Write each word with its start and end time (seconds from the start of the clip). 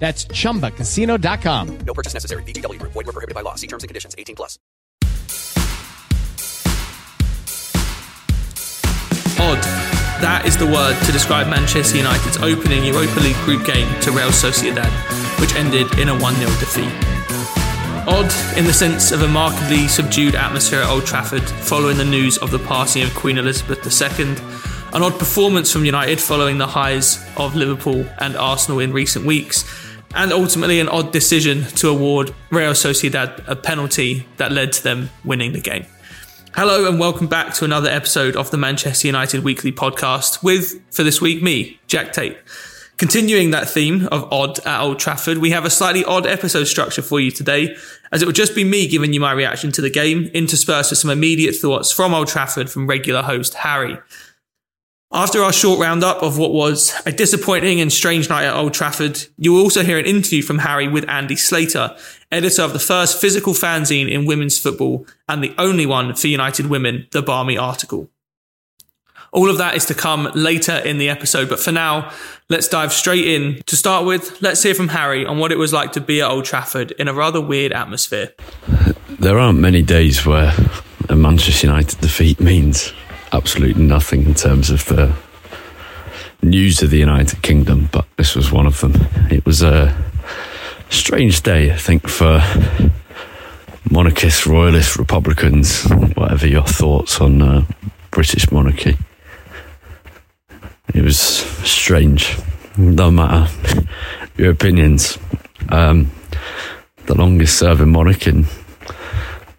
That's 0.00 0.24
chumbacasino.com. 0.24 1.78
No 1.86 1.94
purchase 1.94 2.14
necessary. 2.14 2.42
VGW 2.42 2.80
Group. 2.80 2.92
Void 2.92 3.06
were 3.06 3.12
prohibited 3.12 3.34
by 3.36 3.42
law. 3.42 3.54
See 3.54 3.68
terms 3.68 3.84
and 3.84 3.88
conditions. 3.88 4.16
18 4.18 4.34
plus. 4.34 4.58
Odd. 9.38 9.62
That 10.20 10.42
is 10.44 10.56
the 10.56 10.66
word 10.66 11.00
to 11.06 11.12
describe 11.12 11.48
Manchester 11.48 11.96
United's 11.96 12.36
opening 12.38 12.84
Europa 12.84 13.20
League 13.20 13.36
group 13.36 13.64
game 13.64 13.88
to 14.02 14.10
Real 14.10 14.28
Sociedad, 14.28 14.90
which 15.40 15.54
ended 15.54 15.98
in 15.98 16.10
a 16.10 16.18
1 16.18 16.34
0 16.34 16.50
defeat. 16.60 16.92
Odd 18.06 18.58
in 18.58 18.66
the 18.66 18.72
sense 18.72 19.12
of 19.12 19.22
a 19.22 19.28
markedly 19.28 19.88
subdued 19.88 20.34
atmosphere 20.34 20.80
at 20.80 20.90
Old 20.90 21.06
Trafford 21.06 21.48
following 21.48 21.96
the 21.96 22.04
news 22.04 22.36
of 22.38 22.50
the 22.50 22.58
passing 22.58 23.02
of 23.02 23.14
Queen 23.14 23.38
Elizabeth 23.38 23.80
II. 23.80 24.26
An 24.92 25.02
odd 25.02 25.18
performance 25.18 25.72
from 25.72 25.84
United 25.86 26.20
following 26.20 26.58
the 26.58 26.66
highs 26.66 27.24
of 27.38 27.54
Liverpool 27.54 28.04
and 28.18 28.36
Arsenal 28.36 28.80
in 28.80 28.92
recent 28.92 29.24
weeks. 29.24 29.64
And 30.14 30.32
ultimately, 30.32 30.80
an 30.80 30.88
odd 30.88 31.12
decision 31.12 31.64
to 31.76 31.88
award 31.88 32.34
Real 32.50 32.72
Sociedad 32.72 33.46
a 33.46 33.54
penalty 33.54 34.26
that 34.38 34.50
led 34.50 34.72
to 34.72 34.82
them 34.82 35.10
winning 35.24 35.52
the 35.52 35.60
game. 35.60 35.86
Hello 36.52 36.88
and 36.88 36.98
welcome 36.98 37.28
back 37.28 37.54
to 37.54 37.64
another 37.64 37.88
episode 37.88 38.34
of 38.34 38.50
the 38.50 38.56
Manchester 38.56 39.06
United 39.06 39.44
Weekly 39.44 39.70
Podcast 39.70 40.42
with, 40.42 40.82
for 40.92 41.04
this 41.04 41.20
week, 41.20 41.44
me, 41.44 41.80
Jack 41.86 42.12
Tait. 42.12 42.36
Continuing 42.96 43.52
that 43.52 43.68
theme 43.68 44.08
of 44.08 44.30
odd 44.32 44.58
at 44.66 44.80
Old 44.80 44.98
Trafford, 44.98 45.38
we 45.38 45.52
have 45.52 45.64
a 45.64 45.70
slightly 45.70 46.04
odd 46.04 46.26
episode 46.26 46.64
structure 46.64 47.02
for 47.02 47.20
you 47.20 47.30
today, 47.30 47.76
as 48.10 48.20
it 48.20 48.26
will 48.26 48.32
just 48.32 48.54
be 48.56 48.64
me 48.64 48.88
giving 48.88 49.12
you 49.12 49.20
my 49.20 49.30
reaction 49.30 49.70
to 49.72 49.80
the 49.80 49.88
game, 49.88 50.24
interspersed 50.34 50.90
with 50.90 50.98
some 50.98 51.10
immediate 51.10 51.54
thoughts 51.54 51.92
from 51.92 52.12
Old 52.12 52.26
Trafford 52.26 52.68
from 52.68 52.88
regular 52.88 53.22
host 53.22 53.54
Harry. 53.54 53.96
After 55.12 55.42
our 55.42 55.52
short 55.52 55.80
roundup 55.80 56.22
of 56.22 56.38
what 56.38 56.52
was 56.52 56.94
a 57.04 57.10
disappointing 57.10 57.80
and 57.80 57.92
strange 57.92 58.28
night 58.28 58.44
at 58.44 58.54
Old 58.54 58.72
Trafford, 58.72 59.20
you 59.36 59.52
will 59.52 59.62
also 59.62 59.82
hear 59.82 59.98
an 59.98 60.04
interview 60.04 60.40
from 60.40 60.60
Harry 60.60 60.86
with 60.86 61.08
Andy 61.08 61.34
Slater, 61.34 61.96
editor 62.30 62.62
of 62.62 62.72
the 62.72 62.78
first 62.78 63.20
physical 63.20 63.52
fanzine 63.52 64.08
in 64.08 64.24
women's 64.24 64.56
football 64.56 65.04
and 65.28 65.42
the 65.42 65.52
only 65.58 65.84
one 65.84 66.14
for 66.14 66.28
United 66.28 66.66
Women, 66.66 67.08
the 67.10 67.22
Barmy 67.22 67.58
article. 67.58 68.08
All 69.32 69.50
of 69.50 69.58
that 69.58 69.74
is 69.74 69.84
to 69.86 69.94
come 69.94 70.30
later 70.36 70.76
in 70.76 70.98
the 70.98 71.08
episode, 71.08 71.48
but 71.48 71.58
for 71.58 71.72
now, 71.72 72.12
let's 72.48 72.68
dive 72.68 72.92
straight 72.92 73.26
in. 73.26 73.60
To 73.66 73.74
start 73.74 74.06
with, 74.06 74.40
let's 74.40 74.62
hear 74.62 74.76
from 74.76 74.88
Harry 74.88 75.26
on 75.26 75.38
what 75.38 75.50
it 75.50 75.58
was 75.58 75.72
like 75.72 75.90
to 75.92 76.00
be 76.00 76.20
at 76.20 76.30
Old 76.30 76.44
Trafford 76.44 76.92
in 76.92 77.08
a 77.08 77.12
rather 77.12 77.40
weird 77.40 77.72
atmosphere. 77.72 78.32
There 79.18 79.40
aren't 79.40 79.58
many 79.58 79.82
days 79.82 80.24
where 80.24 80.52
a 81.08 81.16
Manchester 81.16 81.66
United 81.66 82.00
defeat 82.00 82.38
means 82.38 82.92
absolutely 83.32 83.82
nothing 83.82 84.24
in 84.24 84.34
terms 84.34 84.70
of 84.70 84.84
the 84.86 85.12
news 86.42 86.82
of 86.82 86.90
the 86.90 86.98
United 86.98 87.42
Kingdom, 87.42 87.88
but 87.92 88.06
this 88.16 88.34
was 88.34 88.50
one 88.50 88.66
of 88.66 88.80
them. 88.80 88.94
It 89.30 89.44
was 89.44 89.62
a 89.62 89.94
strange 90.88 91.42
day, 91.42 91.72
I 91.72 91.76
think, 91.76 92.08
for 92.08 92.42
monarchists, 93.90 94.46
royalists, 94.46 94.98
republicans, 94.98 95.84
whatever 96.14 96.46
your 96.46 96.64
thoughts 96.64 97.20
on 97.20 97.42
uh, 97.42 97.64
British 98.10 98.50
monarchy. 98.50 98.96
It 100.94 101.02
was 101.02 101.18
strange. 101.18 102.36
No 102.76 103.10
matter 103.10 103.50
your 104.36 104.50
opinions. 104.50 105.18
Um, 105.68 106.10
the 107.06 107.14
longest 107.14 107.58
serving 107.58 107.90
monarch 107.90 108.26
in 108.26 108.46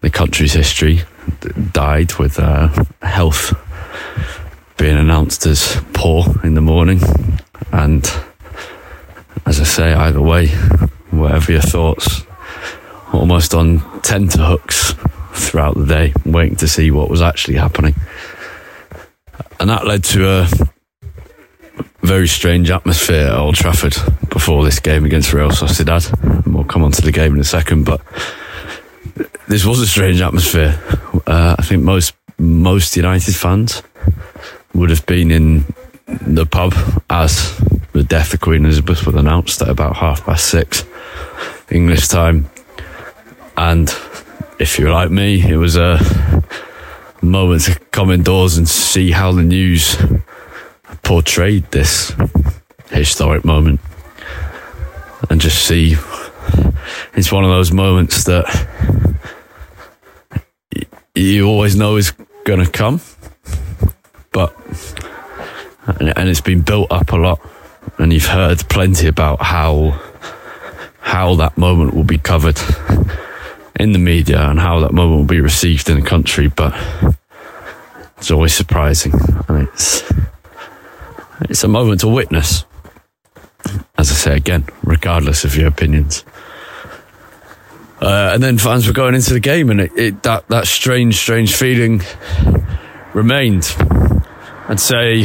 the 0.00 0.10
country's 0.10 0.52
history 0.52 1.02
died 1.72 2.14
with 2.14 2.38
uh, 2.38 2.68
health 3.02 3.54
being 4.76 4.96
announced 4.96 5.46
as 5.46 5.80
poor 5.92 6.24
in 6.42 6.54
the 6.54 6.60
morning. 6.60 7.00
And 7.72 8.04
as 9.46 9.60
I 9.60 9.64
say, 9.64 9.92
either 9.92 10.20
way, 10.20 10.48
whatever 11.10 11.52
your 11.52 11.62
thoughts, 11.62 12.24
almost 13.12 13.54
on 13.54 13.80
tenterhooks 14.02 14.94
throughout 15.34 15.76
the 15.76 15.86
day, 15.86 16.12
waiting 16.24 16.56
to 16.56 16.68
see 16.68 16.90
what 16.90 17.10
was 17.10 17.22
actually 17.22 17.56
happening. 17.56 17.94
And 19.60 19.70
that 19.70 19.86
led 19.86 20.04
to 20.04 20.28
a 20.28 20.48
very 22.02 22.26
strange 22.26 22.70
atmosphere 22.70 23.28
at 23.28 23.34
Old 23.34 23.54
Trafford 23.54 23.94
before 24.28 24.64
this 24.64 24.80
game 24.80 25.04
against 25.04 25.32
Real 25.32 25.50
Sociedad. 25.50 26.12
And 26.44 26.54
we'll 26.54 26.64
come 26.64 26.82
on 26.82 26.92
to 26.92 27.02
the 27.02 27.12
game 27.12 27.34
in 27.34 27.40
a 27.40 27.44
second, 27.44 27.84
but 27.84 28.00
this 29.48 29.64
was 29.64 29.80
a 29.80 29.86
strange 29.86 30.20
atmosphere. 30.20 30.78
Uh, 31.26 31.56
I 31.58 31.62
think 31.62 31.82
most 31.82 32.14
most 32.38 32.96
United 32.96 33.36
fans 33.36 33.82
would 34.74 34.90
have 34.90 35.04
been 35.06 35.30
in 35.30 35.64
the 36.06 36.46
pub 36.46 36.74
as 37.08 37.56
the 37.92 38.02
death 38.02 38.34
of 38.34 38.40
Queen 38.40 38.64
Elizabeth 38.64 39.06
was 39.06 39.14
announced 39.14 39.62
at 39.62 39.68
about 39.68 39.96
half 39.96 40.24
past 40.24 40.46
six 40.46 40.84
English 41.70 42.08
time. 42.08 42.50
And 43.56 43.88
if 44.58 44.78
you're 44.78 44.92
like 44.92 45.10
me, 45.10 45.42
it 45.42 45.56
was 45.56 45.76
a 45.76 46.00
moment 47.20 47.62
to 47.62 47.78
come 47.92 48.10
indoors 48.10 48.56
and 48.56 48.68
see 48.68 49.10
how 49.10 49.32
the 49.32 49.42
news 49.42 49.96
portrayed 51.02 51.70
this 51.70 52.12
historic 52.90 53.44
moment 53.44 53.80
and 55.30 55.40
just 55.40 55.66
see 55.66 55.96
it's 57.14 57.30
one 57.30 57.44
of 57.44 57.50
those 57.50 57.72
moments 57.72 58.24
that 58.24 58.44
you 61.14 61.46
always 61.46 61.76
know 61.76 61.96
is 61.96 62.12
going 62.44 62.64
to 62.64 62.70
come 62.70 63.00
but 64.32 64.56
and 65.86 66.28
it's 66.28 66.40
been 66.40 66.62
built 66.62 66.90
up 66.90 67.12
a 67.12 67.16
lot 67.16 67.40
and 67.98 68.12
you've 68.12 68.26
heard 68.26 68.58
plenty 68.68 69.06
about 69.06 69.42
how 69.42 70.00
how 71.00 71.34
that 71.34 71.56
moment 71.58 71.94
will 71.94 72.04
be 72.04 72.18
covered 72.18 72.58
in 73.78 73.92
the 73.92 73.98
media 73.98 74.40
and 74.48 74.58
how 74.60 74.80
that 74.80 74.92
moment 74.92 75.18
will 75.18 75.26
be 75.26 75.40
received 75.40 75.88
in 75.90 76.00
the 76.00 76.06
country 76.06 76.48
but 76.48 76.74
it's 78.16 78.30
always 78.30 78.54
surprising 78.54 79.12
and 79.48 79.68
it's 79.68 80.02
it's 81.50 81.64
a 81.64 81.68
moment 81.68 82.00
to 82.00 82.08
witness 82.08 82.64
as 83.98 84.10
I 84.10 84.14
say 84.14 84.36
again 84.36 84.64
regardless 84.82 85.44
of 85.44 85.56
your 85.56 85.68
opinions 85.68 86.24
uh, 88.02 88.32
and 88.34 88.42
then 88.42 88.58
fans 88.58 88.86
were 88.86 88.92
going 88.92 89.14
into 89.14 89.32
the 89.32 89.40
game 89.40 89.70
and 89.70 89.80
it, 89.80 89.92
it 89.96 90.22
that 90.22 90.46
that 90.48 90.66
strange 90.66 91.16
strange 91.16 91.54
feeling 91.54 92.02
remained 93.14 93.74
I'd 94.68 94.80
say 94.80 95.24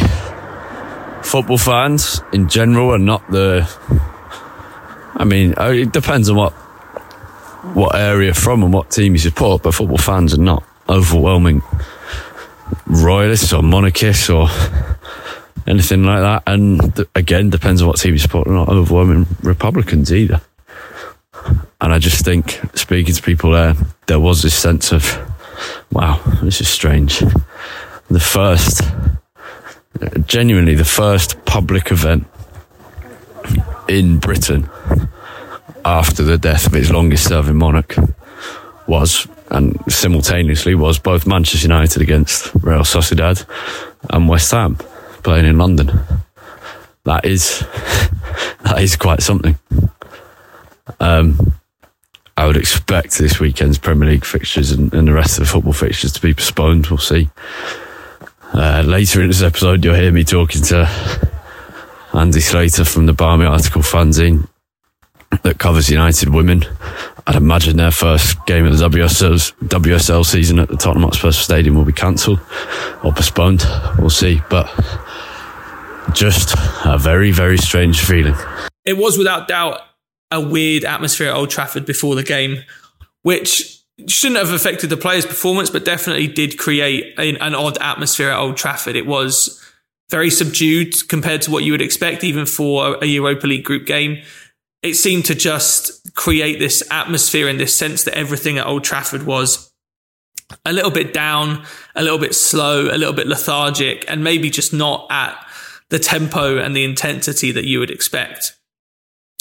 football 1.21 1.57
fans 1.57 2.21
in 2.33 2.49
general 2.49 2.91
are 2.91 2.99
not 2.99 3.29
the. 3.29 3.69
I 5.15 5.23
mean, 5.23 5.53
uh, 5.57 5.69
it 5.69 5.91
depends 5.91 6.29
on 6.29 6.37
what 6.37 6.53
what 7.73 7.95
area 7.95 8.33
from 8.33 8.63
and 8.63 8.73
what 8.73 8.89
team 8.89 9.13
you 9.13 9.19
support, 9.19 9.63
but 9.63 9.73
football 9.73 9.97
fans 9.97 10.33
are 10.33 10.41
not 10.41 10.63
overwhelming 10.89 11.61
royalists 12.87 13.53
or 13.53 13.61
monarchists 13.61 14.29
or 14.29 14.47
anything 15.67 16.03
like 16.03 16.21
that. 16.21 16.43
And 16.47 17.05
again, 17.13 17.49
depends 17.49 17.81
on 17.81 17.87
what 17.87 17.99
team 17.99 18.13
you 18.13 18.19
support. 18.19 18.47
Not 18.47 18.69
overwhelming 18.69 19.27
Republicans 19.43 20.11
either. 20.11 20.41
And 21.79 21.93
I 21.93 21.99
just 21.99 22.25
think, 22.25 22.59
speaking 22.73 23.13
to 23.13 23.21
people 23.21 23.51
there, 23.51 23.75
there 24.07 24.19
was 24.19 24.41
this 24.41 24.55
sense 24.55 24.91
of, 24.91 25.03
wow, 25.91 26.19
this 26.41 26.59
is 26.59 26.67
strange. 26.67 27.19
The 28.09 28.19
first, 28.19 28.81
genuinely, 30.25 30.75
the 30.75 30.85
first 30.85 31.43
public 31.45 31.91
event 31.91 32.25
in 33.87 34.19
Britain 34.19 34.69
after 35.85 36.23
the 36.23 36.37
death 36.37 36.67
of 36.67 36.75
its 36.75 36.89
longest 36.89 37.27
serving 37.27 37.55
monarch 37.55 37.95
was, 38.87 39.27
and 39.49 39.77
simultaneously 39.87 40.75
was, 40.75 40.99
both 40.99 41.27
Manchester 41.27 41.67
United 41.67 42.01
against 42.01 42.53
Real 42.55 42.81
Sociedad 42.81 43.45
and 44.09 44.27
West 44.27 44.51
Ham 44.51 44.75
playing 45.23 45.45
in 45.45 45.57
London. 45.57 45.99
That 47.03 47.25
is, 47.25 47.59
that 48.63 48.81
is 48.81 48.95
quite 48.95 49.21
something. 49.21 49.57
Um, 50.99 51.53
I 52.37 52.45
would 52.45 52.57
expect 52.57 53.17
this 53.17 53.39
weekend's 53.39 53.79
Premier 53.79 54.09
League 54.09 54.25
fixtures 54.25 54.71
and, 54.71 54.93
and, 54.93 55.07
the 55.07 55.13
rest 55.13 55.39
of 55.39 55.45
the 55.45 55.51
football 55.51 55.73
fixtures 55.73 56.13
to 56.13 56.21
be 56.21 56.35
postponed. 56.35 56.87
We'll 56.87 56.99
see. 56.99 57.29
Uh, 58.53 58.83
later 58.85 59.21
in 59.21 59.27
this 59.27 59.41
episode, 59.41 59.83
you'll 59.83 59.95
hear 59.95 60.11
me 60.11 60.23
talking 60.23 60.61
to 60.63 60.87
Andy 62.13 62.39
Slater 62.39 62.85
from 62.85 63.07
the 63.07 63.13
Barmy 63.13 63.45
Article 63.45 63.81
fanzine 63.81 64.47
that 65.41 65.57
covers 65.57 65.89
United 65.89 66.29
women. 66.29 66.63
I'd 67.25 67.35
imagine 67.35 67.77
their 67.77 67.91
first 67.91 68.45
game 68.45 68.65
of 68.65 68.77
the 68.77 68.87
WSL, 68.87 69.53
WSL 69.67 70.25
season 70.25 70.59
at 70.59 70.69
the 70.69 70.77
Tottenham 70.77 71.03
Hotspur 71.03 71.31
Stadium 71.31 71.75
will 71.75 71.85
be 71.85 71.91
cancelled 71.91 72.39
or 73.03 73.11
postponed. 73.11 73.65
We'll 73.97 74.09
see. 74.09 74.41
But 74.49 74.67
just 76.13 76.55
a 76.85 76.97
very, 76.97 77.31
very 77.31 77.57
strange 77.57 77.99
feeling. 77.99 78.35
It 78.85 78.95
was 78.95 79.17
without 79.17 79.47
doubt 79.47 79.81
a 80.31 80.41
weird 80.41 80.83
atmosphere 80.83 81.29
at 81.29 81.35
Old 81.35 81.49
Trafford 81.49 81.85
before 81.85 82.15
the 82.15 82.23
game, 82.23 82.63
which 83.21 83.81
shouldn't 84.07 84.39
have 84.39 84.53
affected 84.53 84.89
the 84.89 84.97
players' 84.97 85.25
performance, 85.25 85.69
but 85.69 85.85
definitely 85.85 86.27
did 86.27 86.57
create 86.57 87.17
an, 87.17 87.37
an 87.37 87.55
odd 87.55 87.77
atmosphere 87.79 88.29
at 88.29 88.37
Old 88.37 88.57
Trafford. 88.57 88.95
It 88.95 89.07
was 89.07 89.63
very 90.09 90.29
subdued 90.29 91.07
compared 91.09 91.41
to 91.43 91.51
what 91.51 91.63
you 91.63 91.71
would 91.71 91.81
expect, 91.81 92.23
even 92.23 92.45
for 92.45 92.97
a 93.01 93.05
Europa 93.05 93.47
League 93.47 93.63
group 93.63 93.85
game. 93.85 94.21
It 94.83 94.93
seemed 94.93 95.25
to 95.25 95.35
just 95.35 96.13
create 96.15 96.59
this 96.59 96.83
atmosphere 96.91 97.47
and 97.47 97.59
this 97.59 97.75
sense 97.75 98.03
that 98.03 98.15
everything 98.15 98.57
at 98.57 98.67
Old 98.67 98.83
Trafford 98.83 99.23
was 99.23 99.71
a 100.65 100.71
little 100.71 100.91
bit 100.91 101.13
down, 101.13 101.65
a 101.95 102.03
little 102.03 102.19
bit 102.19 102.35
slow, 102.35 102.85
a 102.85 102.97
little 102.97 103.13
bit 103.13 103.27
lethargic, 103.27 104.05
and 104.07 104.23
maybe 104.23 104.49
just 104.49 104.73
not 104.73 105.07
at 105.09 105.35
the 105.89 105.99
tempo 105.99 106.57
and 106.57 106.75
the 106.75 106.83
intensity 106.83 107.51
that 107.51 107.65
you 107.65 107.79
would 107.79 107.91
expect. 107.91 108.56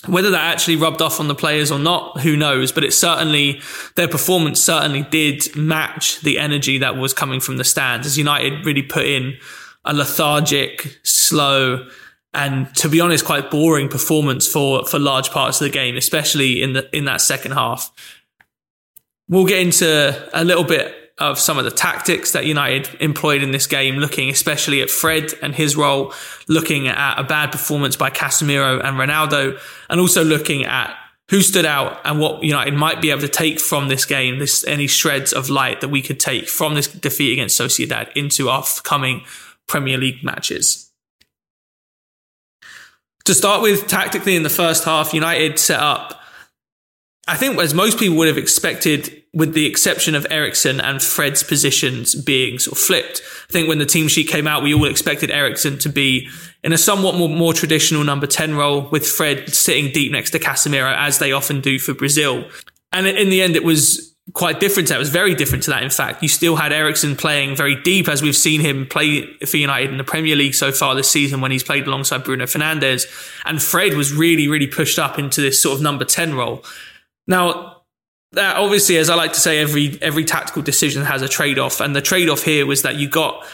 Whether 0.04 0.30
that 0.30 0.52
actually 0.52 0.76
rubbed 0.76 1.02
off 1.02 1.18
on 1.18 1.26
the 1.26 1.34
players 1.34 1.72
or 1.72 1.78
not, 1.78 2.20
who 2.20 2.36
knows? 2.36 2.70
But 2.70 2.84
it 2.84 2.92
certainly, 2.92 3.60
their 3.96 4.06
performance 4.06 4.62
certainly 4.62 5.02
did 5.02 5.56
match 5.56 6.20
the 6.20 6.38
energy 6.38 6.78
that 6.78 6.96
was 6.96 7.12
coming 7.12 7.40
from 7.40 7.56
the 7.56 7.64
stands 7.64 8.06
as 8.06 8.18
United 8.18 8.64
really 8.64 8.82
put 8.82 9.06
in 9.06 9.38
a 9.84 9.94
lethargic, 9.94 11.00
slow, 11.02 11.88
and 12.34 12.72
to 12.76 12.88
be 12.88 13.00
honest, 13.00 13.24
quite 13.24 13.50
boring 13.50 13.88
performance 13.88 14.46
for, 14.46 14.84
for 14.84 14.98
large 14.98 15.30
parts 15.30 15.60
of 15.60 15.64
the 15.64 15.70
game, 15.70 15.96
especially 15.96 16.62
in 16.62 16.74
the, 16.74 16.94
in 16.94 17.06
that 17.06 17.20
second 17.20 17.52
half. 17.52 17.90
We'll 19.28 19.46
get 19.46 19.60
into 19.60 20.28
a 20.34 20.44
little 20.44 20.64
bit 20.64 21.05
of 21.18 21.38
some 21.38 21.58
of 21.58 21.64
the 21.64 21.70
tactics 21.70 22.32
that 22.32 22.44
United 22.44 22.88
employed 23.00 23.42
in 23.42 23.50
this 23.50 23.66
game, 23.66 23.96
looking 23.96 24.28
especially 24.28 24.82
at 24.82 24.90
Fred 24.90 25.32
and 25.42 25.54
his 25.54 25.76
role, 25.76 26.12
looking 26.48 26.88
at 26.88 27.18
a 27.18 27.24
bad 27.24 27.50
performance 27.50 27.96
by 27.96 28.10
Casemiro 28.10 28.84
and 28.84 28.96
Ronaldo, 28.96 29.58
and 29.88 30.00
also 30.00 30.22
looking 30.22 30.64
at 30.64 30.94
who 31.30 31.42
stood 31.42 31.64
out 31.64 32.00
and 32.04 32.20
what 32.20 32.42
United 32.42 32.74
might 32.74 33.00
be 33.00 33.10
able 33.10 33.22
to 33.22 33.28
take 33.28 33.58
from 33.58 33.88
this 33.88 34.04
game, 34.04 34.38
this 34.38 34.64
any 34.66 34.86
shreds 34.86 35.32
of 35.32 35.50
light 35.50 35.80
that 35.80 35.88
we 35.88 36.02
could 36.02 36.20
take 36.20 36.48
from 36.48 36.74
this 36.74 36.86
defeat 36.86 37.32
against 37.32 37.58
Sociedad 37.58 38.12
into 38.14 38.48
our 38.48 38.64
coming 38.84 39.22
Premier 39.66 39.98
League 39.98 40.22
matches. 40.22 40.92
To 43.24 43.34
start 43.34 43.60
with, 43.60 43.88
tactically 43.88 44.36
in 44.36 44.44
the 44.44 44.48
first 44.48 44.84
half, 44.84 45.12
United 45.12 45.58
set 45.58 45.80
up 45.80 46.15
I 47.28 47.36
think 47.36 47.58
as 47.58 47.74
most 47.74 47.98
people 47.98 48.16
would 48.18 48.28
have 48.28 48.38
expected, 48.38 49.22
with 49.34 49.52
the 49.52 49.66
exception 49.66 50.14
of 50.14 50.26
Eriksen 50.30 50.80
and 50.80 51.02
Fred's 51.02 51.42
positions 51.42 52.14
being 52.14 52.58
sort 52.58 52.78
of 52.78 52.82
flipped. 52.82 53.20
I 53.48 53.52
think 53.52 53.68
when 53.68 53.78
the 53.78 53.86
team 53.86 54.08
sheet 54.08 54.28
came 54.28 54.46
out, 54.46 54.62
we 54.62 54.72
all 54.72 54.86
expected 54.86 55.30
Eriksen 55.30 55.78
to 55.78 55.88
be 55.88 56.28
in 56.62 56.72
a 56.72 56.78
somewhat 56.78 57.16
more, 57.16 57.28
more 57.28 57.52
traditional 57.52 58.04
number 58.04 58.26
10 58.26 58.54
role 58.54 58.88
with 58.90 59.06
Fred 59.06 59.52
sitting 59.52 59.92
deep 59.92 60.12
next 60.12 60.30
to 60.30 60.38
Casemiro, 60.38 60.94
as 60.96 61.18
they 61.18 61.32
often 61.32 61.60
do 61.60 61.78
for 61.78 61.94
Brazil. 61.94 62.48
And 62.92 63.06
in 63.06 63.28
the 63.28 63.42
end, 63.42 63.56
it 63.56 63.64
was 63.64 64.14
quite 64.32 64.58
different 64.60 64.88
that. 64.88 64.96
It 64.96 64.98
was 64.98 65.10
very 65.10 65.34
different 65.34 65.64
to 65.64 65.70
that. 65.70 65.82
In 65.82 65.90
fact, 65.90 66.22
you 66.22 66.28
still 66.28 66.56
had 66.56 66.72
Eriksen 66.72 67.16
playing 67.16 67.56
very 67.56 67.80
deep 67.82 68.08
as 68.08 68.22
we've 68.22 68.36
seen 68.36 68.60
him 68.60 68.86
play 68.86 69.26
for 69.44 69.56
United 69.56 69.90
in 69.90 69.98
the 69.98 70.04
Premier 70.04 70.36
League 70.36 70.54
so 70.54 70.72
far 70.72 70.94
this 70.94 71.10
season 71.10 71.40
when 71.40 71.50
he's 71.50 71.62
played 71.62 71.86
alongside 71.86 72.24
Bruno 72.24 72.44
Fernandes. 72.44 73.04
And 73.44 73.62
Fred 73.62 73.94
was 73.94 74.12
really, 74.12 74.48
really 74.48 74.66
pushed 74.66 74.98
up 74.98 75.18
into 75.18 75.40
this 75.40 75.60
sort 75.60 75.76
of 75.76 75.82
number 75.82 76.04
10 76.04 76.34
role. 76.34 76.64
Now, 77.26 77.82
that 78.32 78.56
obviously, 78.56 78.98
as 78.98 79.08
I 79.08 79.14
like 79.14 79.32
to 79.32 79.40
say, 79.40 79.58
every 79.58 79.98
every 80.02 80.24
tactical 80.24 80.62
decision 80.62 81.04
has 81.04 81.22
a 81.22 81.28
trade 81.28 81.58
off, 81.58 81.80
and 81.80 81.94
the 81.94 82.02
trade 82.02 82.28
off 82.28 82.42
here 82.42 82.66
was 82.66 82.82
that 82.82 82.96
you 82.96 83.08
got 83.08 83.46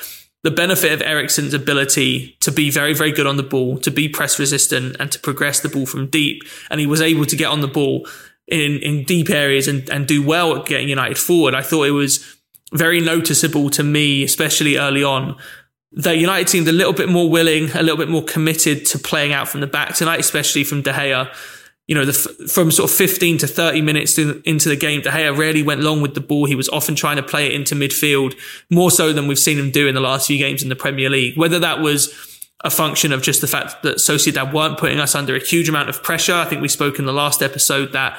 the 0.43 0.51
benefit 0.51 0.93
of 0.93 1.01
Eriksen's 1.01 1.55
ability 1.55 2.37
to 2.41 2.51
be 2.51 2.69
very, 2.71 2.95
very 2.95 3.13
good 3.13 3.27
on 3.27 3.37
the 3.37 3.45
ball, 3.45 3.79
to 3.79 3.91
be 3.91 4.09
press 4.09 4.39
resistant, 4.39 4.97
and 4.99 5.13
to 5.13 5.19
progress 5.21 5.61
the 5.61 5.69
ball 5.69 5.87
from 5.87 6.09
deep, 6.09 6.43
and 6.71 6.81
he 6.81 6.87
was 6.87 7.01
able 7.01 7.25
to 7.27 7.37
get 7.37 7.47
on 7.47 7.61
the 7.61 7.69
ball 7.69 8.07
in 8.49 8.79
in 8.81 9.05
deep 9.05 9.31
areas 9.31 9.69
and 9.69 9.89
and 9.89 10.07
do 10.07 10.23
well 10.23 10.57
at 10.57 10.67
getting 10.67 10.89
United 10.89 11.19
forward. 11.19 11.55
I 11.55 11.63
thought 11.63 11.85
it 11.85 11.93
was 11.93 12.37
very 12.73 13.01
noticeable 13.01 13.71
to 13.71 13.83
me, 13.83 14.25
especially 14.25 14.79
early 14.79 15.05
on, 15.05 15.37
that 15.93 16.17
United 16.17 16.49
seemed 16.49 16.67
a 16.69 16.73
little 16.73 16.95
bit 16.95 17.09
more 17.09 17.29
willing, 17.29 17.71
a 17.71 17.83
little 17.83 17.99
bit 17.99 18.09
more 18.09 18.25
committed 18.25 18.87
to 18.87 18.99
playing 18.99 19.33
out 19.33 19.47
from 19.47 19.61
the 19.61 19.67
back 19.67 19.95
tonight, 19.95 20.21
especially 20.21 20.65
from 20.65 20.83
De 20.83 20.91
Gea 20.91 21.33
you 21.89 21.95
know, 21.95 22.05
the, 22.05 22.13
from 22.13 22.71
sort 22.71 22.91
of 22.91 22.97
15 22.97 23.39
to 23.39 23.47
30 23.47 23.83
minutes 23.83 24.15
to, 24.15 24.41
into 24.45 24.69
the 24.69 24.77
game, 24.77 25.01
De 25.01 25.11
Gea 25.11 25.37
rarely 25.37 25.63
went 25.63 25.81
long 25.81 26.01
with 26.01 26.15
the 26.15 26.21
ball. 26.21 26.47
He 26.47 26.55
was 26.55 26.69
often 26.69 26.95
trying 26.95 27.17
to 27.17 27.23
play 27.23 27.47
it 27.47 27.53
into 27.53 27.75
midfield, 27.75 28.39
more 28.71 28.91
so 28.91 29.13
than 29.13 29.27
we've 29.27 29.39
seen 29.39 29.59
him 29.59 29.71
do 29.71 29.89
in 29.89 29.95
the 29.95 30.01
last 30.01 30.29
few 30.29 30.39
games 30.39 30.63
in 30.63 30.69
the 30.69 30.77
Premier 30.77 31.11
League. 31.11 31.37
Whether 31.37 31.59
that 31.59 31.81
was 31.81 32.15
a 32.65 32.71
function 32.71 33.13
of 33.13 33.23
just 33.23 33.41
the 33.41 33.47
fact 33.47 33.83
that 33.83 33.97
Sociedad 33.97 34.53
weren't 34.53 34.79
putting 34.79 35.01
us 35.01 35.15
under 35.15 35.35
a 35.35 35.41
huge 35.41 35.69
amount 35.69 35.89
of 35.89 36.03
pressure. 36.03 36.35
I 36.35 36.45
think 36.45 36.63
we 36.63 36.69
spoke 36.69 36.99
in 36.99 37.07
the 37.07 37.13
last 37.13 37.43
episode 37.43 37.93
that 37.93 38.19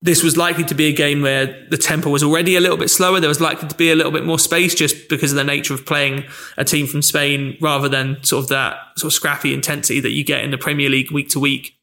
this 0.00 0.22
was 0.22 0.36
likely 0.36 0.64
to 0.64 0.74
be 0.74 0.86
a 0.86 0.92
game 0.92 1.22
where 1.22 1.66
the 1.70 1.76
tempo 1.76 2.08
was 2.08 2.22
already 2.22 2.56
a 2.56 2.60
little 2.60 2.76
bit 2.76 2.88
slower. 2.88 3.18
There 3.18 3.28
was 3.28 3.40
likely 3.40 3.68
to 3.68 3.74
be 3.74 3.90
a 3.90 3.96
little 3.96 4.12
bit 4.12 4.24
more 4.24 4.38
space 4.38 4.74
just 4.74 5.08
because 5.08 5.32
of 5.32 5.36
the 5.36 5.44
nature 5.44 5.74
of 5.74 5.84
playing 5.84 6.24
a 6.56 6.64
team 6.64 6.86
from 6.86 7.02
Spain 7.02 7.58
rather 7.60 7.88
than 7.88 8.22
sort 8.22 8.44
of 8.44 8.48
that 8.50 8.76
sort 8.96 9.12
of 9.12 9.14
scrappy 9.14 9.52
intensity 9.52 10.00
that 10.00 10.12
you 10.12 10.24
get 10.24 10.44
in 10.44 10.50
the 10.50 10.58
Premier 10.58 10.88
League 10.88 11.10
week 11.10 11.28
to 11.30 11.40
week. 11.40 11.77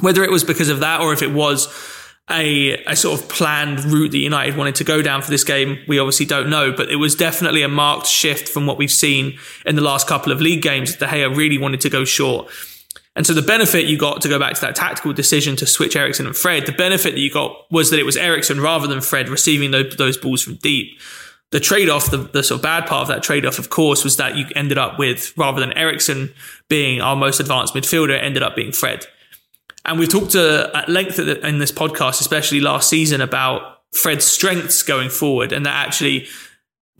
Whether 0.00 0.24
it 0.24 0.30
was 0.30 0.44
because 0.44 0.68
of 0.68 0.80
that 0.80 1.00
or 1.00 1.12
if 1.12 1.22
it 1.22 1.32
was 1.32 1.68
a, 2.30 2.82
a 2.84 2.96
sort 2.96 3.20
of 3.20 3.28
planned 3.28 3.84
route 3.84 4.10
that 4.12 4.18
United 4.18 4.56
wanted 4.56 4.74
to 4.76 4.84
go 4.84 5.02
down 5.02 5.22
for 5.22 5.30
this 5.30 5.44
game, 5.44 5.78
we 5.86 5.98
obviously 5.98 6.26
don't 6.26 6.48
know. 6.48 6.72
But 6.72 6.90
it 6.90 6.96
was 6.96 7.14
definitely 7.14 7.62
a 7.62 7.68
marked 7.68 8.06
shift 8.06 8.48
from 8.48 8.66
what 8.66 8.78
we've 8.78 8.90
seen 8.90 9.38
in 9.66 9.76
the 9.76 9.82
last 9.82 10.08
couple 10.08 10.32
of 10.32 10.40
league 10.40 10.62
games. 10.62 10.96
De 10.96 11.06
Gea 11.06 11.34
really 11.34 11.58
wanted 11.58 11.80
to 11.82 11.90
go 11.90 12.04
short. 12.04 12.50
And 13.16 13.26
so 13.26 13.32
the 13.32 13.42
benefit 13.42 13.86
you 13.86 13.96
got 13.96 14.22
to 14.22 14.28
go 14.28 14.38
back 14.38 14.54
to 14.54 14.60
that 14.62 14.74
tactical 14.74 15.12
decision 15.12 15.54
to 15.56 15.66
switch 15.66 15.94
Eriksen 15.94 16.26
and 16.26 16.36
Fred, 16.36 16.66
the 16.66 16.72
benefit 16.72 17.14
that 17.14 17.20
you 17.20 17.30
got 17.30 17.70
was 17.70 17.90
that 17.90 18.00
it 18.00 18.04
was 18.04 18.16
Eriksen 18.16 18.60
rather 18.60 18.88
than 18.88 19.00
Fred 19.00 19.28
receiving 19.28 19.70
those, 19.70 19.94
those 19.96 20.16
balls 20.16 20.42
from 20.42 20.56
deep. 20.56 20.98
The 21.50 21.60
trade 21.60 21.88
off, 21.88 22.10
the, 22.10 22.16
the 22.16 22.42
sort 22.42 22.58
of 22.58 22.62
bad 22.62 22.86
part 22.86 23.02
of 23.02 23.08
that 23.08 23.22
trade 23.22 23.46
off, 23.46 23.60
of 23.60 23.70
course, 23.70 24.02
was 24.02 24.16
that 24.16 24.36
you 24.36 24.46
ended 24.56 24.78
up 24.78 24.98
with 24.98 25.32
rather 25.36 25.60
than 25.60 25.72
Eriksen 25.74 26.34
being 26.68 27.00
our 27.00 27.14
most 27.14 27.38
advanced 27.38 27.74
midfielder, 27.74 28.20
ended 28.20 28.42
up 28.42 28.56
being 28.56 28.72
Fred. 28.72 29.06
And 29.84 29.98
we've 29.98 30.08
talked 30.08 30.34
uh, 30.34 30.70
at 30.74 30.88
length 30.88 31.18
in 31.18 31.58
this 31.58 31.72
podcast, 31.72 32.20
especially 32.20 32.60
last 32.60 32.88
season, 32.88 33.20
about 33.20 33.80
Fred's 33.92 34.24
strengths 34.24 34.82
going 34.82 35.10
forward, 35.10 35.52
and 35.52 35.66
that 35.66 35.86
actually, 35.86 36.26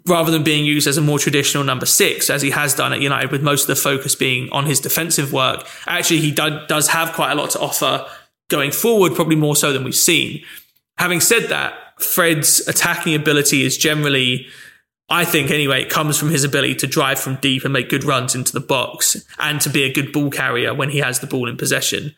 rather 0.07 0.31
than 0.31 0.43
being 0.43 0.65
used 0.65 0.87
as 0.87 0.97
a 0.97 1.01
more 1.01 1.19
traditional 1.19 1.65
number 1.65 1.87
six, 1.87 2.29
as 2.29 2.43
he 2.43 2.51
has 2.51 2.75
done 2.75 2.93
at 2.93 3.01
United, 3.01 3.33
with 3.33 3.43
most 3.43 3.63
of 3.63 3.67
the 3.69 3.77
focus 3.77 4.15
being 4.15 4.51
on 4.51 4.67
his 4.67 4.81
defensive 4.81 5.33
work, 5.33 5.67
actually 5.87 6.21
he 6.21 6.31
do- 6.31 6.61
does 6.69 6.89
have 6.89 7.13
quite 7.15 7.33
a 7.33 7.35
lot 7.35 7.51
to 7.51 7.61
offer 7.61 8.07
going 8.51 8.71
forward, 8.71 9.15
probably 9.15 9.37
more 9.37 9.57
so 9.57 9.73
than 9.73 9.83
we've 9.83 9.95
seen. 9.95 10.45
Having 10.99 11.21
said 11.21 11.45
that, 11.45 11.75
Fred's 11.99 12.67
attacking 12.69 13.15
ability 13.15 13.65
is 13.65 13.79
generally 13.79 14.47
I 15.09 15.25
think 15.27 15.51
anyway, 15.51 15.83
it 15.83 15.91
comes 15.91 16.19
from 16.19 16.31
his 16.31 16.45
ability 16.45 16.77
to 16.77 16.87
drive 16.87 17.19
from 17.19 17.37
deep 17.37 17.65
and 17.65 17.73
make 17.73 17.91
good 17.91 18.05
runs 18.05 18.35
into 18.35 18.53
the 18.53 18.61
box 18.61 19.23
and 19.39 19.61
to 19.61 19.69
be 19.69 19.83
a 19.83 19.93
good 19.93 20.13
ball 20.13 20.31
carrier 20.31 20.73
when 20.73 20.89
he 20.89 20.99
has 20.99 21.21
the 21.21 21.27
ball 21.27 21.49
in 21.49 21.59
possession. 21.59 22.15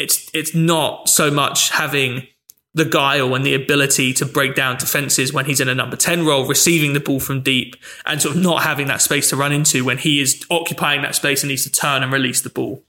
It's 0.00 0.30
it's 0.34 0.54
not 0.54 1.08
so 1.08 1.30
much 1.30 1.70
having 1.70 2.26
the 2.72 2.84
guile 2.84 3.34
and 3.34 3.44
the 3.44 3.54
ability 3.54 4.12
to 4.14 4.24
break 4.24 4.54
down 4.54 4.76
defenses 4.76 5.32
when 5.32 5.44
he's 5.44 5.60
in 5.60 5.68
a 5.68 5.74
number 5.74 5.96
10 5.96 6.24
role, 6.24 6.46
receiving 6.46 6.92
the 6.92 7.00
ball 7.00 7.18
from 7.18 7.42
deep 7.42 7.74
and 8.06 8.22
sort 8.22 8.36
of 8.36 8.42
not 8.42 8.62
having 8.62 8.86
that 8.86 9.02
space 9.02 9.28
to 9.30 9.36
run 9.36 9.52
into 9.52 9.84
when 9.84 9.98
he 9.98 10.20
is 10.20 10.44
occupying 10.50 11.02
that 11.02 11.16
space 11.16 11.42
and 11.42 11.48
needs 11.48 11.64
to 11.64 11.72
turn 11.72 12.02
and 12.02 12.12
release 12.12 12.40
the 12.42 12.50
ball. 12.50 12.84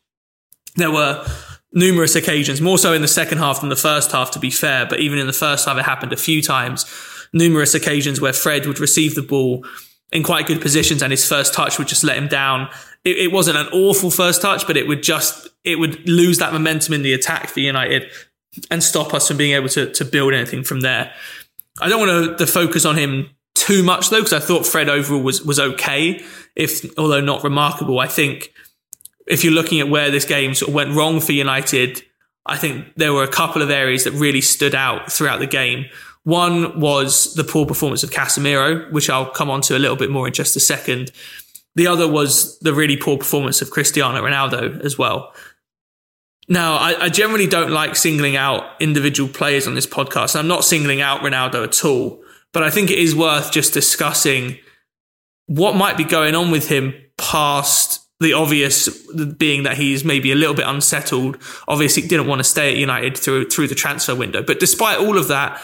There 0.76 0.92
were 0.92 1.26
numerous 1.74 2.16
occasions, 2.16 2.62
more 2.62 2.78
so 2.78 2.94
in 2.94 3.02
the 3.02 3.08
second 3.08 3.40
half 3.40 3.62
than 3.62 3.70
the 3.70 3.76
first 3.76 4.12
half, 4.12 4.30
to 4.32 4.40
be 4.40 4.52
fair, 4.52 4.86
but 4.86 5.00
even 5.00 5.18
in 5.18 5.26
the 5.26 5.34
first 5.34 5.66
half, 5.68 5.78
it 5.78 5.84
happened 5.84 6.14
a 6.14 6.18
few 6.18 6.42
times. 6.44 6.86
Numerous 7.34 7.74
occasions 7.74 8.22
where 8.22 8.34
Fred 8.34 8.68
would 8.68 8.80
receive 8.80 9.16
the 9.16 9.22
ball 9.24 9.66
in 10.12 10.24
quite 10.24 10.46
good 10.46 10.62
positions 10.62 11.02
and 11.02 11.12
his 11.12 11.28
first 11.28 11.54
touch 11.54 11.80
would 11.80 11.88
just 11.88 12.04
let 12.04 12.18
him 12.18 12.28
down. 12.28 12.70
It, 13.04 13.18
it 13.18 13.32
wasn't 13.32 13.58
an 13.58 13.68
awful 13.68 14.12
first 14.12 14.42
touch, 14.42 14.68
but 14.68 14.78
it 14.78 14.88
would 14.88 15.04
just, 15.04 15.48
it 15.64 15.78
would 15.78 16.08
lose 16.08 16.38
that 16.40 16.54
momentum 16.54 16.94
in 16.94 17.02
the 17.02 17.14
attack 17.14 17.48
for 17.48 17.60
United 17.60 18.10
and 18.70 18.84
stop 18.84 19.14
us 19.14 19.28
from 19.28 19.38
being 19.38 19.54
able 19.54 19.70
to, 19.70 19.92
to 19.92 20.06
build 20.06 20.34
anything 20.34 20.64
from 20.64 20.82
there. 20.82 21.14
I 21.80 21.90
don't 21.90 22.00
want 22.00 22.38
to, 22.38 22.46
to 22.46 22.52
focus 22.52 22.86
on 22.86 22.98
him 22.98 23.30
too 23.56 23.84
much 23.84 24.10
though, 24.10 24.18
because 24.18 24.34
I 24.34 24.40
thought 24.40 24.66
Fred 24.66 24.90
overall 24.90 25.22
was, 25.22 25.44
was 25.44 25.60
okay, 25.60 26.24
if, 26.56 26.86
although 26.98 27.22
not 27.22 27.44
remarkable. 27.44 28.00
I 28.00 28.08
think 28.08 28.54
if 29.28 29.44
you're 29.44 29.54
looking 29.54 29.80
at 29.80 29.90
where 29.90 30.12
this 30.12 30.26
game 30.26 30.54
sort 30.54 30.70
of 30.70 30.76
went 30.76 30.96
wrong 30.96 31.20
for 31.20 31.32
United, 31.32 32.04
I 32.46 32.58
think 32.58 32.94
there 32.96 33.14
were 33.14 33.24
a 33.24 33.28
couple 33.28 33.62
of 33.62 33.70
areas 33.70 34.04
that 34.04 34.12
really 34.12 34.42
stood 34.42 34.76
out 34.76 35.12
throughout 35.12 35.40
the 35.40 35.48
game. 35.48 35.86
One 36.24 36.80
was 36.80 37.34
the 37.36 37.44
poor 37.44 37.66
performance 37.66 38.04
of 38.04 38.12
Casemiro, 38.12 38.92
which 38.92 39.10
I'll 39.10 39.30
come 39.30 39.50
on 39.50 39.62
to 39.62 39.78
a 39.78 39.80
little 39.80 39.96
bit 39.96 40.12
more 40.12 40.28
in 40.28 40.34
just 40.34 40.56
a 40.56 40.60
second. 40.60 41.12
The 41.76 41.88
other 41.88 42.08
was 42.08 42.60
the 42.60 42.74
really 42.74 42.98
poor 42.98 43.18
performance 43.18 43.62
of 43.62 43.72
Cristiano 43.72 44.22
Ronaldo 44.22 44.84
as 44.84 44.98
well. 44.98 45.34
Now, 46.48 46.76
I, 46.76 47.04
I, 47.04 47.10
generally 47.10 47.48
don't 47.48 47.72
like 47.72 47.96
singling 47.96 48.36
out 48.36 48.64
individual 48.82 49.30
players 49.30 49.68
on 49.68 49.76
this 49.76 49.88
podcast. 49.88 50.38
I'm 50.38 50.50
not 50.50 50.66
singling 50.66 51.00
out 51.00 51.22
Ronaldo 51.22 51.64
at 51.64 51.86
all, 51.86 52.22
but 52.52 52.62
I 52.62 52.70
think 52.70 52.92
it 52.92 52.98
is 52.98 53.16
worth 53.16 53.54
just 53.54 53.74
discussing 53.74 54.58
what 55.46 55.76
might 55.76 55.96
be 55.96 56.04
going 56.04 56.36
on 56.36 56.52
with 56.52 56.68
him 56.68 56.94
past 57.18 58.02
the 58.20 58.34
obvious 58.34 58.90
being 59.38 59.64
that 59.64 59.78
he's 59.78 60.06
maybe 60.06 60.32
a 60.32 60.36
little 60.36 60.54
bit 60.54 60.68
unsettled. 60.68 61.38
Obviously, 61.68 62.04
didn't 62.04 62.28
want 62.28 62.40
to 62.40 62.44
stay 62.44 62.72
at 62.72 62.78
United 62.78 63.18
through 63.18 63.50
through 63.50 63.68
the 63.68 63.76
transfer 63.76 64.16
window. 64.16 64.44
But 64.44 64.60
despite 64.60 65.00
all 65.00 65.18
of 65.18 65.28
that, 65.30 65.62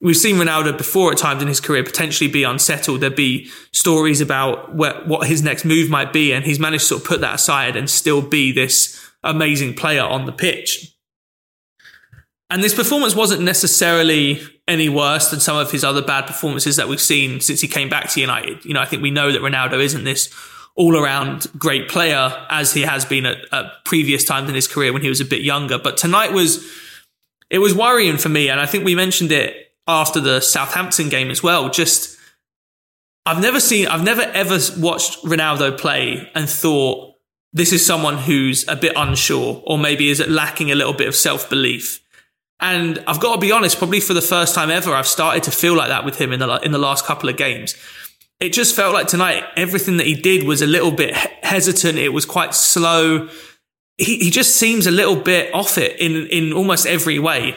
we've 0.00 0.16
seen 0.16 0.36
Ronaldo 0.36 0.76
before 0.76 1.12
at 1.12 1.18
times 1.18 1.42
in 1.42 1.48
his 1.48 1.60
career 1.60 1.84
potentially 1.84 2.30
be 2.30 2.42
unsettled. 2.42 3.00
There'd 3.00 3.14
be 3.14 3.50
stories 3.72 4.20
about 4.20 4.74
what, 4.74 5.06
what 5.06 5.28
his 5.28 5.42
next 5.42 5.64
move 5.64 5.90
might 5.90 6.12
be, 6.12 6.32
and 6.32 6.44
he's 6.44 6.58
managed 6.58 6.84
to 6.84 6.88
sort 6.88 7.02
of 7.02 7.08
put 7.08 7.20
that 7.20 7.36
aside 7.36 7.76
and 7.76 7.88
still 7.88 8.22
be 8.22 8.52
this 8.52 8.98
amazing 9.22 9.74
player 9.74 10.02
on 10.02 10.26
the 10.26 10.32
pitch. 10.32 10.96
And 12.48 12.64
this 12.64 12.74
performance 12.74 13.14
wasn't 13.14 13.42
necessarily 13.42 14.40
any 14.66 14.88
worse 14.88 15.30
than 15.30 15.38
some 15.38 15.56
of 15.56 15.70
his 15.70 15.84
other 15.84 16.02
bad 16.02 16.26
performances 16.26 16.76
that 16.76 16.88
we've 16.88 17.00
seen 17.00 17.40
since 17.40 17.60
he 17.60 17.68
came 17.68 17.88
back 17.88 18.10
to 18.10 18.20
United. 18.20 18.64
You 18.64 18.74
know, 18.74 18.80
I 18.80 18.86
think 18.86 19.02
we 19.02 19.10
know 19.10 19.30
that 19.30 19.40
Ronaldo 19.40 19.80
isn't 19.80 20.04
this 20.04 20.34
all 20.74 20.96
around 20.96 21.46
great 21.58 21.88
player 21.88 22.46
as 22.48 22.72
he 22.72 22.82
has 22.82 23.04
been 23.04 23.26
at, 23.26 23.38
at, 23.52 23.84
previous 23.84 24.24
times 24.24 24.48
in 24.48 24.54
his 24.54 24.66
career 24.66 24.92
when 24.92 25.02
he 25.02 25.08
was 25.08 25.20
a 25.20 25.24
bit 25.24 25.42
younger. 25.42 25.78
But 25.78 25.96
tonight 25.96 26.32
was, 26.32 26.66
it 27.50 27.58
was 27.58 27.74
worrying 27.74 28.16
for 28.16 28.28
me. 28.28 28.48
And 28.48 28.60
I 28.60 28.66
think 28.66 28.84
we 28.84 28.94
mentioned 28.94 29.30
it 29.30 29.69
after 29.86 30.20
the 30.20 30.40
Southampton 30.40 31.08
game 31.08 31.30
as 31.30 31.42
well. 31.42 31.68
Just, 31.70 32.18
I've 33.26 33.40
never 33.40 33.60
seen, 33.60 33.86
I've 33.86 34.04
never 34.04 34.22
ever 34.22 34.58
watched 34.78 35.22
Ronaldo 35.24 35.76
play 35.78 36.30
and 36.34 36.48
thought, 36.48 37.14
this 37.52 37.72
is 37.72 37.84
someone 37.84 38.16
who's 38.16 38.66
a 38.68 38.76
bit 38.76 38.92
unsure 38.96 39.62
or 39.66 39.76
maybe 39.76 40.08
is 40.08 40.26
lacking 40.28 40.70
a 40.70 40.74
little 40.74 40.92
bit 40.92 41.08
of 41.08 41.16
self 41.16 41.50
belief. 41.50 42.00
And 42.60 43.02
I've 43.06 43.20
got 43.20 43.34
to 43.34 43.40
be 43.40 43.52
honest, 43.52 43.78
probably 43.78 44.00
for 44.00 44.14
the 44.14 44.20
first 44.20 44.54
time 44.54 44.70
ever, 44.70 44.92
I've 44.92 45.06
started 45.06 45.42
to 45.44 45.50
feel 45.50 45.74
like 45.74 45.88
that 45.88 46.04
with 46.04 46.20
him 46.20 46.32
in 46.32 46.40
the, 46.40 46.56
in 46.58 46.72
the 46.72 46.78
last 46.78 47.06
couple 47.06 47.28
of 47.28 47.36
games. 47.36 47.74
It 48.38 48.52
just 48.52 48.76
felt 48.76 48.94
like 48.94 49.06
tonight, 49.06 49.44
everything 49.56 49.96
that 49.96 50.06
he 50.06 50.14
did 50.14 50.44
was 50.44 50.62
a 50.62 50.66
little 50.66 50.90
bit 50.90 51.14
hesitant. 51.42 51.98
It 51.98 52.10
was 52.10 52.26
quite 52.26 52.54
slow. 52.54 53.28
He, 53.98 54.18
he 54.18 54.30
just 54.30 54.56
seems 54.56 54.86
a 54.86 54.90
little 54.90 55.16
bit 55.16 55.52
off 55.54 55.78
it 55.78 55.98
in, 55.98 56.26
in 56.26 56.52
almost 56.52 56.86
every 56.86 57.18
way. 57.18 57.56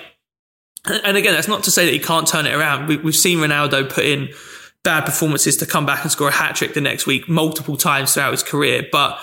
And 0.86 1.16
again, 1.16 1.34
that's 1.34 1.48
not 1.48 1.64
to 1.64 1.72
say 1.72 1.86
that 1.86 1.94
he 1.94 2.00
can't 2.00 2.28
turn 2.28 2.46
it 2.46 2.54
around. 2.54 2.88
We, 2.88 2.98
we've 2.98 3.16
seen 3.16 3.40
Ronaldo 3.40 3.90
put 3.90 4.06
in 4.06 4.30
bad 4.84 5.06
performances 5.06 5.56
to 5.58 5.66
come 5.66 5.86
back 5.86 6.04
and 6.04 6.12
score 6.12 6.28
a 6.28 6.32
hat 6.32 6.56
trick 6.56 6.74
the 6.74 6.82
next 6.82 7.08
week 7.08 7.30
multiple 7.30 7.78
times 7.78 8.14
throughout 8.14 8.32
his 8.32 8.44
career. 8.44 8.86
But 8.92 9.18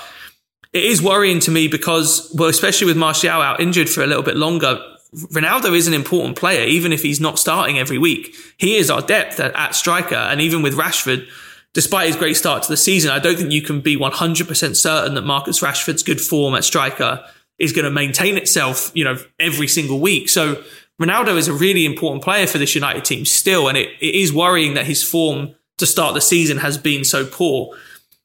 it 0.72 0.84
is 0.84 1.02
worrying 1.02 1.40
to 1.40 1.50
me 1.50 1.68
because, 1.68 2.32
well, 2.34 2.48
especially 2.48 2.86
with 2.86 2.96
Martial 2.96 3.42
out 3.42 3.60
injured 3.60 3.90
for 3.90 4.02
a 4.02 4.06
little 4.06 4.22
bit 4.22 4.36
longer, 4.36 4.82
Ronaldo 5.14 5.76
is 5.76 5.86
an 5.86 5.94
important 5.94 6.36
player, 6.36 6.64
even 6.64 6.92
if 6.92 7.02
he's 7.02 7.20
not 7.20 7.38
starting 7.38 7.78
every 7.78 7.98
week. 7.98 8.34
He 8.56 8.76
is 8.76 8.90
our 8.90 9.02
depth 9.02 9.40
at, 9.40 9.54
at, 9.54 9.74
striker. 9.74 10.14
And 10.14 10.40
even 10.40 10.62
with 10.62 10.76
Rashford, 10.76 11.26
despite 11.74 12.06
his 12.06 12.16
great 12.16 12.36
start 12.36 12.62
to 12.62 12.68
the 12.68 12.76
season, 12.76 13.10
I 13.10 13.18
don't 13.18 13.36
think 13.36 13.50
you 13.50 13.62
can 13.62 13.80
be 13.80 13.96
100% 13.96 14.76
certain 14.76 15.14
that 15.14 15.22
Marcus 15.22 15.60
Rashford's 15.60 16.04
good 16.04 16.20
form 16.20 16.54
at 16.54 16.64
striker 16.64 17.24
is 17.58 17.72
going 17.72 17.84
to 17.84 17.90
maintain 17.90 18.36
itself, 18.36 18.90
you 18.94 19.04
know, 19.04 19.18
every 19.38 19.68
single 19.68 20.00
week. 20.00 20.28
So 20.28 20.62
Ronaldo 21.00 21.36
is 21.36 21.48
a 21.48 21.52
really 21.52 21.86
important 21.86 22.22
player 22.22 22.46
for 22.46 22.58
this 22.58 22.74
United 22.74 23.04
team 23.04 23.24
still. 23.24 23.68
And 23.68 23.78
it, 23.78 23.88
it 24.00 24.14
is 24.14 24.32
worrying 24.32 24.74
that 24.74 24.86
his 24.86 25.02
form 25.02 25.54
to 25.78 25.86
start 25.86 26.14
the 26.14 26.20
season 26.20 26.58
has 26.58 26.76
been 26.76 27.04
so 27.04 27.24
poor. 27.24 27.74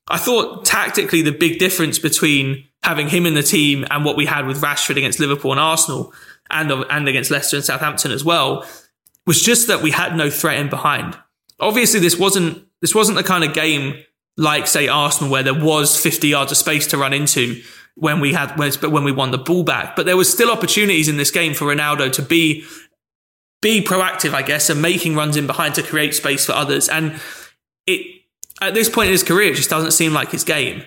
I 0.07 0.17
thought 0.17 0.65
tactically 0.65 1.21
the 1.21 1.31
big 1.31 1.57
difference 1.57 1.97
between 1.97 2.65
having 2.83 3.07
him 3.07 3.25
in 3.25 3.33
the 3.33 3.41
team 3.41 3.85
and 3.89 4.05
what 4.05 4.17
we 4.17 4.25
had 4.25 4.45
with 4.45 4.61
Rashford 4.61 4.97
against 4.97 5.19
Liverpool 5.19 5.51
and 5.51 5.59
Arsenal 5.59 6.13
and, 6.51 6.71
and 6.71 7.07
against 7.07 7.31
Leicester 7.31 7.55
and 7.55 7.65
Southampton 7.65 8.11
as 8.11 8.23
well 8.23 8.67
was 9.25 9.41
just 9.41 9.67
that 9.67 9.81
we 9.81 9.91
had 9.91 10.15
no 10.15 10.29
threat 10.29 10.59
in 10.59 10.69
behind. 10.69 11.17
Obviously, 11.59 11.99
this 11.99 12.19
wasn't, 12.19 12.67
this 12.81 12.93
wasn't 12.93 13.17
the 13.17 13.23
kind 13.23 13.43
of 13.43 13.53
game 13.53 14.03
like 14.37 14.67
say 14.67 14.89
Arsenal 14.89 15.31
where 15.31 15.43
there 15.43 15.59
was 15.59 15.97
50 15.97 16.27
yards 16.27 16.51
of 16.51 16.57
space 16.57 16.87
to 16.87 16.97
run 16.97 17.13
into 17.13 17.63
when 17.95 18.19
we 18.19 18.33
had, 18.33 18.57
when 18.57 19.03
we 19.03 19.11
won 19.11 19.31
the 19.31 19.37
ball 19.37 19.63
back. 19.63 19.95
But 19.95 20.05
there 20.05 20.17
was 20.17 20.31
still 20.31 20.51
opportunities 20.51 21.07
in 21.07 21.17
this 21.17 21.31
game 21.31 21.53
for 21.53 21.65
Ronaldo 21.65 22.11
to 22.13 22.21
be, 22.21 22.65
be 23.61 23.81
proactive, 23.81 24.33
I 24.33 24.41
guess, 24.41 24.69
and 24.69 24.81
making 24.81 25.15
runs 25.15 25.37
in 25.37 25.47
behind 25.47 25.75
to 25.75 25.83
create 25.83 26.13
space 26.13 26.45
for 26.45 26.51
others. 26.51 26.89
And 26.89 27.19
it, 27.87 28.21
at 28.61 28.73
this 28.73 28.89
point 28.89 29.07
in 29.07 29.13
his 29.13 29.23
career, 29.23 29.51
it 29.51 29.55
just 29.55 29.69
doesn't 29.69 29.91
seem 29.91 30.13
like 30.13 30.31
his 30.31 30.43
game. 30.43 30.83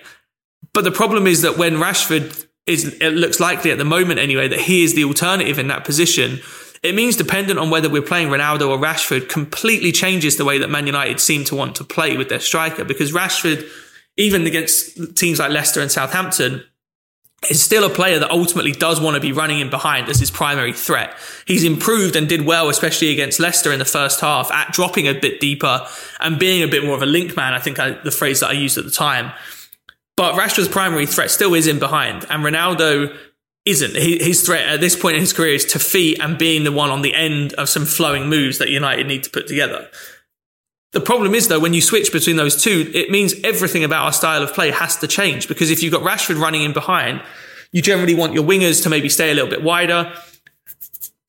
But 0.73 0.83
the 0.83 0.91
problem 0.91 1.27
is 1.27 1.41
that 1.41 1.57
when 1.57 1.75
Rashford 1.75 2.47
is, 2.67 2.85
it 3.01 3.13
looks 3.13 3.39
likely 3.39 3.71
at 3.71 3.77
the 3.77 3.85
moment 3.85 4.19
anyway, 4.19 4.47
that 4.47 4.61
he 4.61 4.83
is 4.83 4.93
the 4.93 5.03
alternative 5.03 5.57
in 5.57 5.67
that 5.67 5.83
position. 5.83 6.39
It 6.83 6.95
means 6.95 7.15
dependent 7.15 7.59
on 7.59 7.69
whether 7.69 7.89
we're 7.89 8.01
playing 8.01 8.29
Ronaldo 8.29 8.69
or 8.69 8.77
Rashford 8.77 9.29
completely 9.29 9.91
changes 9.91 10.37
the 10.37 10.45
way 10.45 10.59
that 10.59 10.69
Man 10.69 10.85
United 10.85 11.19
seem 11.19 11.43
to 11.45 11.55
want 11.55 11.75
to 11.75 11.83
play 11.83 12.15
with 12.15 12.29
their 12.29 12.39
striker 12.39 12.85
because 12.85 13.11
Rashford, 13.11 13.67
even 14.15 14.45
against 14.45 15.17
teams 15.17 15.39
like 15.39 15.51
Leicester 15.51 15.81
and 15.81 15.91
Southampton, 15.91 16.63
is 17.49 17.63
still 17.63 17.85
a 17.85 17.89
player 17.89 18.19
that 18.19 18.31
ultimately 18.31 18.71
does 18.71 18.99
want 18.99 19.15
to 19.15 19.21
be 19.21 19.31
running 19.31 19.59
in 19.59 19.69
behind 19.69 20.09
as 20.09 20.19
his 20.19 20.29
primary 20.29 20.73
threat. 20.73 21.15
He's 21.45 21.63
improved 21.63 22.15
and 22.15 22.27
did 22.27 22.45
well, 22.45 22.69
especially 22.69 23.11
against 23.11 23.39
Leicester 23.39 23.71
in 23.71 23.79
the 23.79 23.85
first 23.85 24.19
half, 24.19 24.51
at 24.51 24.73
dropping 24.73 25.07
a 25.07 25.13
bit 25.13 25.39
deeper 25.39 25.87
and 26.19 26.37
being 26.37 26.63
a 26.63 26.67
bit 26.67 26.83
more 26.83 26.95
of 26.95 27.01
a 27.01 27.07
link 27.07 27.37
man. 27.37 27.53
I 27.53 27.59
think 27.59 27.79
I, 27.79 27.91
the 27.91 28.11
phrase 28.11 28.41
that 28.41 28.49
I 28.49 28.53
used 28.53 28.77
at 28.77 28.83
the 28.83 28.91
time. 28.91 29.31
But 30.17 30.35
Rashford's 30.35 30.67
primary 30.67 31.05
threat 31.05 31.31
still 31.31 31.53
is 31.53 31.65
in 31.65 31.79
behind, 31.79 32.25
and 32.29 32.43
Ronaldo 32.43 33.15
isn't. 33.65 33.95
His 33.95 34.41
threat 34.41 34.67
at 34.67 34.81
this 34.81 34.95
point 34.95 35.15
in 35.15 35.21
his 35.21 35.31
career 35.31 35.53
is 35.53 35.65
to 35.65 35.79
feet 35.79 36.19
and 36.19 36.37
being 36.37 36.65
the 36.65 36.71
one 36.73 36.89
on 36.89 37.03
the 37.03 37.13
end 37.13 37.53
of 37.53 37.69
some 37.69 37.85
flowing 37.85 38.27
moves 38.27 38.57
that 38.57 38.69
United 38.69 39.07
need 39.07 39.23
to 39.23 39.29
put 39.29 39.47
together. 39.47 39.87
The 40.91 41.01
problem 41.01 41.35
is 41.35 41.47
though, 41.47 41.59
when 41.59 41.73
you 41.73 41.81
switch 41.81 42.11
between 42.11 42.35
those 42.35 42.61
two, 42.61 42.91
it 42.93 43.11
means 43.11 43.35
everything 43.43 43.83
about 43.83 44.05
our 44.05 44.13
style 44.13 44.41
of 44.41 44.53
play 44.53 44.71
has 44.71 44.95
to 44.97 45.07
change 45.07 45.47
because 45.47 45.69
if 45.69 45.83
you've 45.83 45.93
got 45.93 46.01
Rashford 46.01 46.39
running 46.39 46.63
in 46.63 46.73
behind, 46.73 47.21
you 47.71 47.81
generally 47.81 48.15
want 48.15 48.33
your 48.33 48.43
wingers 48.43 48.81
to 48.83 48.89
maybe 48.89 49.09
stay 49.09 49.29
a 49.29 49.35
little 49.35 49.49
bit 49.49 49.63
wider, 49.63 50.11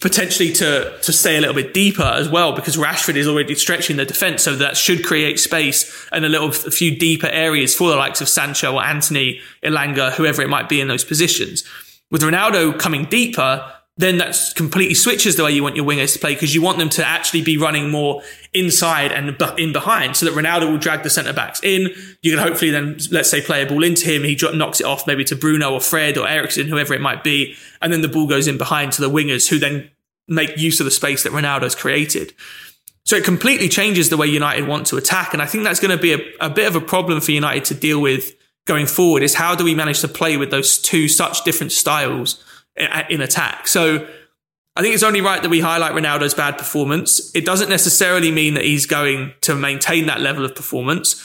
potentially 0.01 0.51
to, 0.55 0.99
to 1.03 1.13
stay 1.13 1.37
a 1.37 1.41
little 1.41 1.55
bit 1.55 1.75
deeper 1.75 2.03
as 2.03 2.27
well 2.29 2.55
because 2.55 2.79
Rashford 2.79 3.17
is 3.17 3.29
already 3.29 3.55
stretching 3.55 3.99
the 3.99 4.07
defense. 4.07 4.43
So 4.43 4.57
that 4.57 4.79
should 4.79 5.05
create 5.05 5.39
space 5.39 6.09
and 6.11 6.25
a 6.25 6.29
little, 6.31 6.49
a 6.49 6.71
few 6.71 6.97
deeper 6.97 7.27
areas 7.27 7.75
for 7.75 7.91
the 7.91 7.97
likes 7.97 8.23
of 8.23 8.29
Sancho 8.31 8.75
or 8.75 8.83
Antony, 8.83 9.41
Elanga, 9.63 10.13
whoever 10.13 10.41
it 10.41 10.49
might 10.49 10.71
be 10.71 10.81
in 10.81 10.89
those 10.89 11.05
positions. 11.05 11.65
With 12.11 12.23
Ronaldo 12.23 12.79
coming 12.79 13.05
deeper, 13.05 13.71
then 14.01 14.19
that 14.19 14.37
completely 14.57 14.95
switches 14.95 15.37
the 15.37 15.45
way 15.45 15.53
you 15.53 15.63
want 15.63 15.77
your 15.77 15.85
wingers 15.85 16.13
to 16.13 16.19
play 16.19 16.35
because 16.35 16.55
you 16.55 16.63
want 16.63 16.79
them 16.79 16.89
to 16.89 17.07
actually 17.07 17.43
be 17.43 17.59
running 17.59 17.91
more 17.91 18.23
inside 18.53 19.13
and 19.13 19.37
in 19.59 19.73
behind 19.73 20.17
so 20.17 20.27
that 20.27 20.35
Ronaldo 20.35 20.71
will 20.71 20.79
drag 20.79 21.03
the 21.03 21.11
centre 21.11 21.33
backs 21.33 21.61
in. 21.63 21.89
You 22.23 22.35
can 22.35 22.41
hopefully 22.41 22.71
then, 22.71 22.99
let's 23.11 23.31
say, 23.31 23.41
play 23.41 23.63
a 23.63 23.67
ball 23.67 23.83
into 23.83 24.07
him. 24.07 24.25
He 24.25 24.39
knocks 24.55 24.81
it 24.81 24.87
off 24.87 25.07
maybe 25.07 25.25
to 25.25 25.37
Bruno 25.37 25.73
or 25.73 25.81
Fred 25.81 26.17
or 26.17 26.29
Eriksen, 26.29 26.69
whoever 26.69 26.95
it 26.95 27.01
might 27.01 27.25
be. 27.25 27.57
And 27.83 27.93
then 27.93 28.01
the 28.01 28.09
ball 28.09 28.27
goes 28.27 28.47
in 28.47 28.59
behind 28.59 28.93
to 28.93 29.03
the 29.03 29.11
wingers 29.11 29.49
who 29.49 29.59
then 29.59 29.91
make 30.29 30.57
use 30.57 30.81
of 30.81 30.85
the 30.85 30.91
space 30.91 31.25
that 31.25 31.33
Ronaldo's 31.33 31.75
created. 31.75 32.33
So 33.05 33.17
it 33.17 33.25
completely 33.25 33.69
changes 33.69 34.09
the 34.09 34.17
way 34.17 34.27
United 34.27 34.69
want 34.69 34.87
to 34.89 34.97
attack. 34.97 35.33
And 35.33 35.43
I 35.43 35.47
think 35.47 35.65
that's 35.65 35.81
going 35.81 35.97
to 35.97 36.01
be 36.01 36.13
a, 36.13 36.19
a 36.41 36.51
bit 36.51 36.69
of 36.69 36.77
a 36.77 36.81
problem 36.81 37.21
for 37.21 37.33
United 37.33 37.65
to 37.67 37.75
deal 37.75 38.01
with 38.01 38.35
going 38.67 38.87
forward 38.87 39.23
is 39.23 39.35
how 39.35 39.55
do 39.55 39.65
we 39.65 39.75
manage 39.75 40.01
to 40.01 40.09
play 40.09 40.37
with 40.37 40.51
those 40.51 40.79
two 40.79 41.09
such 41.09 41.43
different 41.45 41.73
styles 41.73 42.45
in 43.09 43.21
attack. 43.21 43.69
So 43.69 44.07
I 44.77 44.83
think 44.83 44.95
it's 44.95 45.03
only 45.03 45.21
right 45.21 45.43
that 45.43 45.49
we 45.49 45.61
highlight 45.61 45.93
Ronaldo's 45.93 46.35
bad 46.35 46.57
performance. 46.57 47.35
It 47.35 47.45
doesn't 47.45 47.69
necessarily 47.69 48.31
mean 48.31 48.55
that 48.55 48.65
he's 48.65 48.87
going 48.87 49.33
to 49.43 49.55
maintain 49.55 50.07
that 50.07 50.21
level 50.21 50.45
of 50.45 50.55
performance. 50.55 51.23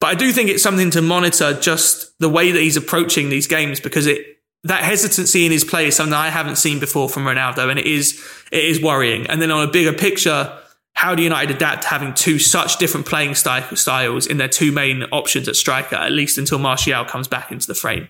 But 0.00 0.08
I 0.08 0.14
do 0.14 0.32
think 0.32 0.50
it's 0.50 0.62
something 0.62 0.90
to 0.90 1.00
monitor 1.00 1.58
just 1.58 2.18
the 2.18 2.28
way 2.28 2.50
that 2.50 2.60
he's 2.60 2.76
approaching 2.76 3.30
these 3.30 3.46
games 3.46 3.80
because 3.80 4.06
it 4.06 4.26
that 4.64 4.82
hesitancy 4.82 5.44
in 5.44 5.52
his 5.52 5.62
play 5.62 5.86
is 5.86 5.96
something 5.96 6.14
I 6.14 6.30
haven't 6.30 6.56
seen 6.56 6.80
before 6.80 7.08
from 7.08 7.24
Ronaldo, 7.24 7.70
and 7.70 7.78
it 7.78 7.86
is 7.86 8.22
it 8.50 8.64
is 8.64 8.82
worrying. 8.82 9.26
And 9.28 9.40
then 9.40 9.50
on 9.50 9.66
a 9.66 9.70
bigger 9.70 9.92
picture, 9.92 10.52
how 10.94 11.14
do 11.14 11.22
United 11.22 11.56
adapt 11.56 11.82
to 11.82 11.88
having 11.88 12.14
two 12.14 12.38
such 12.38 12.78
different 12.78 13.06
playing 13.06 13.34
styles 13.34 14.26
in 14.26 14.38
their 14.38 14.48
two 14.48 14.72
main 14.72 15.04
options 15.04 15.48
at 15.48 15.56
striker, 15.56 15.96
at 15.96 16.12
least 16.12 16.38
until 16.38 16.58
Martial 16.58 17.04
comes 17.04 17.28
back 17.28 17.52
into 17.52 17.66
the 17.66 17.74
frame? 17.74 18.08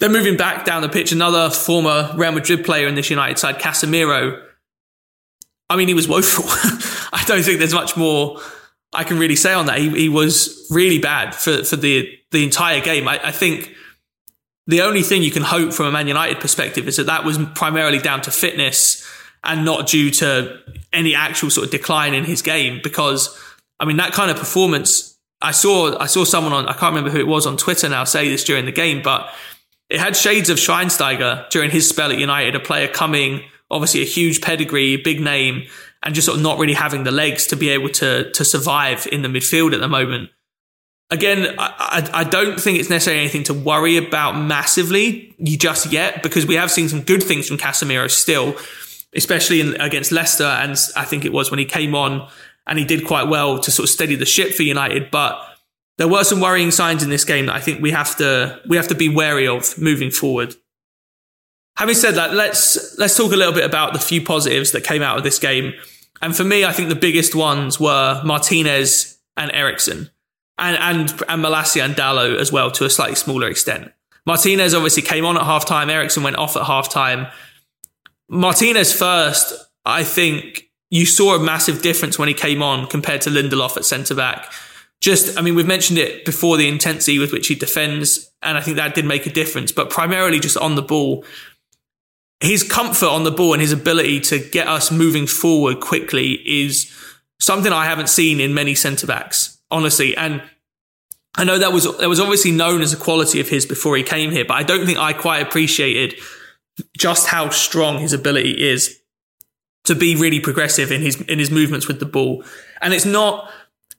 Then 0.00 0.12
moving 0.12 0.36
back 0.36 0.64
down 0.64 0.82
the 0.82 0.88
pitch, 0.88 1.12
another 1.12 1.50
former 1.50 2.12
Real 2.16 2.32
Madrid 2.32 2.64
player 2.64 2.88
in 2.88 2.94
this 2.94 3.10
United 3.10 3.38
side, 3.38 3.58
Casemiro. 3.58 4.42
I 5.68 5.76
mean, 5.76 5.88
he 5.88 5.94
was 5.94 6.08
woeful. 6.08 6.44
I 7.12 7.22
don't 7.26 7.42
think 7.42 7.58
there's 7.58 7.74
much 7.74 7.96
more 7.96 8.40
I 8.92 9.04
can 9.04 9.18
really 9.18 9.36
say 9.36 9.52
on 9.52 9.66
that. 9.66 9.78
He, 9.78 9.88
he 9.90 10.08
was 10.08 10.66
really 10.70 10.98
bad 10.98 11.34
for, 11.34 11.64
for 11.64 11.76
the, 11.76 12.18
the 12.32 12.42
entire 12.42 12.80
game. 12.80 13.06
I, 13.06 13.28
I 13.28 13.30
think 13.30 13.74
the 14.66 14.82
only 14.82 15.02
thing 15.02 15.22
you 15.22 15.30
can 15.30 15.42
hope 15.42 15.72
from 15.72 15.86
a 15.86 15.92
Man 15.92 16.08
United 16.08 16.40
perspective 16.40 16.88
is 16.88 16.96
that 16.96 17.06
that 17.06 17.24
was 17.24 17.38
primarily 17.54 17.98
down 17.98 18.20
to 18.22 18.30
fitness 18.30 19.06
and 19.44 19.64
not 19.64 19.86
due 19.86 20.10
to 20.10 20.58
any 20.92 21.14
actual 21.14 21.50
sort 21.50 21.66
of 21.66 21.70
decline 21.70 22.14
in 22.14 22.24
his 22.24 22.42
game. 22.42 22.80
Because, 22.82 23.38
I 23.78 23.84
mean, 23.84 23.96
that 23.98 24.12
kind 24.12 24.30
of 24.30 24.36
performance, 24.36 25.16
I 25.40 25.52
saw, 25.52 25.96
I 25.98 26.06
saw 26.06 26.24
someone 26.24 26.52
on, 26.52 26.66
I 26.66 26.72
can't 26.72 26.94
remember 26.94 27.10
who 27.10 27.20
it 27.20 27.26
was 27.28 27.46
on 27.46 27.56
Twitter 27.56 27.88
now 27.88 28.04
say 28.04 28.28
this 28.28 28.44
during 28.44 28.64
the 28.64 28.72
game, 28.72 29.02
but 29.02 29.32
it 29.90 30.00
had 30.00 30.16
shades 30.16 30.48
of 30.48 30.58
Schweinsteiger 30.58 31.48
during 31.50 31.70
his 31.70 31.88
spell 31.88 32.12
at 32.12 32.18
United, 32.18 32.54
a 32.54 32.60
player 32.60 32.88
coming, 32.88 33.42
obviously 33.70 34.02
a 34.02 34.06
huge 34.06 34.40
pedigree, 34.40 34.96
big 34.96 35.20
name, 35.20 35.66
and 36.02 36.14
just 36.14 36.26
sort 36.26 36.36
of 36.36 36.42
not 36.42 36.58
really 36.58 36.74
having 36.74 37.04
the 37.04 37.10
legs 37.10 37.46
to 37.48 37.56
be 37.56 37.68
able 37.68 37.88
to, 37.90 38.30
to 38.32 38.44
survive 38.44 39.06
in 39.12 39.22
the 39.22 39.28
midfield 39.28 39.74
at 39.74 39.80
the 39.80 39.88
moment. 39.88 40.30
Again, 41.10 41.56
I, 41.58 42.08
I, 42.12 42.20
I 42.20 42.24
don't 42.24 42.60
think 42.60 42.78
it's 42.78 42.88
necessarily 42.88 43.20
anything 43.20 43.42
to 43.44 43.54
worry 43.54 43.96
about 43.96 44.38
massively 44.38 45.34
just 45.42 45.92
yet 45.92 46.22
because 46.22 46.46
we 46.46 46.54
have 46.54 46.70
seen 46.70 46.88
some 46.88 47.02
good 47.02 47.22
things 47.22 47.48
from 47.48 47.58
Casemiro 47.58 48.08
still 48.08 48.56
especially 49.14 49.60
in, 49.60 49.80
against 49.80 50.12
Leicester. 50.12 50.44
And 50.44 50.72
I 50.96 51.04
think 51.04 51.24
it 51.24 51.32
was 51.32 51.50
when 51.50 51.58
he 51.58 51.64
came 51.64 51.94
on 51.94 52.28
and 52.66 52.78
he 52.78 52.84
did 52.84 53.06
quite 53.06 53.28
well 53.28 53.58
to 53.60 53.70
sort 53.70 53.88
of 53.88 53.90
steady 53.90 54.14
the 54.14 54.26
ship 54.26 54.52
for 54.52 54.62
United. 54.62 55.10
But 55.10 55.40
there 56.00 56.08
were 56.08 56.24
some 56.24 56.40
worrying 56.40 56.70
signs 56.70 57.02
in 57.02 57.10
this 57.10 57.26
game 57.26 57.44
that 57.44 57.54
I 57.54 57.60
think 57.60 57.82
we 57.82 57.90
have 57.90 58.16
to 58.16 58.58
we 58.66 58.78
have 58.78 58.88
to 58.88 58.94
be 58.94 59.10
wary 59.10 59.46
of 59.46 59.76
moving 59.76 60.10
forward. 60.10 60.54
Having 61.76 61.94
said 61.96 62.14
that, 62.14 62.32
let's 62.32 62.96
let's 62.96 63.14
talk 63.14 63.32
a 63.32 63.36
little 63.36 63.52
bit 63.52 63.66
about 63.66 63.92
the 63.92 63.98
few 63.98 64.24
positives 64.24 64.72
that 64.72 64.82
came 64.82 65.02
out 65.02 65.18
of 65.18 65.24
this 65.24 65.38
game. 65.38 65.74
And 66.22 66.34
for 66.34 66.42
me, 66.42 66.64
I 66.64 66.72
think 66.72 66.88
the 66.88 66.94
biggest 66.94 67.34
ones 67.34 67.78
were 67.78 68.22
Martinez 68.24 69.18
and 69.36 69.52
Eriksen, 69.52 70.08
and 70.56 70.78
and 70.78 71.22
and 71.28 71.42
Malacia 71.42 71.84
and 71.84 71.94
Dalot 71.94 72.38
as 72.38 72.50
well 72.50 72.70
to 72.70 72.86
a 72.86 72.90
slightly 72.90 73.16
smaller 73.16 73.48
extent. 73.48 73.92
Martinez 74.24 74.72
obviously 74.72 75.02
came 75.02 75.26
on 75.26 75.36
at 75.36 75.42
halftime. 75.42 75.90
Eriksen 75.90 76.22
went 76.22 76.36
off 76.36 76.56
at 76.56 76.62
halftime. 76.62 77.30
Martinez 78.26 78.90
first, 78.90 79.52
I 79.84 80.04
think 80.04 80.70
you 80.88 81.04
saw 81.04 81.34
a 81.34 81.38
massive 81.38 81.82
difference 81.82 82.18
when 82.18 82.28
he 82.28 82.34
came 82.34 82.62
on 82.62 82.86
compared 82.86 83.20
to 83.22 83.30
Lindelof 83.30 83.76
at 83.76 83.84
centre 83.84 84.14
back. 84.14 84.50
Just, 85.00 85.38
I 85.38 85.42
mean, 85.42 85.54
we've 85.54 85.66
mentioned 85.66 85.98
it 85.98 86.24
before 86.24 86.56
the 86.56 86.68
intensity 86.68 87.18
with 87.18 87.32
which 87.32 87.46
he 87.46 87.54
defends, 87.54 88.30
and 88.42 88.58
I 88.58 88.60
think 88.60 88.76
that 88.76 88.94
did 88.94 89.06
make 89.06 89.26
a 89.26 89.30
difference, 89.30 89.72
but 89.72 89.88
primarily 89.88 90.38
just 90.38 90.56
on 90.56 90.74
the 90.74 90.82
ball. 90.82 91.24
His 92.40 92.62
comfort 92.62 93.08
on 93.08 93.24
the 93.24 93.30
ball 93.30 93.52
and 93.52 93.60
his 93.60 93.72
ability 93.72 94.20
to 94.20 94.38
get 94.38 94.66
us 94.66 94.90
moving 94.90 95.26
forward 95.26 95.80
quickly 95.80 96.32
is 96.46 96.94
something 97.38 97.72
I 97.72 97.86
haven't 97.86 98.08
seen 98.08 98.40
in 98.40 98.54
many 98.54 98.74
centre 98.74 99.06
backs, 99.06 99.58
honestly. 99.70 100.16
And 100.16 100.42
I 101.34 101.44
know 101.44 101.58
that 101.58 101.72
was 101.72 101.84
that 101.98 102.08
was 102.08 102.20
obviously 102.20 102.50
known 102.50 102.82
as 102.82 102.92
a 102.92 102.96
quality 102.96 103.40
of 103.40 103.48
his 103.48 103.66
before 103.66 103.96
he 103.96 104.02
came 104.02 104.30
here, 104.30 104.44
but 104.44 104.54
I 104.54 104.62
don't 104.62 104.86
think 104.86 104.98
I 104.98 105.12
quite 105.12 105.40
appreciated 105.40 106.14
just 106.96 107.26
how 107.26 107.50
strong 107.50 107.98
his 107.98 108.12
ability 108.12 108.52
is 108.52 108.98
to 109.84 109.94
be 109.94 110.16
really 110.16 110.40
progressive 110.40 110.90
in 110.92 111.02
his 111.02 111.20
in 111.22 111.38
his 111.38 111.50
movements 111.50 111.86
with 111.86 112.00
the 112.00 112.06
ball. 112.06 112.44
And 112.80 112.92
it's 112.94 113.04
not 113.04 113.50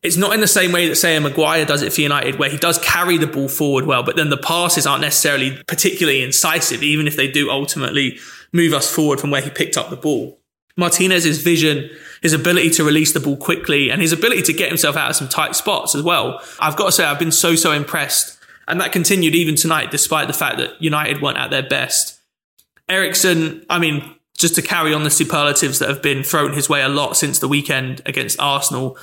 it's 0.04 0.18
not 0.18 0.34
in 0.34 0.40
the 0.40 0.48
same 0.48 0.72
way 0.72 0.88
that 0.88 0.96
say 0.96 1.18
Maguire 1.20 1.66
does 1.66 1.84
it 1.84 1.94
for 1.94 2.02
United, 2.02 2.40
where 2.40 2.50
he 2.50 2.58
does 2.58 2.80
carry 2.80 3.18
the 3.18 3.28
ball 3.28 3.48
forward 3.48 3.86
well, 3.86 4.02
but 4.02 4.16
then 4.16 4.30
the 4.30 4.38
passes 4.38 4.88
aren't 4.88 5.02
necessarily 5.02 5.62
particularly 5.68 6.24
incisive, 6.24 6.82
even 6.82 7.08
if 7.08 7.16
they 7.16 7.30
do 7.30 7.52
ultimately 7.52 8.18
move 8.52 8.74
us 8.74 8.94
forward 8.94 9.20
from 9.20 9.30
where 9.30 9.42
he 9.42 9.50
picked 9.50 9.78
up 9.78 9.90
the 9.90 9.96
ball. 9.96 10.40
Martinez's 10.76 11.42
vision, 11.42 11.90
his 12.22 12.34
ability 12.34 12.72
to 12.72 12.84
release 12.84 13.14
the 13.14 13.20
ball 13.20 13.38
quickly, 13.38 13.92
and 13.92 14.02
his 14.02 14.12
ability 14.12 14.42
to 14.44 14.54
get 14.54 14.70
himself 14.70 14.96
out 14.96 15.12
of 15.12 15.16
some 15.16 15.30
tight 15.30 15.56
spots 15.56 15.94
as 15.94 16.02
well. 16.02 16.42
I've 16.60 16.76
got 16.76 16.88
to 16.88 16.92
say, 16.92 17.04
I've 17.04 17.20
been 17.20 17.32
so 17.32 17.56
so 17.56 17.72
impressed, 17.72 18.40
and 18.68 18.82
that 18.82 18.92
continued 18.92 19.36
even 19.36 19.56
tonight, 19.56 19.92
despite 19.92 20.28
the 20.28 20.34
fact 20.34 20.58
that 20.58 20.82
United 20.82 21.22
weren't 21.22 21.38
at 21.38 21.52
their 21.52 21.64
best. 21.64 22.20
Eriksen, 22.90 23.66
I 23.70 23.78
mean, 23.78 24.16
just 24.36 24.56
to 24.56 24.62
carry 24.64 24.94
on 24.94 25.04
the 25.04 25.12
superlatives 25.12 25.78
that 25.80 25.90
have 25.90 26.02
been 26.02 26.24
thrown 26.24 26.54
his 26.54 26.68
way 26.68 26.82
a 26.82 26.90
lot 26.90 27.16
since 27.16 27.38
the 27.38 27.48
weekend 27.48 28.02
against 28.08 28.40
Arsenal, 28.40 28.98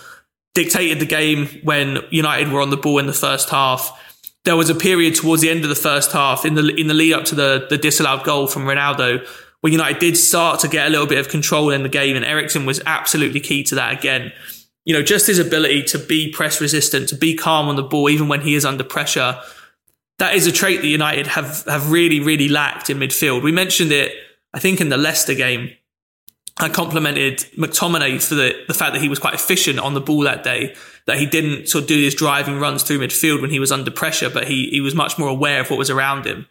dictated 0.63 0.99
the 0.99 1.07
game 1.07 1.47
when 1.63 1.99
United 2.11 2.51
were 2.51 2.61
on 2.61 2.71
the 2.71 2.77
ball 2.77 2.99
in 2.99 3.07
the 3.07 3.13
first 3.13 3.49
half. 3.51 3.93
There 4.45 4.57
was 4.57 4.71
a 4.71 4.75
period 4.75 5.15
towards 5.15 5.43
the 5.43 5.51
end 5.51 5.63
of 5.63 5.69
the 5.69 5.75
first 5.77 6.13
half 6.13 6.45
in 6.45 6.55
the 6.55 6.75
in 6.75 6.87
the 6.87 6.95
lead 6.95 7.13
up 7.13 7.25
to 7.27 7.35
the, 7.35 7.67
the 7.71 7.79
disallowed 7.79 8.25
goal 8.25 8.47
from 8.47 8.65
Ronaldo 8.65 9.27
where 9.61 9.73
United 9.73 9.99
did 9.99 10.17
start 10.17 10.61
to 10.61 10.69
get 10.69 10.87
a 10.87 10.91
little 10.91 11.07
bit 11.07 11.19
of 11.19 11.29
control 11.29 11.71
in 11.71 11.83
the 11.83 11.89
game, 11.89 12.15
and 12.15 12.25
Eriksen 12.25 12.65
was 12.65 12.81
absolutely 12.87 13.41
key 13.41 13.65
to 13.65 13.75
that 13.75 13.93
again. 13.93 14.33
You 14.85 14.95
know, 14.95 15.03
just 15.03 15.27
his 15.27 15.39
ability 15.39 15.83
to 15.85 15.99
be 15.99 16.31
press 16.31 16.61
resistant, 16.61 17.09
to 17.09 17.17
be 17.17 17.35
calm 17.35 17.69
on 17.69 17.77
the 17.77 17.83
ball, 17.83 18.09
even 18.09 18.29
when 18.29 18.41
he 18.41 18.55
is 18.55 18.65
under 18.65 18.85
pressure, 18.85 19.41
that 20.19 20.35
is 20.35 20.47
a 20.47 20.53
trait 20.53 20.81
that 20.81 20.87
United 20.87 21.27
have 21.27 21.65
have 21.67 21.91
really 21.91 22.21
really 22.21 22.49
lacked 22.49 22.91
in 22.91 22.99
midfield. 22.99 23.43
We 23.43 23.53
mentioned 23.53 23.93
it, 23.93 24.13
I 24.55 24.59
think, 24.61 24.81
in 24.81 24.89
the 24.89 24.97
Leicester 24.97 25.35
game. 25.35 25.71
I 26.61 26.69
complimented 26.69 27.39
McTominay 27.57 28.23
for 28.23 28.35
the, 28.35 28.65
the 28.67 28.75
fact 28.75 28.93
that 28.95 29.03
he 29.03 29.09
was 29.09 29.19
quite 29.19 29.35
efficient 29.35 29.79
on 29.79 29.95
the 29.95 30.01
ball 30.01 30.21
that 30.21 30.43
day, 30.43 30.75
that 31.07 31.19
he 31.19 31.27
didn't 31.27 31.69
sort 31.69 31.83
of 31.83 31.89
do 31.89 31.97
his 31.97 32.15
driving 32.15 32.59
runs 32.59 32.83
through 32.83 32.99
midfield 32.99 33.41
when 33.41 33.51
he 33.51 33.61
was 33.61 33.71
under 33.71 33.91
pressure, 33.91 34.29
but 34.29 34.49
he, 34.49 34.69
he 34.71 34.81
was 34.81 34.95
much 34.95 35.19
more 35.19 35.29
aware 35.29 35.61
of 35.61 35.71
what 35.71 35.79
was 35.79 35.91
around 35.91 36.27
him. 36.27 36.47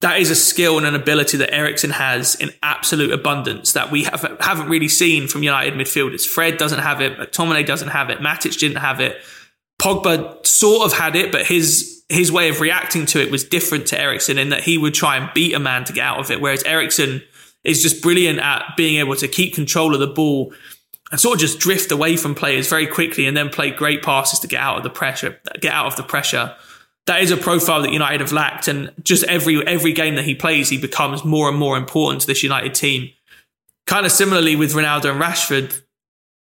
That 0.00 0.20
is 0.20 0.30
a 0.30 0.34
skill 0.34 0.76
and 0.76 0.86
an 0.86 0.94
ability 0.94 1.38
that 1.38 1.54
Eriksen 1.54 1.90
has 1.90 2.34
in 2.34 2.50
absolute 2.62 3.12
abundance 3.12 3.72
that 3.72 3.90
we 3.90 4.04
have, 4.04 4.36
haven't 4.40 4.68
really 4.68 4.88
seen 4.88 5.26
from 5.26 5.42
United 5.42 5.72
midfielders. 5.72 6.26
Fred 6.26 6.58
doesn't 6.58 6.80
have 6.80 7.00
it, 7.00 7.16
McTominay 7.16 7.64
doesn't 7.64 7.88
have 7.88 8.10
it, 8.10 8.18
Matic 8.18 8.58
didn't 8.58 8.76
have 8.76 9.00
it. 9.00 9.16
Pogba 9.80 10.44
sort 10.46 10.84
of 10.84 10.98
had 10.98 11.16
it, 11.16 11.32
but 11.32 11.46
his 11.46 12.04
his 12.10 12.30
way 12.30 12.50
of 12.50 12.60
reacting 12.60 13.06
to 13.06 13.20
it 13.20 13.30
was 13.30 13.42
different 13.42 13.86
to 13.86 13.98
Eriksen 13.98 14.36
in 14.36 14.50
that 14.50 14.62
he 14.62 14.76
would 14.76 14.92
try 14.92 15.16
and 15.16 15.32
beat 15.32 15.54
a 15.54 15.58
man 15.58 15.84
to 15.84 15.92
get 15.94 16.04
out 16.04 16.20
of 16.20 16.30
it, 16.30 16.38
whereas 16.38 16.62
Eriksen 16.64 17.22
is 17.64 17.82
just 17.82 18.02
brilliant 18.02 18.38
at 18.38 18.76
being 18.76 18.96
able 18.96 19.16
to 19.16 19.26
keep 19.26 19.54
control 19.54 19.94
of 19.94 20.00
the 20.00 20.06
ball 20.06 20.52
and 21.10 21.20
sort 21.20 21.34
of 21.34 21.40
just 21.40 21.58
drift 21.58 21.90
away 21.90 22.16
from 22.16 22.34
players 22.34 22.68
very 22.68 22.86
quickly 22.86 23.26
and 23.26 23.36
then 23.36 23.48
play 23.48 23.70
great 23.70 24.02
passes 24.02 24.38
to 24.40 24.46
get 24.46 24.60
out 24.60 24.76
of 24.76 24.82
the 24.82 24.90
pressure, 24.90 25.38
get 25.60 25.72
out 25.72 25.86
of 25.86 25.96
the 25.96 26.02
pressure. 26.02 26.54
That 27.06 27.22
is 27.22 27.30
a 27.30 27.36
profile 27.36 27.82
that 27.82 27.92
United 27.92 28.20
have 28.20 28.32
lacked, 28.32 28.66
and 28.66 28.90
just 29.02 29.24
every 29.24 29.64
every 29.66 29.92
game 29.92 30.14
that 30.14 30.24
he 30.24 30.34
plays, 30.34 30.70
he 30.70 30.78
becomes 30.78 31.22
more 31.22 31.50
and 31.50 31.58
more 31.58 31.76
important 31.76 32.22
to 32.22 32.26
this 32.26 32.42
United 32.42 32.74
team. 32.74 33.10
Kind 33.86 34.06
of 34.06 34.12
similarly 34.12 34.56
with 34.56 34.72
Ronaldo 34.72 35.10
and 35.10 35.20
Rashford, 35.20 35.82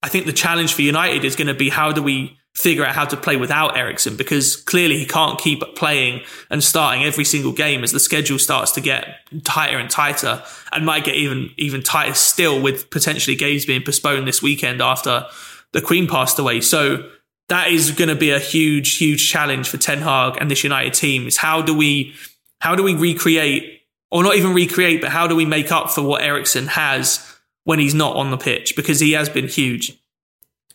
I 0.02 0.08
think 0.08 0.26
the 0.26 0.34
challenge 0.34 0.74
for 0.74 0.82
United 0.82 1.26
is 1.26 1.36
going 1.36 1.48
to 1.48 1.54
be 1.54 1.70
how 1.70 1.92
do 1.92 2.02
we 2.02 2.38
figure 2.56 2.86
out 2.86 2.94
how 2.94 3.06
to 3.06 3.18
play 3.18 3.36
without 3.36 3.76
Eriksen 3.76 4.16
because 4.16 4.56
clearly 4.56 5.00
he 5.00 5.06
can't 5.06 5.40
keep 5.40 5.62
playing 5.76 6.22
and 6.52 6.64
starting 6.64 7.04
every 7.04 7.26
single 7.26 7.52
game 7.52 7.84
as 7.84 7.92
the 7.92 8.00
schedule 8.00 8.38
starts 8.38 8.72
to 8.72 8.82
get 8.82 9.18
tighter 9.44 9.78
and 9.78 9.90
tighter 9.90 10.44
and 10.72 10.86
might 10.86 11.04
get 11.04 11.16
even 11.16 11.50
even 11.58 11.82
tighter 11.82 12.14
still 12.14 12.62
with 12.62 12.90
potentially 12.92 13.36
games 13.36 13.66
being 13.66 13.82
postponed 13.82 14.28
this 14.28 14.42
weekend 14.42 14.82
after 14.82 15.26
the 15.72 15.82
Queen 15.82 16.08
passed 16.08 16.38
away. 16.38 16.62
So 16.62 17.10
that 17.50 17.70
is 17.70 17.92
going 17.92 18.10
to 18.10 18.16
be 18.16 18.30
a 18.30 18.40
huge, 18.40 18.98
huge 18.98 19.30
challenge 19.30 19.68
for 19.68 19.78
Ten 19.78 20.00
Hag 20.00 20.38
and 20.40 20.50
this 20.50 20.64
United 20.64 20.94
team. 20.94 21.26
Is 21.26 21.38
how 21.38 21.62
do 21.62 21.76
we 21.76 22.14
how 22.60 22.76
do 22.76 22.84
we 22.84 22.94
recreate 22.94 23.82
or 24.12 24.22
not 24.22 24.36
even 24.36 24.54
recreate, 24.54 25.02
but 25.02 25.10
how 25.10 25.26
do 25.26 25.36
we 25.36 25.46
make 25.46 25.72
up 25.72 25.90
for 25.90 26.04
what 26.04 26.22
Eriksen 26.22 26.68
has 26.68 27.36
when 27.64 27.80
he's 27.80 27.96
not 27.96 28.16
on 28.16 28.30
the 28.30 28.38
pitch 28.38 28.76
because 28.76 29.00
he 29.00 29.14
has 29.14 29.28
been 29.28 29.48
huge. 29.48 29.98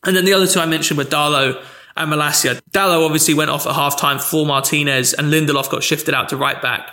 And 0.05 0.17
then 0.17 0.25
the 0.25 0.33
other 0.33 0.47
two 0.47 0.61
I 0.61 0.67
mentioned 0.67 0.99
were 0.99 1.05
Dalot 1.05 1.63
and 1.97 2.11
Malacia. 2.11 2.61
Dalot 2.71 3.05
obviously 3.05 3.35
went 3.35 3.51
off 3.51 3.67
at 3.67 3.75
halftime 3.75 4.21
for 4.21 4.47
Martinez 4.47 5.15
and 5.15 5.33
Lindelof 5.33 5.71
got 5.71 5.83
shifted 5.83 6.15
out 6.15 6.29
to 6.31 6.37
right 6.37 6.61
back. 6.61 6.93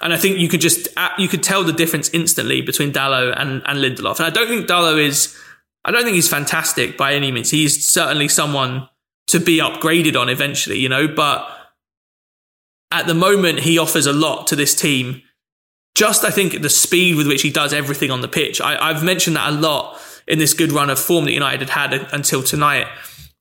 And 0.00 0.12
I 0.12 0.16
think 0.16 0.38
you 0.38 0.48
could 0.48 0.60
just, 0.60 0.88
uh, 0.96 1.10
you 1.16 1.28
could 1.28 1.42
tell 1.42 1.64
the 1.64 1.72
difference 1.72 2.10
instantly 2.10 2.60
between 2.60 2.92
Dalot 2.92 3.40
and, 3.40 3.62
and 3.66 3.78
Lindelof. 3.78 4.18
And 4.18 4.26
I 4.26 4.30
don't 4.30 4.48
think 4.48 4.66
Dalot 4.66 5.00
is, 5.00 5.36
I 5.84 5.90
don't 5.90 6.02
think 6.02 6.14
he's 6.14 6.28
fantastic 6.28 6.96
by 6.96 7.14
any 7.14 7.30
means. 7.32 7.50
He's 7.50 7.88
certainly 7.88 8.28
someone 8.28 8.88
to 9.28 9.40
be 9.40 9.58
upgraded 9.58 10.20
on 10.20 10.28
eventually, 10.28 10.78
you 10.78 10.88
know, 10.88 11.08
but 11.08 11.48
at 12.90 13.06
the 13.06 13.14
moment 13.14 13.60
he 13.60 13.78
offers 13.78 14.06
a 14.06 14.12
lot 14.12 14.46
to 14.48 14.56
this 14.56 14.74
team 14.74 15.22
just 15.94 16.24
I 16.24 16.30
think 16.30 16.62
the 16.62 16.70
speed 16.70 17.16
with 17.16 17.26
which 17.26 17.42
he 17.42 17.50
does 17.50 17.72
everything 17.72 18.10
on 18.10 18.22
the 18.22 18.28
pitch. 18.28 18.60
I, 18.60 18.90
I've 18.90 19.04
mentioned 19.04 19.36
that 19.36 19.50
a 19.50 19.52
lot 19.52 20.00
in 20.26 20.38
this 20.38 20.54
good 20.54 20.72
run 20.72 20.90
of 20.90 20.98
form 20.98 21.24
that 21.24 21.32
United 21.32 21.68
had 21.68 21.92
had 21.92 22.08
until 22.12 22.42
tonight. 22.42 22.86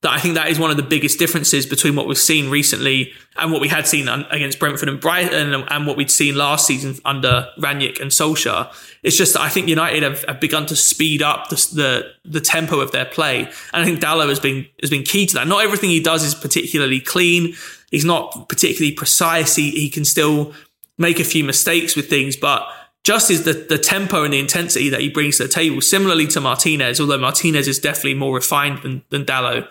That 0.02 0.14
I 0.14 0.20
think 0.20 0.34
that 0.34 0.50
is 0.50 0.58
one 0.58 0.72
of 0.72 0.78
the 0.78 0.84
biggest 0.84 1.20
differences 1.20 1.68
between 1.68 1.96
what 1.96 2.08
we've 2.08 2.18
seen 2.18 2.50
recently 2.50 3.14
and 3.38 3.52
what 3.52 3.62
we 3.62 3.68
had 3.68 3.86
seen 3.86 4.08
against 4.10 4.58
Brentford 4.58 4.90
and 4.90 5.00
Brighton 5.00 5.54
and 5.54 5.86
what 5.86 5.96
we'd 5.96 6.10
seen 6.10 6.34
last 6.34 6.66
season 6.66 6.96
under 7.06 7.48
Rangnick 7.60 8.02
and 8.02 8.10
Solskjaer. 8.10 8.74
It's 9.04 9.16
just 9.16 9.34
that 9.34 9.42
I 9.42 9.50
think 9.50 9.68
United 9.68 10.02
have, 10.02 10.24
have 10.24 10.40
begun 10.40 10.66
to 10.68 10.76
speed 10.76 11.22
up 11.22 11.50
the, 11.50 11.56
the, 11.76 12.12
the 12.26 12.42
tempo 12.42 12.80
of 12.80 12.92
their 12.92 13.06
play, 13.06 13.42
and 13.42 13.84
I 13.84 13.86
think 13.86 14.00
Dalot 14.00 14.28
has 14.30 14.40
been 14.40 14.66
has 14.82 14.90
been 14.90 15.04
key 15.04 15.28
to 15.28 15.36
that. 15.36 15.48
Not 15.48 15.64
everything 15.64 15.92
he 15.92 16.02
does 16.02 16.24
is 16.24 16.34
particularly 16.34 17.00
clean. 17.00 17.54
He's 17.92 18.06
not 18.06 18.50
particularly 18.50 18.96
precise. 18.96 19.56
He 19.56 19.70
he 19.70 19.88
can 19.88 20.04
still 20.04 20.54
make 20.98 21.20
a 21.20 21.24
few 21.24 21.44
mistakes 21.44 21.96
with 21.96 22.10
things, 22.10 22.36
but 22.36 22.68
just 23.04 23.32
is 23.32 23.46
the, 23.46 23.54
the 23.54 23.78
tempo 23.78 24.24
and 24.24 24.34
the 24.34 24.40
intensity 24.40 24.90
that 24.90 25.02
he 25.02 25.10
brings 25.10 25.38
to 25.38 25.44
the 25.44 25.50
table, 25.50 25.82
similarly 25.82 26.28
to 26.28 26.42
Martinez, 26.42 27.00
although 27.00 27.18
Martinez 27.18 27.68
is 27.68 27.80
definitely 27.80 28.14
more 28.14 28.36
refined 28.36 28.80
than, 28.84 29.04
than 29.10 29.26
Dalot. 29.26 29.68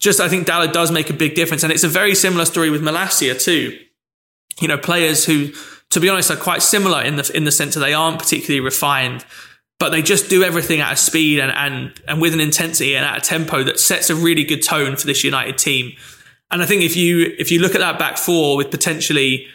Just, 0.00 0.20
I 0.20 0.28
think 0.28 0.46
Dalot 0.46 0.72
does 0.72 0.90
make 0.90 1.08
a 1.08 1.14
big 1.14 1.34
difference. 1.34 1.62
And 1.62 1.72
it's 1.72 1.84
a 1.84 1.88
very 1.88 2.14
similar 2.14 2.44
story 2.44 2.70
with 2.70 2.82
Malacia 2.82 3.40
too. 3.40 3.78
You 4.60 4.68
know, 4.68 4.78
players 4.78 5.24
who, 5.24 5.52
to 5.90 6.00
be 6.00 6.08
honest, 6.08 6.30
are 6.30 6.36
quite 6.36 6.62
similar 6.62 7.02
in 7.02 7.16
the, 7.16 7.30
in 7.34 7.44
the 7.44 7.52
sense 7.52 7.74
that 7.74 7.80
they 7.80 7.94
aren't 7.94 8.18
particularly 8.18 8.60
refined, 8.60 9.24
but 9.78 9.90
they 9.90 10.02
just 10.02 10.28
do 10.28 10.42
everything 10.42 10.80
at 10.80 10.92
a 10.92 10.96
speed 10.96 11.38
and, 11.38 11.52
and, 11.52 12.00
and 12.08 12.20
with 12.20 12.34
an 12.34 12.40
intensity 12.40 12.96
and 12.96 13.04
at 13.04 13.18
a 13.18 13.20
tempo 13.20 13.62
that 13.62 13.78
sets 13.78 14.10
a 14.10 14.16
really 14.16 14.42
good 14.42 14.62
tone 14.62 14.96
for 14.96 15.06
this 15.06 15.22
United 15.22 15.56
team. 15.56 15.92
And 16.50 16.62
I 16.62 16.66
think 16.66 16.82
if 16.82 16.96
you, 16.96 17.34
if 17.38 17.52
you 17.52 17.60
look 17.60 17.74
at 17.74 17.80
that 17.80 17.98
back 17.98 18.18
four 18.18 18.56
with 18.56 18.70
potentially 18.70 19.46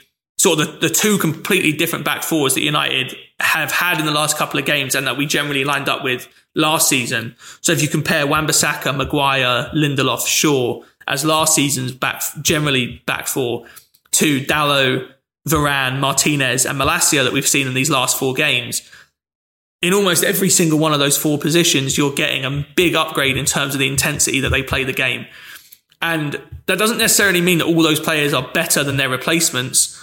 sort 0.42 0.60
of 0.60 0.80
the, 0.82 0.88
the 0.88 0.94
two 0.94 1.20
completely 1.20 1.72
different 1.72 2.04
back 2.04 2.24
fours 2.24 2.56
that 2.56 2.62
United 2.62 3.16
have 3.40 3.72
had 3.72 4.00
in 4.00 4.08
the 4.08 4.12
last 4.12 4.40
couple 4.40 4.60
of 4.60 4.66
games 4.66 4.96
and 4.96 5.06
that 5.06 5.16
we 5.16 5.28
generally 5.28 5.64
lined 5.64 5.88
up 5.88 6.04
with 6.04 6.28
last 6.56 6.90
season. 6.90 7.36
So 7.62 7.74
if 7.74 7.84
you 7.84 7.88
compare 7.88 8.26
Wan-Bissaka, 8.26 8.98
Maguire, 8.98 9.70
Lindelof, 9.76 10.26
Shaw 10.26 10.82
as 11.06 11.24
last 11.24 11.54
season's 11.54 11.92
back, 11.92 12.24
generally 12.42 13.04
back 13.06 13.28
four 13.28 13.68
to 14.14 14.42
Dalot, 14.42 15.12
Varane, 15.48 16.00
Martinez 16.00 16.66
and 16.66 16.76
Malacia 16.80 17.24
that 17.24 17.34
we've 17.34 17.48
seen 17.48 17.68
in 17.68 17.76
these 17.76 17.92
last 17.92 18.18
four 18.18 18.34
games. 18.34 18.82
In 19.84 19.94
almost 19.94 20.24
every 20.24 20.50
single 20.50 20.80
one 20.80 20.92
of 20.92 20.98
those 21.00 21.20
four 21.20 21.38
positions, 21.38 22.00
you're 22.00 22.14
getting 22.14 22.46
a 22.46 22.66
big 22.76 22.96
upgrade 22.96 23.38
in 23.38 23.46
terms 23.46 23.76
of 23.76 23.80
the 23.80 23.88
intensity 23.88 24.40
that 24.40 24.50
they 24.50 24.64
play 24.64 24.86
the 24.86 24.94
game. 24.94 25.28
And 26.02 26.42
that 26.66 26.80
doesn't 26.80 26.98
necessarily 26.98 27.42
mean 27.42 27.60
that 27.60 27.66
all 27.66 27.84
those 27.84 28.00
players 28.00 28.34
are 28.34 28.50
better 28.56 28.84
than 28.84 28.98
their 28.98 29.10
replacements 29.10 30.00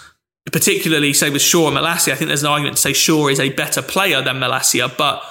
particularly 0.53 1.13
say 1.13 1.31
with 1.31 1.43
Shaw 1.43 1.69
and 1.69 1.77
Malacia, 1.77 2.13
I 2.13 2.15
think 2.15 2.29
there's 2.29 2.43
an 2.43 2.51
argument 2.51 2.77
to 2.77 2.83
say 2.83 2.93
Shaw 2.93 3.29
is 3.29 3.41
a 3.41 3.51
better 3.51 3.83
player 3.83 4.23
than 4.23 4.37
Malacia, 4.37 4.89
but 4.97 5.23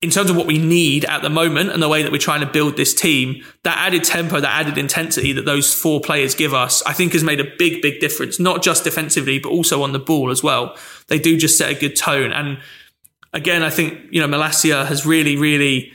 in 0.00 0.10
terms 0.10 0.30
of 0.30 0.36
what 0.36 0.46
we 0.46 0.58
need 0.58 1.04
at 1.06 1.22
the 1.22 1.30
moment 1.30 1.70
and 1.70 1.82
the 1.82 1.88
way 1.88 2.04
that 2.04 2.12
we're 2.12 2.18
trying 2.18 2.40
to 2.40 2.46
build 2.46 2.76
this 2.76 2.94
team, 2.94 3.44
that 3.64 3.76
added 3.78 4.04
tempo, 4.04 4.38
that 4.40 4.60
added 4.60 4.78
intensity 4.78 5.32
that 5.32 5.44
those 5.44 5.74
four 5.74 6.00
players 6.00 6.36
give 6.36 6.54
us, 6.54 6.84
I 6.84 6.92
think 6.92 7.14
has 7.14 7.24
made 7.24 7.40
a 7.40 7.56
big, 7.58 7.82
big 7.82 7.98
difference, 7.98 8.38
not 8.38 8.62
just 8.62 8.84
defensively, 8.84 9.40
but 9.40 9.48
also 9.48 9.82
on 9.82 9.92
the 9.92 9.98
ball 9.98 10.30
as 10.30 10.40
well. 10.40 10.76
They 11.08 11.18
do 11.18 11.36
just 11.36 11.58
set 11.58 11.70
a 11.70 11.74
good 11.74 11.96
tone. 11.96 12.32
And 12.32 12.58
again, 13.32 13.64
I 13.64 13.70
think, 13.70 13.98
you 14.12 14.20
know, 14.20 14.28
Malacia 14.28 14.86
has 14.86 15.04
really, 15.04 15.36
really 15.36 15.92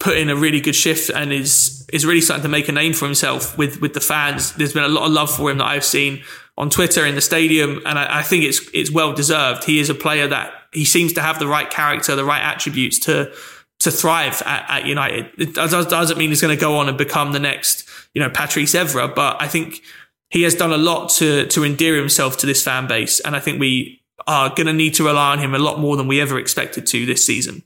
put 0.00 0.16
in 0.16 0.28
a 0.28 0.36
really 0.36 0.60
good 0.60 0.74
shift 0.74 1.10
and 1.10 1.32
is 1.32 1.86
is 1.92 2.04
really 2.04 2.20
starting 2.20 2.42
to 2.42 2.48
make 2.48 2.68
a 2.68 2.72
name 2.72 2.92
for 2.92 3.04
himself 3.04 3.56
with 3.56 3.80
with 3.80 3.94
the 3.94 4.00
fans. 4.00 4.52
There's 4.52 4.72
been 4.72 4.84
a 4.84 4.88
lot 4.88 5.06
of 5.06 5.12
love 5.12 5.34
for 5.34 5.50
him 5.50 5.58
that 5.58 5.66
I've 5.66 5.84
seen 5.84 6.22
on 6.56 6.70
Twitter 6.70 7.04
in 7.04 7.14
the 7.14 7.20
stadium, 7.20 7.80
and 7.84 7.98
I, 7.98 8.18
I, 8.18 8.22
think 8.22 8.44
it's 8.44 8.60
it's 8.72 8.90
well 8.90 9.12
deserved. 9.12 9.64
He 9.64 9.80
is 9.80 9.90
a 9.90 9.94
player 9.94 10.28
that 10.28 10.52
he 10.72 10.84
seems 10.84 11.12
to 11.14 11.20
have 11.20 11.38
the 11.38 11.48
right 11.48 11.68
character, 11.68 12.14
the 12.14 12.24
right 12.24 12.42
attributes 12.42 12.98
to 13.00 13.32
to 13.80 13.90
thrive 13.90 14.42
at, 14.46 14.70
at 14.70 14.86
United. 14.86 15.30
It 15.36 15.54
does, 15.54 15.72
doesn't 15.86 16.16
mean 16.16 16.30
he's 16.30 16.40
going 16.40 16.56
to 16.56 16.60
go 16.60 16.76
on 16.76 16.88
and 16.88 16.96
become 16.96 17.32
the 17.32 17.40
next, 17.40 17.88
you 18.14 18.22
know, 18.22 18.30
Patrice 18.30 18.74
Evra, 18.74 19.12
but 19.12 19.42
I 19.42 19.48
think 19.48 19.82
he 20.30 20.42
has 20.42 20.54
done 20.54 20.72
a 20.72 20.76
lot 20.76 21.08
to 21.10 21.46
to 21.48 21.64
endear 21.64 21.96
himself 21.96 22.36
to 22.38 22.46
this 22.46 22.62
fan 22.62 22.86
base, 22.86 23.20
and 23.20 23.34
I 23.34 23.40
think 23.40 23.60
we 23.60 24.02
are 24.26 24.48
going 24.50 24.66
to 24.66 24.72
need 24.72 24.94
to 24.94 25.04
rely 25.04 25.32
on 25.32 25.38
him 25.38 25.54
a 25.54 25.58
lot 25.58 25.80
more 25.80 25.96
than 25.96 26.06
we 26.06 26.20
ever 26.20 26.38
expected 26.38 26.86
to 26.86 27.04
this 27.04 27.26
season. 27.26 27.62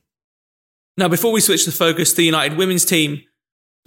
Now, 0.99 1.07
before 1.07 1.31
we 1.31 1.41
switch 1.41 1.65
the 1.65 1.71
focus 1.71 2.11
to 2.11 2.17
the 2.17 2.25
United 2.25 2.59
women's 2.59 2.85
team, 2.85 3.23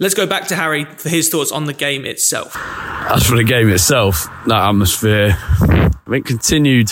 let's 0.00 0.14
go 0.14 0.26
back 0.26 0.48
to 0.48 0.56
Harry 0.56 0.86
for 0.86 1.10
his 1.10 1.28
thoughts 1.28 1.52
on 1.52 1.66
the 1.66 1.74
game 1.74 2.06
itself. 2.06 2.56
As 2.56 3.26
for 3.26 3.36
the 3.36 3.44
game 3.44 3.68
itself, 3.68 4.28
that 4.46 4.66
atmosphere, 4.70 5.36
I 5.36 5.90
think 6.08 6.24
continued 6.24 6.90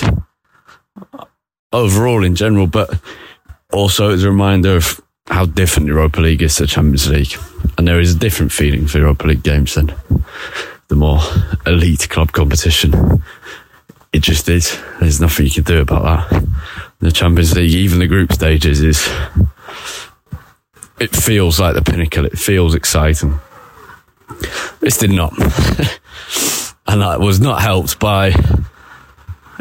overall 1.73 2.23
in 2.23 2.35
general, 2.35 2.67
but 2.67 3.01
also 3.73 4.11
as 4.11 4.23
a 4.23 4.31
reminder 4.31 4.77
of 4.77 5.01
how 5.29 5.47
different 5.47 5.89
Europa 5.89 6.21
League 6.21 6.43
is 6.43 6.57
to 6.57 6.67
Champions 6.67 7.09
League. 7.09 7.35
And 7.79 7.89
there 7.89 7.99
is 7.99 8.15
a 8.15 8.19
different 8.19 8.53
feeling 8.53 8.89
for 8.89 8.99
Europa 8.99 9.27
League 9.27 9.43
games 9.43 9.75
than 9.75 9.91
the 10.89 10.97
more 10.97 11.21
elite 11.65 12.11
club 12.11 12.33
competition. 12.33 13.23
It 14.13 14.23
just 14.23 14.51
is. 14.51 14.79
There's 15.01 15.19
nothing 15.19 15.47
you 15.47 15.53
can 15.53 15.65
do 15.65 15.81
about 15.81 16.29
that. 16.31 16.47
The 16.99 17.11
Champions 17.11 17.57
League, 17.57 17.73
even 17.73 18.01
the 18.01 18.07
group 18.07 18.35
stages, 18.35 18.83
is 18.83 19.09
it 21.01 21.17
feels 21.17 21.59
like 21.59 21.75
the 21.75 21.83
pinnacle. 21.83 22.27
It 22.27 22.39
feels 22.39 22.75
exciting. 22.75 23.41
This 24.81 24.99
did 24.99 25.11
not. 25.11 25.33
and 26.87 27.01
that 27.01 27.19
was 27.19 27.41
not 27.41 27.63
helped 27.63 27.99
by. 27.99 28.35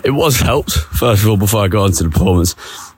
It 0.03 0.11
was 0.11 0.39
helped, 0.39 0.71
first 0.71 1.23
of 1.23 1.29
all, 1.29 1.37
before 1.37 1.63
I 1.63 1.67
got 1.69 1.85
into 1.85 2.03
the 2.03 2.09
performance. 2.09 2.55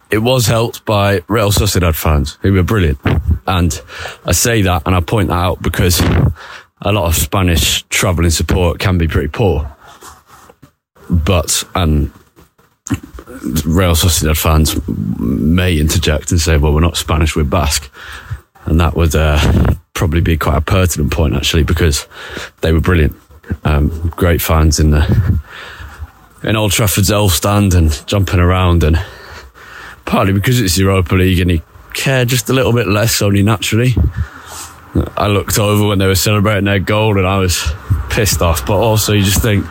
It 0.09 0.19
was 0.19 0.45
helped 0.45 0.83
by 0.85 1.21
Real 1.27 1.51
Sociedad 1.51 1.95
fans 1.95 2.37
who 2.41 2.51
were 2.51 2.63
brilliant. 2.63 2.99
And 3.47 3.79
I 4.25 4.33
say 4.33 4.61
that 4.63 4.83
and 4.85 4.95
I 4.95 4.99
point 4.99 5.29
that 5.29 5.35
out 5.35 5.61
because 5.61 6.01
a 6.81 6.91
lot 6.91 7.05
of 7.05 7.15
Spanish 7.15 7.83
travelling 7.83 8.31
support 8.31 8.79
can 8.79 8.97
be 8.97 9.07
pretty 9.07 9.29
poor. 9.29 9.73
But, 11.09 11.63
and 11.75 12.11
Real 13.65 13.95
Sociedad 13.95 14.37
fans 14.37 14.79
may 14.87 15.79
interject 15.79 16.31
and 16.31 16.41
say, 16.41 16.57
well, 16.57 16.73
we're 16.73 16.81
not 16.81 16.97
Spanish, 16.97 17.35
we're 17.35 17.43
Basque. 17.43 17.89
And 18.65 18.79
that 18.79 18.95
would 18.95 19.15
uh, 19.15 19.73
probably 19.93 20.21
be 20.21 20.37
quite 20.37 20.57
a 20.57 20.61
pertinent 20.61 21.11
point, 21.11 21.35
actually, 21.35 21.63
because 21.63 22.07
they 22.61 22.71
were 22.71 22.81
brilliant. 22.81 23.15
Um, 23.63 24.13
great 24.15 24.41
fans 24.41 24.79
in 24.79 24.91
the 24.91 25.39
in 26.43 26.55
Old 26.55 26.71
Trafford's 26.71 27.11
Elf 27.11 27.33
stand 27.33 27.73
and 27.73 28.05
jumping 28.07 28.39
around, 28.39 28.83
and 28.83 29.03
partly 30.05 30.33
because 30.33 30.59
it's 30.59 30.77
Europa 30.77 31.15
League 31.15 31.39
and 31.39 31.51
you 31.51 31.61
care 31.93 32.25
just 32.25 32.49
a 32.49 32.53
little 32.53 32.73
bit 32.73 32.87
less, 32.87 33.21
only 33.21 33.43
naturally. 33.43 33.95
I 35.15 35.27
looked 35.27 35.57
over 35.57 35.87
when 35.87 35.99
they 35.99 36.07
were 36.07 36.15
celebrating 36.15 36.65
their 36.65 36.79
goal 36.79 37.17
and 37.17 37.27
I 37.27 37.37
was 37.37 37.63
pissed 38.09 38.41
off, 38.41 38.65
but 38.65 38.77
also 38.77 39.13
you 39.13 39.23
just 39.23 39.41
think, 39.41 39.65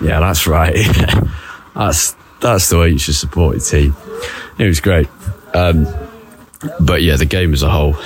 yeah, 0.00 0.20
that's 0.20 0.46
right. 0.46 0.74
that's 1.74 2.14
that's 2.40 2.68
the 2.68 2.78
way 2.78 2.90
you 2.90 2.98
should 2.98 3.14
support 3.14 3.56
your 3.56 3.64
team. 3.64 3.96
It 4.58 4.66
was 4.66 4.80
great. 4.80 5.08
Um, 5.54 5.86
but 6.80 7.02
yeah, 7.02 7.16
the 7.16 7.24
game 7.24 7.52
as 7.52 7.62
a 7.62 7.70
whole, 7.70 7.96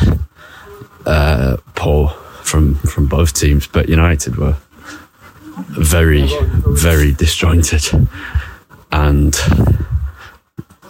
uh, 1.07 1.57
poor 1.75 2.09
from 2.43 2.75
from 2.77 3.07
both 3.07 3.33
teams. 3.33 3.67
But 3.67 3.89
United 3.89 4.37
were 4.37 4.57
very, 5.69 6.29
very 6.67 7.13
disjointed 7.13 7.85
and 8.91 9.33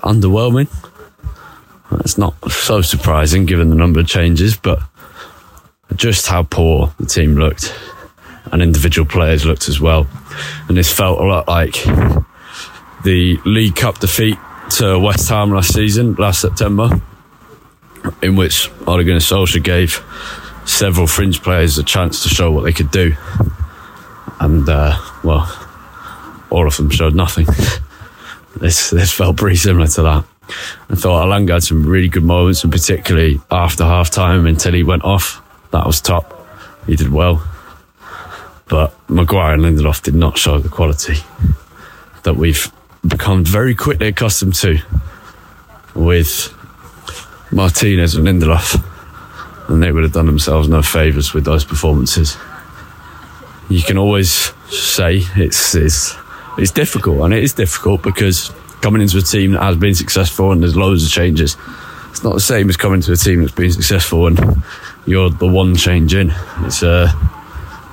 underwhelming. 0.03 0.69
It's 2.01 2.19
not 2.19 2.35
so 2.51 2.81
surprising 2.81 3.47
given 3.47 3.69
the 3.69 3.77
number 3.77 4.01
of 4.01 4.07
changes, 4.07 4.57
but 4.57 4.81
just 5.95 6.27
how 6.27 6.43
poor 6.43 6.93
the 6.99 7.07
team 7.07 7.35
looked 7.35 7.75
and 8.51 8.63
individual 8.63 9.07
players 9.07 9.45
looked 9.45 9.69
as 9.69 9.81
well. 9.81 10.07
And 10.69 10.77
this 10.77 10.93
felt 10.93 11.21
a 11.21 11.25
lot 11.25 11.49
like 11.49 11.75
the 13.05 13.39
League 13.45 13.77
Cup 13.77 13.99
defeat 13.99 14.39
to 14.71 14.99
West 14.99 15.29
Ham 15.29 15.53
last 15.53 15.75
season, 15.75 16.15
last 16.15 16.41
September, 16.41 17.01
in 18.23 18.37
which 18.37 18.71
Ole 18.87 19.05
Gunnar 19.05 19.21
Solskjaer 19.21 19.63
gave 19.63 20.05
several 20.65 21.07
fringe 21.07 21.43
players 21.43 21.79
a 21.79 21.83
chance 21.83 22.23
to 22.23 22.29
show 22.29 22.51
what 22.51 22.63
they 22.63 22.73
could 22.73 22.91
do 22.91 23.15
and 24.43 24.69
uh, 24.69 24.99
well, 25.23 25.49
all 26.51 26.67
of 26.67 26.77
them 26.77 26.91
showed 26.91 27.15
nothing. 27.15 27.47
this 28.57 28.91
this 28.91 29.13
felt 29.13 29.37
pretty 29.37 29.57
similar 29.57 29.87
to 29.87 30.03
that. 30.03 30.25
I 30.91 30.95
thought 30.97 31.27
Elanga 31.27 31.53
had 31.53 31.63
some 31.63 31.87
really 31.87 32.09
good 32.09 32.25
moments, 32.25 32.65
and 32.65 32.73
particularly 32.73 33.41
after 33.51 33.85
half 33.85 34.11
time 34.11 34.47
until 34.47 34.73
he 34.73 34.83
went 34.83 35.05
off. 35.05 35.41
That 35.71 35.87
was 35.87 36.01
top. 36.01 36.47
He 36.87 36.97
did 36.97 37.11
well. 37.11 37.49
But 38.69 38.95
Maguire 39.09 39.55
and 39.55 39.63
Lindelof 39.63 40.03
did 40.03 40.15
not 40.15 40.37
show 40.37 40.59
the 40.59 40.69
quality 40.69 41.17
that 42.25 42.35
we've 42.35 42.71
become 43.07 43.45
very 43.45 43.75
quickly 43.75 44.09
accustomed 44.09 44.55
to 44.57 44.79
with 45.95 46.53
Martinez 47.53 48.15
and 48.15 48.27
Lindelof. 48.27 48.89
And 49.69 49.83
they 49.83 49.93
would 49.93 50.03
have 50.03 50.13
done 50.13 50.27
themselves 50.27 50.69
no 50.69 50.83
favours 50.83 51.33
with 51.33 51.45
those 51.45 51.65
performances 51.65 52.37
you 53.73 53.83
can 53.83 53.97
always 53.97 54.53
say 54.69 55.23
it's 55.37 55.75
it's 55.75 56.15
it's 56.59 56.71
difficult, 56.71 57.21
and 57.21 57.33
it 57.33 57.43
is 57.43 57.55
difficult 57.55 58.03
because 58.03 58.53
coming 58.83 59.01
into 59.01 59.17
a 59.19 59.23
team 59.23 59.53
that 59.53 59.63
has 59.63 59.77
been 59.77 59.95
successful 59.95 60.53
and 60.53 60.63
there's 60.63 60.77
loads 60.77 61.05
of 61.05 61.11
changes. 61.11 61.57
It's 62.11 62.23
not 62.23 62.35
the 62.35 62.41
same 62.41 62.69
as 62.69 62.77
coming 62.77 63.01
to 63.01 63.13
a 63.13 63.17
team 63.17 63.41
that's 63.41 63.55
been 63.55 63.73
successful 63.73 64.27
and 64.27 64.63
you're 65.07 65.31
the 65.31 65.47
one 65.47 65.75
change 65.77 66.15
in. 66.15 66.35
It's 66.61 66.83
uh, 66.83 67.11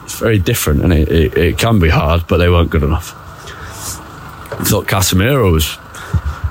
it's 0.03 0.19
very 0.19 0.39
different 0.39 0.81
and 0.83 0.91
it, 0.91 1.09
it, 1.09 1.37
it 1.37 1.57
can 1.57 1.79
be 1.79 1.89
hard, 1.89 2.27
but 2.27 2.37
they 2.37 2.49
weren't 2.49 2.69
good 2.69 2.83
enough. 2.83 3.13
I 4.51 4.63
thought 4.65 4.87
Casemiro 4.87 5.53
was 5.53 5.77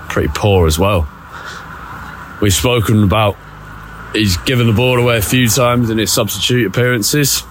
pretty 0.08 0.30
poor 0.34 0.66
as 0.66 0.78
well. 0.78 1.06
We've 2.40 2.54
spoken 2.54 3.02
about 3.02 3.36
he's 4.12 4.36
given 4.38 4.66
the 4.66 4.72
ball 4.72 4.98
away 4.98 5.18
a 5.18 5.22
few 5.22 5.48
times 5.48 5.90
in 5.90 5.98
his 5.98 6.12
substitute 6.12 6.66
appearances. 6.66 7.42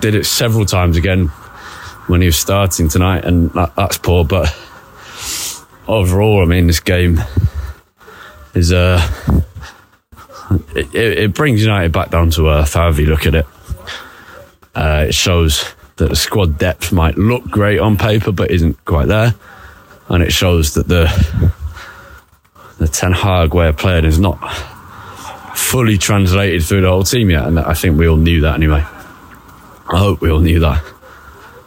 Did 0.00 0.14
it 0.14 0.26
several 0.26 0.66
times 0.66 0.96
again 0.96 1.28
when 2.06 2.20
he 2.20 2.26
was 2.26 2.36
starting 2.36 2.88
tonight, 2.88 3.24
and 3.24 3.50
that, 3.52 3.74
that's 3.74 3.98
poor. 3.98 4.24
But 4.24 4.54
overall, 5.88 6.42
I 6.42 6.44
mean, 6.44 6.66
this 6.66 6.80
game 6.80 7.20
is 8.54 8.72
uh, 8.72 9.00
it, 10.74 10.94
it 10.94 11.34
brings 11.34 11.62
United 11.62 11.92
back 11.92 12.10
down 12.10 12.30
to 12.30 12.48
earth. 12.48 12.74
However 12.74 13.00
you 13.00 13.08
look 13.08 13.26
at 13.26 13.34
it, 13.34 13.46
uh, 14.74 15.06
it 15.08 15.14
shows 15.14 15.74
that 15.96 16.10
the 16.10 16.16
squad 16.16 16.58
depth 16.58 16.92
might 16.92 17.16
look 17.16 17.44
great 17.44 17.78
on 17.78 17.96
paper, 17.96 18.32
but 18.32 18.50
isn't 18.50 18.84
quite 18.84 19.06
there, 19.08 19.34
and 20.08 20.22
it 20.22 20.32
shows 20.32 20.74
that 20.74 20.88
the 20.88 21.06
the 22.78 22.88
Ten 22.88 23.12
Hag 23.12 23.54
way 23.54 23.68
of 23.68 23.76
playing 23.76 24.04
is 24.04 24.18
not 24.18 24.36
fully 25.56 25.98
translated 25.98 26.64
through 26.64 26.82
the 26.82 26.88
whole 26.88 27.04
team 27.04 27.30
yet, 27.30 27.46
and 27.46 27.58
I 27.58 27.74
think 27.74 27.98
we 27.98 28.08
all 28.08 28.16
knew 28.16 28.40
that 28.42 28.54
anyway. 28.54 28.84
I 29.86 29.98
hope 29.98 30.20
we 30.20 30.30
all 30.30 30.40
knew 30.40 30.60
that. 30.60 30.84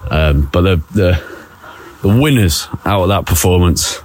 Um, 0.10 0.50
but 0.52 0.62
the, 0.62 0.82
the 0.92 1.38
the 2.02 2.10
winners 2.10 2.68
out 2.86 3.02
of 3.02 3.10
that 3.10 3.26
performance 3.26 4.00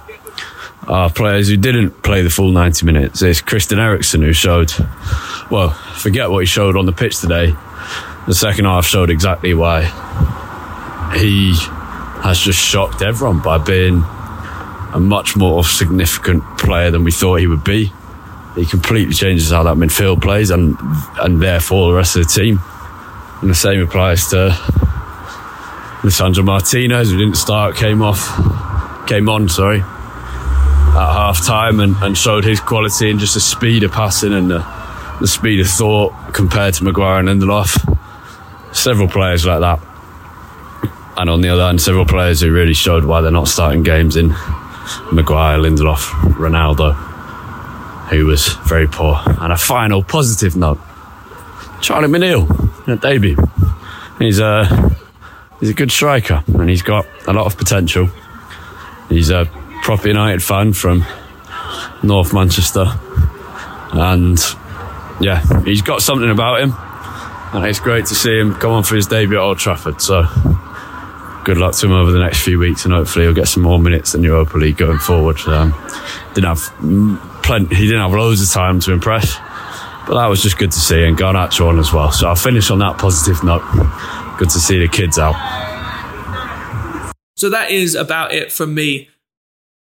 are 0.87 1.09
players 1.09 1.47
who 1.47 1.57
didn't 1.57 2.03
play 2.03 2.21
the 2.21 2.29
full 2.29 2.51
90 2.51 2.85
minutes. 2.85 3.21
It's 3.21 3.41
Christian 3.41 3.79
Eriksen 3.79 4.21
who 4.21 4.33
showed, 4.33 4.71
well, 5.49 5.69
forget 5.69 6.29
what 6.29 6.39
he 6.39 6.45
showed 6.45 6.75
on 6.75 6.85
the 6.85 6.91
pitch 6.91 7.19
today. 7.19 7.53
The 8.27 8.33
second 8.33 8.65
half 8.65 8.85
showed 8.85 9.09
exactly 9.09 9.53
why 9.53 9.83
he 11.15 11.53
has 12.23 12.39
just 12.39 12.59
shocked 12.59 13.01
everyone 13.01 13.41
by 13.41 13.59
being 13.59 14.03
a 14.93 14.99
much 14.99 15.35
more 15.35 15.63
significant 15.63 16.43
player 16.57 16.91
than 16.91 17.03
we 17.03 17.11
thought 17.11 17.35
he 17.35 17.47
would 17.47 17.63
be. 17.63 17.91
He 18.55 18.65
completely 18.65 19.13
changes 19.13 19.49
how 19.49 19.63
that 19.63 19.75
midfield 19.75 20.21
plays 20.21 20.51
and 20.51 20.77
and 21.19 21.41
therefore 21.41 21.91
the 21.91 21.97
rest 21.97 22.15
of 22.15 22.27
the 22.27 22.29
team. 22.29 22.59
And 23.41 23.49
the 23.49 23.55
same 23.55 23.81
applies 23.81 24.27
to 24.27 24.55
Lisandro 26.03 26.45
Martinez, 26.45 27.09
who 27.09 27.17
didn't 27.17 27.37
start, 27.37 27.75
came 27.75 28.01
off, 28.01 29.07
came 29.07 29.27
on, 29.27 29.49
sorry, 29.49 29.79
at 29.79 29.85
half 30.95 31.45
time 31.45 31.79
and, 31.79 31.95
and 32.01 32.17
showed 32.17 32.43
his 32.43 32.59
quality 32.59 33.09
and 33.09 33.19
just 33.19 33.33
the 33.33 33.39
speed 33.39 33.83
of 33.83 33.91
passing 33.91 34.33
and 34.33 34.51
the, 34.51 34.59
the 35.19 35.27
speed 35.27 35.59
of 35.59 35.67
thought 35.67 36.13
compared 36.33 36.75
to 36.75 36.83
Maguire 36.83 37.19
and 37.19 37.27
Lindelof. 37.27 37.97
Several 38.75 39.07
players 39.07 39.45
like 39.45 39.61
that. 39.61 39.79
And 41.17 41.29
on 41.29 41.41
the 41.41 41.49
other 41.49 41.63
hand, 41.63 41.81
several 41.81 42.05
players 42.05 42.41
who 42.41 42.51
really 42.51 42.73
showed 42.73 43.05
why 43.05 43.21
they're 43.21 43.31
not 43.31 43.47
starting 43.47 43.83
games 43.83 44.15
in 44.15 44.35
Maguire, 45.11 45.57
Lindelof, 45.57 46.11
Ronaldo, 46.33 46.93
who 48.09 48.25
was 48.25 48.49
very 48.67 48.87
poor. 48.87 49.19
And 49.25 49.51
a 49.53 49.57
final 49.57 50.03
positive 50.03 50.55
note 50.55 50.79
Charlie 51.81 52.07
McNeill, 52.07 52.87
a 52.87 52.95
debut. 52.95 53.35
He's 54.19 54.39
a, 54.39 54.65
he's 55.59 55.69
a 55.69 55.73
good 55.73 55.91
striker 55.91 56.43
and 56.47 56.69
he's 56.69 56.81
got 56.81 57.05
a 57.27 57.33
lot 57.33 57.45
of 57.45 57.57
potential. 57.57 58.09
He's 59.09 59.29
a 59.29 59.45
proper 59.81 60.07
United 60.07 60.41
fan 60.41 60.71
from 60.71 61.05
North 62.01 62.33
Manchester. 62.33 62.85
And 63.91 64.39
yeah, 65.19 65.43
he's 65.63 65.81
got 65.81 66.01
something 66.01 66.29
about 66.29 66.61
him. 66.61 66.73
And 67.53 67.65
it's 67.65 67.79
great 67.79 68.05
to 68.07 68.15
see 68.15 68.39
him 68.39 68.55
come 68.55 68.71
on 68.71 68.83
for 68.83 68.95
his 68.95 69.07
debut 69.07 69.37
at 69.37 69.43
Old 69.43 69.59
Trafford. 69.59 70.01
So 70.01 70.23
good 71.43 71.57
luck 71.57 71.75
to 71.75 71.85
him 71.85 71.91
over 71.91 72.11
the 72.11 72.19
next 72.19 72.41
few 72.43 72.59
weeks, 72.59 72.85
and 72.85 72.93
hopefully 72.93 73.25
he'll 73.25 73.33
get 73.33 73.47
some 73.47 73.63
more 73.63 73.79
minutes 73.79 74.15
in 74.15 74.23
Europa 74.23 74.57
League 74.57 74.77
going 74.77 74.99
forward. 74.99 75.39
Um, 75.47 75.73
didn't 76.33 76.47
have 76.47 77.41
plenty, 77.43 77.75
he 77.75 77.85
didn't 77.85 78.01
have 78.01 78.11
loads 78.11 78.41
of 78.41 78.49
time 78.49 78.79
to 78.81 78.93
impress, 78.93 79.37
but 80.07 80.15
that 80.15 80.27
was 80.27 80.41
just 80.41 80.57
good 80.57 80.71
to 80.71 80.79
see, 80.79 81.03
and 81.03 81.17
Garnacho 81.17 81.67
on 81.67 81.79
as 81.79 81.93
well. 81.93 82.11
So 82.11 82.27
I'll 82.27 82.35
finish 82.35 82.71
on 82.71 82.79
that 82.79 82.97
positive 82.97 83.43
note. 83.43 83.63
Good 84.37 84.49
to 84.49 84.59
see 84.59 84.79
the 84.79 84.87
kids 84.87 85.19
out. 85.19 85.35
So 87.35 87.49
that 87.49 87.71
is 87.71 87.95
about 87.95 88.33
it 88.33 88.51
from 88.51 88.73
me. 88.73 89.09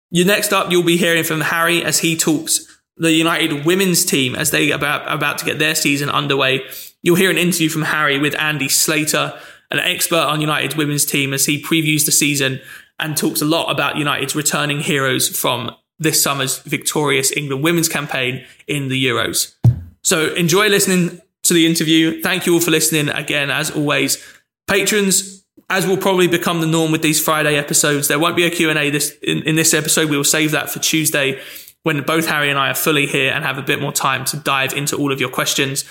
You 0.10 0.26
next 0.26 0.54
up, 0.54 0.72
you'll 0.72 0.84
be 0.84 0.98
hearing 0.98 1.24
from 1.24 1.42
Harry 1.42 1.84
as 1.84 2.00
he 2.00 2.16
talks 2.18 2.66
the 2.98 3.12
United 3.12 3.66
women's 3.66 4.04
team 4.06 4.36
as 4.36 4.52
they 4.52 4.72
about 4.72 5.12
about 5.12 5.38
to 5.38 5.46
get 5.46 5.60
their 5.60 5.76
season 5.76 6.10
underway. 6.10 6.62
You'll 7.02 7.16
hear 7.16 7.30
an 7.30 7.38
interview 7.38 7.70
from 7.70 7.84
Harry 7.84 8.20
with 8.20 8.36
Andy 8.40 8.70
Slater, 8.70 9.40
an 9.72 9.80
expert 9.80 10.16
on 10.16 10.42
United's 10.42 10.76
women's 10.76 11.06
team, 11.06 11.34
as 11.34 11.46
he 11.46 11.62
previews 11.62 12.06
the 12.06 12.12
season 12.12 12.62
and 13.00 13.16
talks 13.16 13.42
a 13.42 13.46
lot 13.46 13.72
about 13.72 13.98
United's 13.98 14.36
returning 14.36 14.80
heroes 14.80 15.28
from 15.28 15.72
this 16.00 16.22
summer's 16.22 16.60
victorious 16.60 17.32
England 17.36 17.64
women's 17.64 17.90
campaign 17.90 18.46
in 18.68 18.88
the 18.88 19.06
Euros. 19.06 19.56
So 20.04 20.34
enjoy 20.36 20.70
listening 20.70 21.22
to 21.44 21.54
the 21.54 21.66
interview. 21.66 22.22
Thank 22.22 22.46
you 22.46 22.54
all 22.54 22.60
for 22.60 22.72
listening 22.72 23.10
again, 23.10 23.50
as 23.50 23.72
always. 23.72 24.24
Patrons, 24.68 25.46
as 25.70 25.88
will 25.88 25.98
probably 25.98 26.28
become 26.28 26.62
the 26.62 26.68
norm 26.68 26.92
with 26.92 27.02
these 27.02 27.22
Friday 27.22 27.56
episodes, 27.56 28.08
there 28.08 28.20
won't 28.20 28.36
be 28.36 28.46
a 28.46 28.50
Q&A 28.50 28.90
this, 28.90 29.18
in, 29.24 29.44
in 29.44 29.56
this 29.56 29.74
episode. 29.74 30.10
We 30.10 30.18
will 30.18 30.24
save 30.24 30.52
that 30.52 30.70
for 30.70 30.80
Tuesday 30.80 31.42
when 31.84 32.02
both 32.04 32.28
Harry 32.28 32.50
and 32.50 32.60
I 32.60 32.70
are 32.70 32.76
fully 32.76 33.08
here 33.08 33.32
and 33.32 33.46
have 33.46 33.58
a 33.58 33.62
bit 33.62 33.80
more 33.80 33.94
time 33.94 34.26
to 34.26 34.38
dive 34.38 34.74
into 34.74 34.98
all 34.98 35.12
of 35.12 35.20
your 35.20 35.30
questions. 35.30 35.84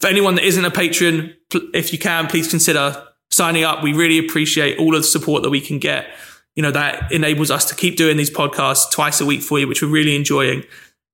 For 0.00 0.06
anyone 0.06 0.36
that 0.36 0.44
isn't 0.44 0.64
a 0.64 0.70
patron, 0.70 1.34
if 1.74 1.92
you 1.92 1.98
can, 1.98 2.26
please 2.28 2.48
consider 2.48 3.04
signing 3.30 3.64
up. 3.64 3.82
We 3.82 3.92
really 3.92 4.18
appreciate 4.18 4.78
all 4.78 4.94
of 4.94 5.02
the 5.02 5.08
support 5.08 5.42
that 5.42 5.50
we 5.50 5.60
can 5.60 5.78
get. 5.78 6.08
You 6.56 6.62
know, 6.62 6.72
that 6.72 7.12
enables 7.12 7.50
us 7.50 7.64
to 7.66 7.74
keep 7.74 7.96
doing 7.96 8.16
these 8.16 8.30
podcasts 8.30 8.90
twice 8.90 9.20
a 9.20 9.26
week 9.26 9.42
for 9.42 9.58
you, 9.58 9.68
which 9.68 9.82
we're 9.82 9.88
really 9.88 10.16
enjoying. 10.16 10.64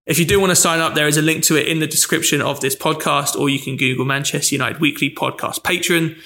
If 0.07 0.19
you 0.19 0.25
do 0.25 0.41
want 0.41 0.51
to 0.51 0.57
sign 0.57 0.81
up, 0.81 0.95
there 0.95 1.09
is 1.09 1.17
a 1.17 1.23
link 1.23 1.43
to 1.45 1.57
it 1.57 1.67
in 1.69 1.81
the 1.81 1.87
description 1.87 2.41
of 2.41 2.61
this 2.61 2.77
podcast, 2.77 3.39
or 3.39 3.49
you 3.49 3.59
can 3.59 3.77
Google 3.77 4.05
Manchester 4.05 4.55
United 4.55 4.81
Weekly 4.81 5.11
Podcast 5.11 5.65
Patron. 5.65 6.17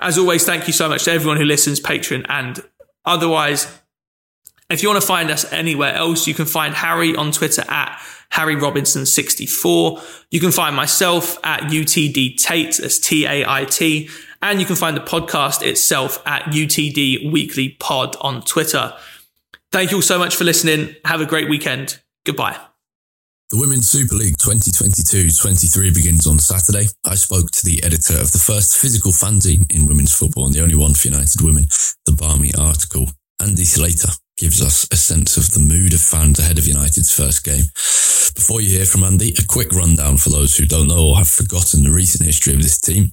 As 0.00 0.18
always, 0.18 0.44
thank 0.44 0.66
you 0.66 0.72
so 0.72 0.88
much 0.88 1.04
to 1.04 1.12
everyone 1.12 1.36
who 1.36 1.44
listens, 1.44 1.78
Patron 1.78 2.26
and 2.28 2.60
otherwise. 3.04 3.78
If 4.68 4.82
you 4.82 4.88
want 4.88 5.00
to 5.00 5.06
find 5.06 5.30
us 5.30 5.50
anywhere 5.52 5.94
else, 5.94 6.26
you 6.26 6.34
can 6.34 6.46
find 6.46 6.74
Harry 6.74 7.14
on 7.14 7.30
Twitter 7.30 7.62
at 7.68 8.00
Harry 8.30 8.56
Robinson64. 8.56 10.24
You 10.30 10.40
can 10.40 10.50
find 10.50 10.74
myself 10.74 11.38
at 11.44 11.60
UTD 11.64 12.36
Tait, 12.38 12.80
as 12.80 12.98
T 12.98 13.26
A 13.26 13.44
I 13.46 13.66
T, 13.66 14.08
and 14.42 14.60
you 14.60 14.66
can 14.66 14.76
find 14.76 14.96
the 14.96 15.00
podcast 15.00 15.62
itself 15.62 16.20
at 16.26 16.42
UTD 16.44 17.30
Weekly 17.30 17.70
Pod 17.80 18.16
on 18.20 18.42
Twitter. 18.42 18.94
Thank 19.70 19.92
you 19.92 19.98
all 19.98 20.02
so 20.02 20.18
much 20.18 20.36
for 20.36 20.44
listening. 20.44 20.96
Have 21.04 21.20
a 21.20 21.26
great 21.26 21.48
weekend. 21.48 22.00
Goodbye. 22.26 22.58
The 23.50 23.58
Women's 23.58 23.88
Super 23.88 24.14
League 24.14 24.38
2022-23 24.38 25.94
begins 25.94 26.26
on 26.26 26.38
Saturday. 26.38 26.86
I 27.04 27.14
spoke 27.14 27.50
to 27.50 27.64
the 27.64 27.84
editor 27.84 28.18
of 28.18 28.32
the 28.32 28.38
first 28.38 28.78
physical 28.78 29.12
fanzine 29.12 29.70
in 29.70 29.86
women's 29.86 30.14
football 30.14 30.46
and 30.46 30.54
the 30.54 30.62
only 30.62 30.74
one 30.74 30.94
for 30.94 31.08
United 31.08 31.42
Women, 31.42 31.64
the 32.06 32.16
Barmy 32.18 32.52
article. 32.58 33.10
Andy 33.40 33.64
Slater 33.64 34.12
gives 34.38 34.62
us 34.62 34.88
a 34.90 34.96
sense 34.96 35.36
of 35.36 35.50
the 35.50 35.60
mood 35.60 35.92
of 35.92 36.00
fans 36.00 36.38
ahead 36.38 36.58
of 36.58 36.66
United's 36.66 37.12
first 37.12 37.44
game. 37.44 37.64
Before 38.34 38.62
you 38.62 38.70
hear 38.70 38.86
from 38.86 39.04
Andy, 39.04 39.34
a 39.38 39.46
quick 39.46 39.70
rundown 39.72 40.16
for 40.16 40.30
those 40.30 40.56
who 40.56 40.64
don't 40.64 40.88
know 40.88 41.08
or 41.08 41.18
have 41.18 41.28
forgotten 41.28 41.82
the 41.82 41.92
recent 41.92 42.24
history 42.24 42.54
of 42.54 42.62
this 42.62 42.80
team. 42.80 43.12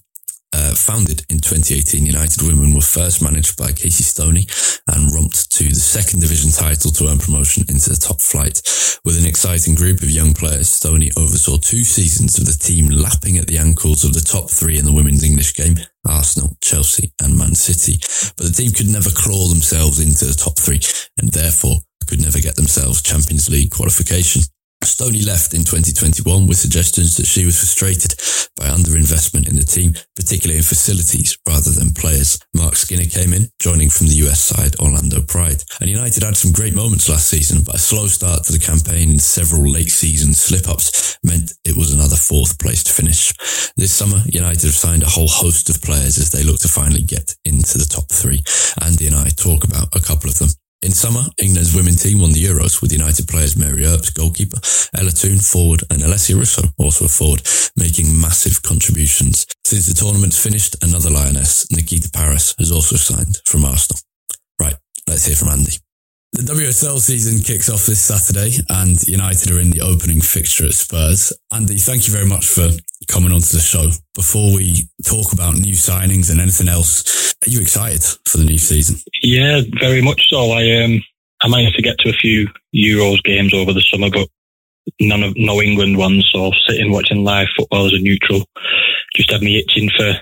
Uh, 0.52 0.74
founded 0.74 1.24
in 1.30 1.38
2018, 1.40 2.06
United 2.06 2.42
Women 2.42 2.74
were 2.74 2.82
first 2.82 3.22
managed 3.22 3.56
by 3.56 3.72
Casey 3.72 4.04
Stoney 4.04 4.48
and 4.88 5.14
romped 5.14 5.52
to 5.52 5.64
the 5.64 5.76
second 5.76 6.22
division 6.22 6.52
title 6.52 6.92
to 6.92 7.08
earn 7.08 7.20
promotion 7.20 7.64
into 7.70 7.90
the 7.90 7.96
top 7.96 8.20
flight. 8.20 8.62
With 9.06 9.18
an 9.18 9.28
exciting 9.28 9.76
group 9.76 10.02
of 10.02 10.10
young 10.10 10.34
players, 10.34 10.70
Stoney 10.70 11.12
oversaw 11.16 11.58
two 11.58 11.84
seasons 11.84 12.40
of 12.40 12.46
the 12.46 12.58
team 12.58 12.90
lapping 12.90 13.38
at 13.38 13.48
the 13.48 13.60
ankles 13.60 14.04
of 14.04 14.14
the 14.14 14.22
top 14.22 14.50
three 14.50 14.80
in 14.80 14.86
the 14.86 14.94
women's 14.94 15.24
English 15.24 15.54
game, 15.54 15.78
Arsenal, 16.08 16.58
Chelsea 16.62 17.14
and 17.22 17.38
Man 17.38 17.54
City. 17.54 18.00
But 18.36 18.48
the 18.48 18.54
team 18.54 18.72
could 18.72 18.90
never 18.90 19.10
claw 19.12 19.48
themselves 19.48 20.00
into 20.00 20.26
the 20.26 20.34
top 20.34 20.58
three 20.58 20.82
and 21.18 21.30
therefore 21.30 21.78
could 22.08 22.22
never 22.22 22.40
get 22.40 22.56
themselves 22.56 23.04
Champions 23.04 23.50
League 23.50 23.70
qualification. 23.70 24.42
Stoney 24.84 25.22
left 25.22 25.54
in 25.54 25.64
2021 25.64 26.48
with 26.48 26.58
suggestions 26.58 27.16
that 27.18 27.26
she 27.26 27.46
was 27.46 27.60
frustrated 27.60 28.16
by 28.56 28.68
underinvestment 28.68 29.48
in 29.48 29.56
the 29.56 29.64
team, 29.64 29.94
particularly 30.16 30.58
in 30.58 30.64
facilities 30.64 31.38
rather 31.48 31.72
than 31.72 31.94
players. 31.94 32.40
Marc 32.54 32.76
Skinner 32.76 33.06
came 33.06 33.34
in, 33.34 33.48
joining 33.60 33.90
from 33.90 34.08
the 34.08 34.20
US 34.28 34.44
side 34.44 34.76
Orlando 34.80 35.22
Pride. 35.24 35.64
And 35.80 35.90
United 35.90 36.24
had 36.24 36.38
some 36.38 36.52
great 36.52 36.76
moments 36.76 37.10
last 37.10 37.28
season, 37.28 37.64
but 37.64 37.76
a 37.76 37.80
slow 37.80 38.08
start 38.08 38.44
to 38.46 38.54
the 38.54 38.60
campaign 38.60 39.10
and 39.10 39.22
several 39.22 39.70
late 39.70 39.92
season 39.92 40.34
slip-ups 40.34 41.18
meant 41.24 41.54
it 41.66 41.76
was 41.76 41.94
another 41.94 42.16
fourth 42.16 42.60
place 42.60 42.84
to 42.84 42.94
finish. 42.94 43.34
This 43.76 43.94
summer, 43.94 44.22
United 44.28 44.64
have 44.64 44.76
signed 44.76 45.04
a 45.04 45.10
whole 45.10 45.28
host 45.28 45.70
of 45.70 45.82
players 45.82 46.18
as 46.18 46.32
they 46.32 46.44
look 46.44 46.60
to 46.60 46.68
finally 46.68 47.04
get 47.04 47.36
into 47.46 47.78
the 47.78 47.88
top 47.90 48.10
three. 48.12 48.44
Andy 48.82 49.08
and 49.08 49.16
I 49.16 49.30
talk 49.30 49.64
about 49.64 49.96
a 49.96 50.02
couple 50.02 50.30
of 50.30 50.40
them. 50.40 50.50
In 50.82 50.92
summer, 50.94 51.24
England's 51.42 51.76
women's 51.76 52.02
team 52.02 52.22
won 52.22 52.32
the 52.32 52.44
Euros 52.44 52.82
with 52.82 52.94
United 52.94 53.28
players 53.28 53.58
Mary 53.58 53.86
Earps, 53.86 54.12
goalkeeper, 54.12 54.60
Ella 54.98 55.12
Toone, 55.12 55.40
forward, 55.40 55.84
and 55.90 56.02
Alessia 56.02 56.36
Russo, 56.36 56.64
also 56.78 57.06
a 57.06 57.10
forward, 57.10 57.42
making 57.76 58.20
massive 58.20 58.62
contributions. 58.64 59.46
Since 59.66 59.88
the 59.88 59.94
tournament's 59.94 60.42
finished, 60.42 60.78
another 60.82 61.10
Lioness, 61.10 61.70
Nikita 61.70 62.10
Parris, 62.12 62.56
has 62.60 62.72
also 62.72 62.96
signed 62.96 63.40
from 63.46 63.66
Arsenal. 63.66 64.00
Right, 64.58 64.76
let's 65.06 65.26
hear 65.26 65.36
from 65.36 65.50
Andy. 65.50 65.74
The 66.34 66.44
WSL 66.44 67.00
season 67.00 67.42
kicks 67.44 67.70
off 67.70 67.88
this 67.88 68.02
Saturday 68.02 68.56
and 68.70 69.02
United 69.08 69.52
are 69.52 69.60
in 69.60 69.72
the 69.72 69.82
opening 69.82 70.22
fixture 70.22 70.66
at 70.66 70.74
Spurs. 70.74 71.34
Andy, 71.52 71.78
thank 71.78 72.06
you 72.06 72.14
very 72.14 72.28
much 72.28 72.48
for 72.48 72.70
coming 73.08 73.32
onto 73.32 73.50
the 73.50 73.60
show. 73.60 73.90
Before 74.14 74.54
we 74.54 74.88
talk 75.04 75.34
about 75.34 75.56
new 75.56 75.74
signings 75.74 76.30
and 76.30 76.40
anything 76.40 76.70
else, 76.70 77.34
are 77.46 77.50
you 77.50 77.60
excited 77.60 78.04
for 78.26 78.38
the 78.38 78.46
new 78.46 78.60
season? 78.60 78.98
Yeah, 79.24 79.62
very 79.80 80.04
much 80.04 80.30
so. 80.30 80.52
I 80.52 80.84
um 80.84 81.02
I 81.42 81.50
managed 81.50 81.76
to 81.78 81.82
get 81.82 81.98
to 82.00 82.10
a 82.10 82.14
few 82.22 82.48
Euros 82.76 83.24
games 83.24 83.54
over 83.54 83.74
the 83.74 83.82
summer, 83.82 84.12
but 84.12 84.30
none 85.02 85.24
of 85.24 85.34
no 85.36 85.62
England 85.62 85.98
ones. 85.98 86.30
So 86.32 86.52
sitting 86.68 86.92
watching 86.92 87.24
live 87.24 87.48
football 87.58 87.88
as 87.88 87.94
a 87.94 88.00
neutral 88.00 88.46
just 89.16 89.32
had 89.32 89.42
me 89.42 89.58
itching 89.58 89.90
for 89.98 90.14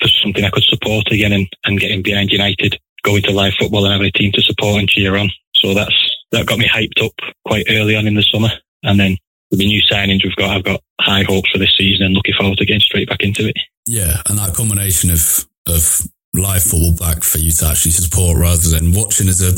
for 0.00 0.08
something 0.08 0.44
I 0.44 0.50
could 0.50 0.64
support 0.64 1.06
again 1.12 1.32
and, 1.32 1.48
and 1.64 1.78
getting 1.78 2.02
behind 2.02 2.32
United, 2.32 2.80
going 3.04 3.22
to 3.22 3.30
live 3.30 3.54
football 3.60 3.84
and 3.84 3.92
having 3.92 4.08
a 4.08 4.18
team 4.18 4.32
to 4.32 4.42
support 4.42 4.80
and 4.80 4.88
cheer 4.88 5.16
on. 5.16 5.30
So 5.62 5.74
that's 5.74 5.94
that 6.32 6.46
got 6.46 6.58
me 6.58 6.68
hyped 6.68 7.04
up 7.04 7.12
quite 7.46 7.66
early 7.70 7.94
on 7.94 8.06
in 8.06 8.14
the 8.14 8.22
summer. 8.22 8.48
And 8.82 8.98
then 8.98 9.16
with 9.50 9.60
the 9.60 9.66
new 9.66 9.80
signings 9.90 10.24
we've 10.24 10.36
got, 10.36 10.50
I've 10.50 10.64
got 10.64 10.80
high 11.00 11.22
hopes 11.22 11.50
for 11.50 11.58
this 11.58 11.76
season 11.76 12.06
and 12.06 12.14
looking 12.14 12.34
forward 12.38 12.58
to 12.58 12.66
getting 12.66 12.80
straight 12.80 13.08
back 13.08 13.20
into 13.22 13.48
it. 13.48 13.56
Yeah, 13.86 14.16
and 14.28 14.38
that 14.38 14.54
combination 14.54 15.10
of 15.10 15.46
of 15.68 16.02
live 16.34 16.62
football 16.62 16.96
back 16.96 17.22
for 17.22 17.38
you 17.38 17.50
to 17.50 17.66
actually 17.66 17.90
support 17.90 18.38
rather 18.38 18.68
than 18.68 18.94
watching 18.94 19.28
as 19.28 19.42
a 19.42 19.52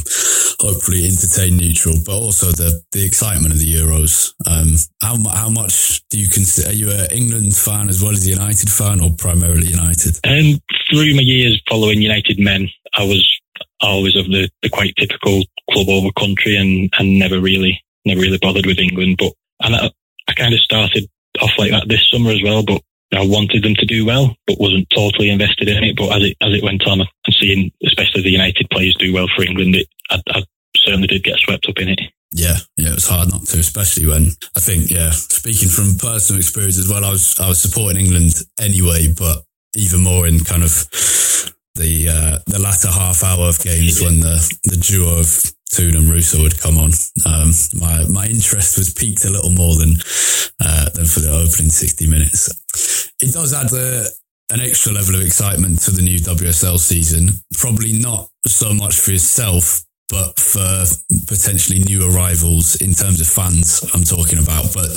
hopefully 0.61 1.07
entertained 1.07 1.57
neutral, 1.57 1.95
but 2.05 2.17
also 2.17 2.47
the 2.53 2.83
the 2.93 3.05
excitement 3.05 3.55
of 3.55 3.61
the 3.61 3.73
Euros. 3.73 4.35
Um, 4.47 4.77
how 5.01 5.17
how 5.31 5.49
much 5.49 6.07
do 6.09 6.19
you 6.19 6.29
consider? 6.29 6.71
Are 6.71 6.73
you 6.73 6.91
an 6.91 7.11
England 7.13 7.55
fan 7.55 7.89
as 7.89 8.03
well 8.03 8.13
as 8.13 8.27
a 8.27 8.31
United 8.31 8.71
fan, 8.71 9.01
or 9.01 9.11
primarily 9.17 9.67
United? 9.67 10.19
Um, 10.25 10.61
through 10.91 11.15
my 11.15 11.23
years 11.23 11.61
following 11.69 12.03
United 12.03 12.39
men, 12.39 12.69
I 12.95 13.05
was 13.05 13.25
always 13.81 14.17
of 14.17 14.27
the, 14.27 14.49
the 14.63 14.69
quite 14.69 14.95
typical 14.97 15.43
club 15.71 15.89
over 15.89 16.11
country 16.19 16.57
and, 16.57 16.93
and 16.99 17.19
never 17.19 17.41
really, 17.41 17.83
never 18.05 18.21
really 18.21 18.39
bothered 18.39 18.67
with 18.67 18.79
England. 18.79 19.17
But, 19.19 19.33
and 19.61 19.75
I, 19.75 19.91
I 20.29 20.33
kind 20.35 20.55
of 20.55 20.61
started 20.61 21.09
off 21.41 21.53
like 21.59 21.71
that 21.71 21.89
this 21.89 22.09
summer 22.11 22.31
as 22.31 22.43
well, 22.43 22.63
but 22.65 22.83
I 23.13 23.27
wanted 23.27 23.63
them 23.63 23.75
to 23.77 23.87
do 23.87 24.07
well, 24.07 24.35
but 24.47 24.61
wasn't 24.61 24.89
totally 24.95 25.31
invested 25.31 25.69
in 25.69 25.85
it. 25.85 25.97
But 25.97 26.17
as 26.17 26.23
it, 26.23 26.37
as 26.41 26.53
it 26.55 26.63
went 26.63 26.87
on 26.87 27.01
and 27.01 27.35
seeing, 27.39 27.71
especially 27.85 28.23
the 28.23 28.31
United 28.31 28.69
players 28.71 28.97
do 28.97 29.13
well 29.13 29.29
for 29.35 29.45
England, 29.45 29.77
it, 29.77 29.87
I, 30.11 30.21
I 30.29 30.43
certainly 30.77 31.07
did 31.07 31.23
get 31.23 31.39
swept 31.39 31.69
up 31.69 31.79
in 31.79 31.91
it. 31.91 32.01
Yeah, 32.33 32.57
yeah, 32.77 32.91
it 32.91 32.97
was 32.97 33.07
hard 33.07 33.31
not 33.31 33.43
to, 33.47 33.59
especially 33.61 34.09
when 34.09 34.27
I 34.57 34.61
think, 34.61 34.91
yeah, 34.91 35.11
speaking 35.11 35.69
from 35.69 35.97
personal 35.97 36.41
experience 36.41 36.79
as 36.79 36.89
well, 36.89 37.05
I 37.05 37.11
was 37.11 37.39
I 37.39 37.49
was 37.49 37.63
supporting 37.63 38.05
England 38.05 38.33
anyway, 38.59 39.15
but 39.17 39.45
even 39.77 40.03
more 40.03 40.27
in 40.27 40.41
kind 40.41 40.65
of 40.65 40.71
the 41.75 42.09
uh, 42.09 42.39
the 42.47 42.59
latter 42.59 42.89
half 42.89 43.23
hour 43.23 43.49
of 43.49 43.59
games 43.59 44.01
when 44.01 44.21
the 44.21 44.39
the 44.65 44.77
duo 44.77 45.19
of 45.19 45.29
Toone 45.73 45.97
and 45.97 46.09
Russo 46.09 46.41
would 46.43 46.61
come 46.61 46.79
on. 46.79 46.93
Um, 47.27 47.53
my 47.75 48.05
my 48.09 48.27
interest 48.27 48.79
was 48.79 48.93
peaked 48.93 49.25
a 49.25 49.31
little 49.31 49.51
more 49.51 49.77
than 49.77 49.97
uh, 50.61 50.91
than 50.91 51.05
for 51.05 51.21
the 51.21 51.31
opening 51.31 51.71
sixty 51.71 52.07
minutes. 52.07 52.49
It 53.21 53.33
does 53.33 53.53
add 53.53 53.73
a, 53.73 54.07
an 54.51 54.61
extra 54.61 54.93
level 54.93 55.17
of 55.17 55.23
excitement 55.23 55.81
to 55.83 55.91
the 55.91 56.03
new 56.03 56.19
WSL 56.19 56.79
season. 56.79 57.41
Probably 57.59 57.93
not 57.93 58.29
so 58.47 58.73
much 58.73 59.01
for 59.01 59.11
yourself, 59.13 59.83
but 60.15 60.39
for 60.39 60.87
potentially 61.27 61.81
new 61.81 62.09
arrivals 62.09 62.77
in 62.77 62.95
terms 62.95 63.21
of 63.21 63.27
fans, 63.27 63.83
I'm 63.93 64.05
talking 64.05 64.39
about. 64.39 64.73
But 64.73 64.95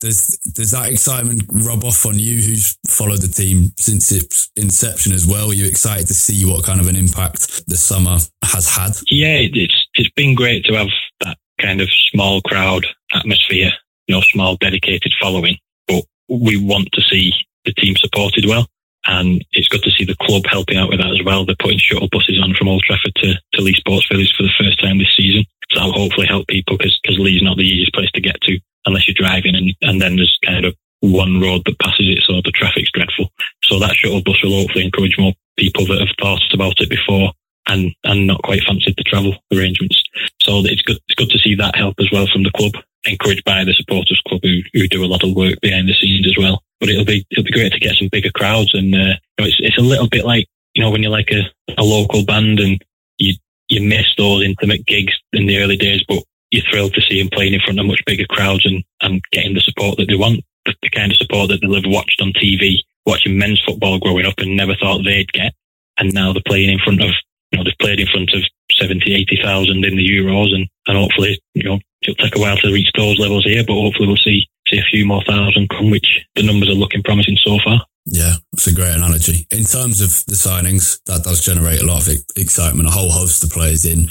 does 0.00 0.38
does 0.54 0.70
that 0.70 0.88
excitement 0.90 1.42
rub 1.48 1.84
off 1.84 2.06
on 2.06 2.18
you, 2.18 2.36
who's 2.40 2.78
followed 2.88 3.20
the 3.20 3.28
team 3.28 3.72
since 3.76 4.10
its 4.12 4.50
inception 4.56 5.12
as 5.12 5.26
well? 5.26 5.50
Are 5.50 5.54
you 5.54 5.66
excited 5.66 6.06
to 6.06 6.14
see 6.14 6.44
what 6.46 6.64
kind 6.64 6.80
of 6.80 6.88
an 6.88 6.96
impact 6.96 7.66
the 7.66 7.76
summer 7.76 8.16
has 8.44 8.66
had? 8.74 8.92
Yeah, 9.10 9.38
it's 9.40 9.86
it's 9.94 10.10
been 10.16 10.34
great 10.34 10.64
to 10.64 10.74
have 10.74 10.88
that 11.20 11.36
kind 11.60 11.82
of 11.82 11.90
small 12.12 12.40
crowd 12.40 12.86
atmosphere, 13.14 13.70
you 14.06 14.14
know, 14.14 14.22
small 14.22 14.56
dedicated 14.56 15.12
following. 15.20 15.58
But 15.86 16.04
we 16.30 16.56
want 16.56 16.88
to 16.94 17.02
see 17.02 17.32
the 17.66 17.74
team 17.74 17.94
supported 17.96 18.46
well. 18.46 18.66
And 19.08 19.44
it's 19.52 19.68
good 19.68 19.82
to 19.82 19.90
see 19.90 20.04
the 20.04 20.16
club 20.22 20.44
helping 20.46 20.78
out 20.78 20.88
with 20.88 20.98
that 20.98 21.12
as 21.12 21.22
well. 21.24 21.44
They're 21.44 21.56
putting 21.58 21.78
shuttle 21.78 22.08
buses 22.10 22.40
on 22.42 22.54
from 22.54 22.68
Old 22.68 22.82
Trafford 22.82 23.14
to, 23.16 23.34
to 23.54 23.62
Leigh 23.62 23.74
Sports 23.74 24.08
Village 24.10 24.34
for 24.36 24.42
the 24.42 24.56
first 24.58 24.80
time 24.80 24.98
this 24.98 25.14
season. 25.16 25.44
So 25.70 25.78
that'll 25.78 25.92
hopefully 25.92 26.26
help 26.26 26.46
people 26.48 26.76
because 26.76 27.18
Leigh's 27.18 27.42
not 27.42 27.56
the 27.56 27.66
easiest 27.66 27.94
place 27.94 28.10
to 28.12 28.20
get 28.20 28.40
to 28.42 28.58
unless 28.86 29.08
you're 29.08 29.14
driving 29.14 29.54
and, 29.54 29.72
and 29.82 30.00
then 30.00 30.16
there's 30.16 30.38
kind 30.44 30.64
of 30.64 30.74
one 31.00 31.40
road 31.40 31.62
that 31.66 31.78
passes 31.78 32.06
it. 32.08 32.22
So 32.22 32.40
the 32.44 32.52
traffic's 32.52 32.90
dreadful. 32.92 33.30
So 33.64 33.78
that 33.78 33.94
shuttle 33.94 34.22
bus 34.22 34.42
will 34.42 34.60
hopefully 34.62 34.84
encourage 34.84 35.18
more 35.18 35.32
people 35.56 35.86
that 35.86 36.00
have 36.00 36.14
thought 36.20 36.42
about 36.52 36.80
it 36.80 36.90
before 36.90 37.32
and, 37.68 37.92
and 38.04 38.26
not 38.26 38.42
quite 38.42 38.62
fancied 38.62 38.94
the 38.96 39.04
travel 39.04 39.34
arrangements. 39.52 40.02
So 40.40 40.62
it's 40.64 40.82
good, 40.82 40.98
it's 41.08 41.14
good 41.16 41.30
to 41.30 41.38
see 41.38 41.54
that 41.56 41.76
help 41.76 41.94
as 41.98 42.10
well 42.12 42.26
from 42.32 42.44
the 42.44 42.52
club, 42.52 42.72
encouraged 43.04 43.44
by 43.44 43.64
the 43.64 43.74
supporters 43.74 44.22
club 44.28 44.40
who, 44.42 44.60
who 44.72 44.88
do 44.88 45.04
a 45.04 45.06
lot 45.06 45.24
of 45.24 45.34
work 45.34 45.60
behind 45.60 45.88
the 45.88 45.94
scenes 45.94 46.26
as 46.26 46.38
well. 46.38 46.62
But 46.80 46.90
it'll 46.90 47.04
be, 47.04 47.26
it'll 47.30 47.44
be 47.44 47.52
great 47.52 47.72
to 47.72 47.80
get 47.80 47.96
some 47.96 48.08
bigger 48.10 48.30
crowds. 48.30 48.74
And, 48.74 48.94
uh, 48.94 48.98
you 48.98 49.38
know, 49.38 49.46
it's, 49.46 49.56
it's 49.60 49.78
a 49.78 49.82
little 49.82 50.08
bit 50.08 50.24
like, 50.24 50.46
you 50.74 50.82
know, 50.82 50.90
when 50.90 51.02
you're 51.02 51.10
like 51.10 51.30
a, 51.30 51.42
a 51.78 51.82
local 51.82 52.24
band 52.24 52.60
and 52.60 52.82
you, 53.18 53.34
you 53.68 53.86
miss 53.88 54.06
those 54.18 54.44
intimate 54.44 54.84
gigs 54.86 55.14
in 55.32 55.46
the 55.46 55.58
early 55.58 55.76
days, 55.76 56.04
but 56.06 56.22
you're 56.50 56.64
thrilled 56.70 56.94
to 56.94 57.00
see 57.00 57.20
them 57.20 57.30
playing 57.32 57.54
in 57.54 57.60
front 57.60 57.80
of 57.80 57.86
much 57.86 58.02
bigger 58.06 58.26
crowds 58.28 58.64
and, 58.66 58.84
and 59.00 59.22
getting 59.32 59.54
the 59.54 59.60
support 59.60 59.96
that 59.98 60.06
they 60.08 60.16
want, 60.16 60.40
the, 60.66 60.74
the 60.82 60.90
kind 60.90 61.10
of 61.10 61.18
support 61.18 61.48
that 61.48 61.60
they'll 61.60 61.74
have 61.74 61.84
watched 61.86 62.20
on 62.20 62.32
TV, 62.32 62.76
watching 63.04 63.38
men's 63.38 63.62
football 63.64 63.98
growing 63.98 64.26
up 64.26 64.38
and 64.38 64.56
never 64.56 64.74
thought 64.76 65.02
they'd 65.04 65.32
get. 65.32 65.54
And 65.98 66.12
now 66.12 66.32
they're 66.32 66.42
playing 66.46 66.70
in 66.70 66.78
front 66.78 67.02
of, 67.02 67.10
you 67.50 67.58
know, 67.58 67.64
they've 67.64 67.78
played 67.80 68.00
in 68.00 68.06
front 68.06 68.32
of 68.34 68.42
70, 68.72 69.14
80,000 69.14 69.84
in 69.84 69.96
the 69.96 70.06
Euros 70.06 70.54
and, 70.54 70.68
and 70.86 70.96
hopefully, 70.98 71.40
you 71.54 71.64
know, 71.64 71.78
it'll 72.08 72.24
take 72.24 72.36
a 72.36 72.40
while 72.40 72.56
to 72.58 72.72
reach 72.72 72.90
those 72.96 73.18
levels 73.18 73.44
here, 73.44 73.64
but 73.66 73.74
hopefully 73.74 74.08
we'll 74.08 74.16
see, 74.16 74.46
see 74.68 74.78
a 74.78 74.90
few 74.90 75.06
more 75.06 75.22
thousand 75.24 75.68
come, 75.70 75.90
which 75.90 76.24
the 76.34 76.42
numbers 76.42 76.68
are 76.68 76.74
looking 76.74 77.02
promising 77.02 77.36
so 77.42 77.58
far. 77.64 77.80
Yeah, 78.06 78.34
it's 78.52 78.68
a 78.68 78.74
great 78.74 78.94
analogy. 78.94 79.46
In 79.50 79.64
terms 79.64 80.00
of 80.00 80.10
the 80.26 80.36
signings, 80.36 81.00
that 81.06 81.24
does 81.24 81.44
generate 81.44 81.80
a 81.80 81.86
lot 81.86 82.06
of 82.06 82.14
excitement. 82.36 82.88
A 82.88 82.92
whole 82.92 83.10
host 83.10 83.42
of 83.42 83.50
players 83.50 83.84
in. 83.84 84.08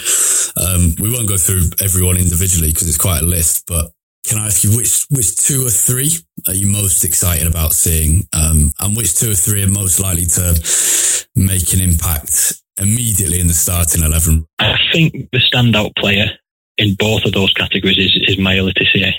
Um, 0.57 0.95
we 0.99 1.09
won't 1.09 1.29
go 1.29 1.37
through 1.37 1.69
everyone 1.81 2.17
individually 2.17 2.71
because 2.71 2.89
it's 2.89 2.97
quite 2.97 3.21
a 3.21 3.25
list, 3.25 3.63
but 3.67 3.91
can 4.27 4.39
I 4.39 4.47
ask 4.47 4.63
you 4.63 4.75
which 4.75 5.05
which 5.09 5.37
two 5.37 5.65
or 5.65 5.69
three 5.69 6.09
are 6.47 6.53
you 6.53 6.67
most 6.67 7.05
excited 7.05 7.47
about 7.47 7.73
seeing, 7.73 8.27
um, 8.33 8.71
and 8.79 8.97
which 8.97 9.17
two 9.17 9.31
or 9.31 9.35
three 9.35 9.63
are 9.63 9.67
most 9.67 9.99
likely 9.99 10.25
to 10.25 11.25
make 11.35 11.71
an 11.73 11.79
impact 11.79 12.61
immediately 12.77 13.39
in 13.39 13.47
the 13.47 13.53
starting 13.53 14.03
eleven? 14.03 14.45
I 14.59 14.77
think 14.91 15.29
the 15.31 15.39
standout 15.39 15.95
player 15.95 16.37
in 16.77 16.95
both 16.95 17.25
of 17.25 17.33
those 17.33 17.53
categories 17.53 17.97
is, 17.97 18.17
is 18.27 18.37
Maya 18.37 18.63
Le 18.63 18.73
Tissier. 18.73 19.13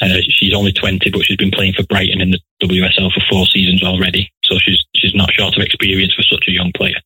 Uh, 0.00 0.20
she's 0.28 0.54
only 0.54 0.72
20, 0.72 1.10
but 1.10 1.24
she's 1.24 1.36
been 1.36 1.50
playing 1.50 1.74
for 1.74 1.84
Brighton 1.84 2.20
in 2.20 2.30
the 2.30 2.40
WSL 2.62 3.12
for 3.12 3.20
four 3.28 3.46
seasons 3.46 3.82
already. 3.82 4.32
So 4.44 4.58
she's 4.58 4.82
she's 4.96 5.14
not 5.14 5.32
short 5.32 5.56
of 5.56 5.62
experience 5.62 6.14
for 6.14 6.22
such 6.22 6.48
a 6.48 6.52
young 6.52 6.72
player. 6.74 6.96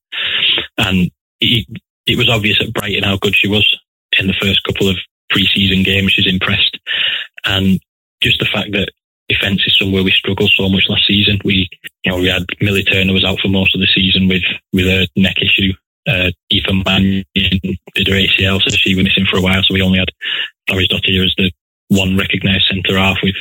And 0.79 1.11
it, 1.41 1.67
it 2.07 2.17
was 2.17 2.29
obvious 2.29 2.61
at 2.61 2.73
Brighton 2.73 3.03
how 3.03 3.17
good 3.17 3.35
she 3.35 3.49
was 3.49 3.67
in 4.19 4.29
the 4.29 4.35
first 4.41 4.63
couple 4.65 4.89
of 4.89 4.97
pre-season 5.31 5.83
games. 5.83 6.13
She's 6.13 6.33
impressed, 6.33 6.79
and 7.45 7.81
just 8.23 8.39
the 8.39 8.47
fact 8.47 8.73
that 8.73 8.93
defence 9.29 9.63
is 9.67 9.77
somewhere 9.77 10.05
we 10.05 10.13
struggled 10.13 10.51
so 10.51 10.69
much 10.69 10.85
last 10.89 11.07
season. 11.07 11.41
We, 11.45 11.69
you 12.05 12.13
know, 12.13 12.19
we 12.19 12.29
had 12.29 12.47
Millie 12.61 12.85
Turner 12.85 13.13
was 13.13 13.25
out 13.25 13.41
for 13.41 13.49
most 13.49 13.75
of 13.75 13.81
the 13.81 13.89
season 13.93 14.29
with 14.29 14.43
with 14.73 14.87
a 14.87 15.09
neck 15.17 15.37
issue. 15.41 15.73
Uh, 16.07 16.31
Aoife 16.55 16.85
Mannion 16.85 17.25
did 17.95 18.09
her 18.09 18.15
ACL, 18.15 18.63
so 18.63 18.71
she 18.71 18.95
was 18.95 19.05
missing 19.05 19.27
for 19.31 19.39
a 19.39 19.43
while. 19.43 19.63
So 19.63 19.75
we 19.75 19.83
only 19.83 19.99
had 19.99 20.09
Thorisdottir 20.69 21.25
as 21.25 21.35
the 21.37 21.51
one 21.89 22.17
recognised 22.17 22.67
centre 22.69 22.99
half 22.99 23.19
with 23.23 23.37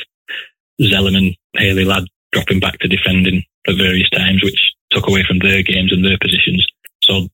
Zelem 0.80 1.16
and 1.16 1.36
Hayley 1.56 1.84
Ladd 1.84 2.04
dropping 2.32 2.60
back 2.60 2.78
to 2.80 2.88
defending 2.88 3.42
at 3.68 3.76
various 3.76 4.10
times, 4.10 4.42
which 4.42 4.72
took 4.90 5.08
away 5.08 5.24
from 5.26 5.38
their 5.38 5.62
games 5.62 5.92
and 5.92 6.04
their 6.04 6.18
positions. 6.18 6.66
So 7.02 7.28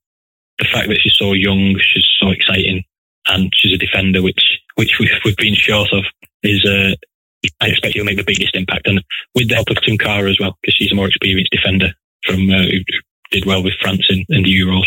the 0.59 0.67
fact 0.67 0.89
that 0.89 0.99
she's 1.03 1.17
so 1.17 1.33
young, 1.33 1.79
she's 1.81 2.09
so 2.21 2.31
exciting, 2.31 2.85
and 3.29 3.51
she's 3.55 3.75
a 3.75 3.79
defender, 3.79 4.23
which 4.23 4.61
which 4.77 4.99
we've, 4.99 5.11
we've 5.25 5.37
been 5.37 5.55
short 5.55 5.93
of, 5.93 6.05
is 6.43 6.65
uh, 6.65 6.95
I 7.61 7.69
expect 7.69 7.95
she'll 7.95 8.05
make 8.05 8.17
the 8.17 8.25
biggest 8.25 8.55
impact. 8.55 8.87
And 8.87 9.03
with 9.35 9.49
the 9.49 9.55
help 9.55 9.71
of 9.71 9.77
Tounkara 9.79 10.31
as 10.31 10.39
well, 10.39 10.57
because 10.61 10.75
she's 10.75 10.93
a 10.93 10.95
more 10.95 11.09
experienced 11.09 11.53
defender 11.53 11.93
from 12.25 12.51
uh, 12.51 12.65
did 13.31 13.47
well 13.47 13.63
with 13.63 13.75
France 13.81 14.07
in, 14.09 14.25
in 14.29 14.43
the 14.43 14.53
Euros. 14.53 14.87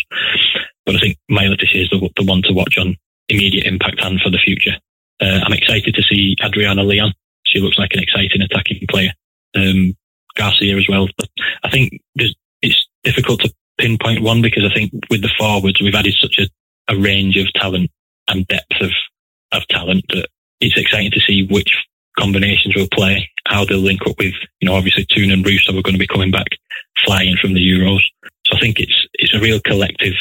But 0.86 0.96
I 0.96 1.00
think 1.00 1.18
Maya 1.30 1.50
Le 1.50 1.56
is 1.56 1.89
the, 1.89 2.10
the 2.18 2.26
one 2.26 2.41
to 2.44 2.54
watch 2.54 2.78
on 2.78 2.96
immediate 3.30 3.66
impact 3.66 4.02
and 4.02 4.20
for 4.20 4.30
the 4.30 4.38
future. 4.38 4.74
Uh, 5.22 5.39
I'm 5.46 5.54
excited 5.54 5.96
to 5.96 6.04
see 6.04 6.36
Adriana 6.44 6.84
Leon. 6.84 7.14
She 7.46 7.60
looks 7.60 7.78
like 7.78 7.94
an 7.94 8.04
exciting 8.04 8.41
attacking 8.41 8.86
player. 8.89 9.12
Um, 9.56 9.96
Garcia 10.36 10.78
as 10.78 10.88
well. 10.89 11.08
But 11.18 11.30
I 11.64 11.70
think 11.70 12.00
it's 12.16 12.88
difficult 13.04 13.41
to 13.41 13.54
pinpoint 13.78 14.22
one 14.22 14.41
because 14.41 14.64
I 14.70 14.74
think 14.74 14.91
with 15.10 15.22
the 15.22 15.32
forwards, 15.38 15.82
we've 15.82 15.96
added 15.96 16.16
such 16.20 16.39
a, 16.39 16.94
a 16.94 16.98
range 16.98 17.38
of 17.38 17.52
talent 17.54 17.91
and 18.28 18.48
depth 18.48 18.82
of, 18.82 18.91
of 19.52 19.68
talent 19.68 20.06
that 20.10 20.28
it's 20.60 20.78
exciting 20.78 21.12
to 21.12 21.20
see 21.20 21.48
which 21.50 21.76
combinations 22.18 22.76
will 22.76 22.88
play, 22.91 23.30
how 23.48 23.66
they'll 23.66 23.80
link 23.80 24.02
up 24.08 24.18
with, 24.18 24.34
you 24.60 24.68
know, 24.68 24.76
obviously 24.76 25.06
Toone 25.06 25.32
and 25.32 25.46
Russo 25.46 25.72
are 25.72 25.82
going 25.82 25.96
to 25.96 26.00
be 26.00 26.08
coming 26.08 26.32
back 26.32 26.48
flying 27.06 27.36
from 27.41 27.54
the 27.54 27.60
Euros. 27.60 28.02
I 28.54 28.60
think 28.60 28.80
it's, 28.80 29.08
it's 29.14 29.34
a 29.34 29.39
real 29.39 29.60
collective 29.62 30.14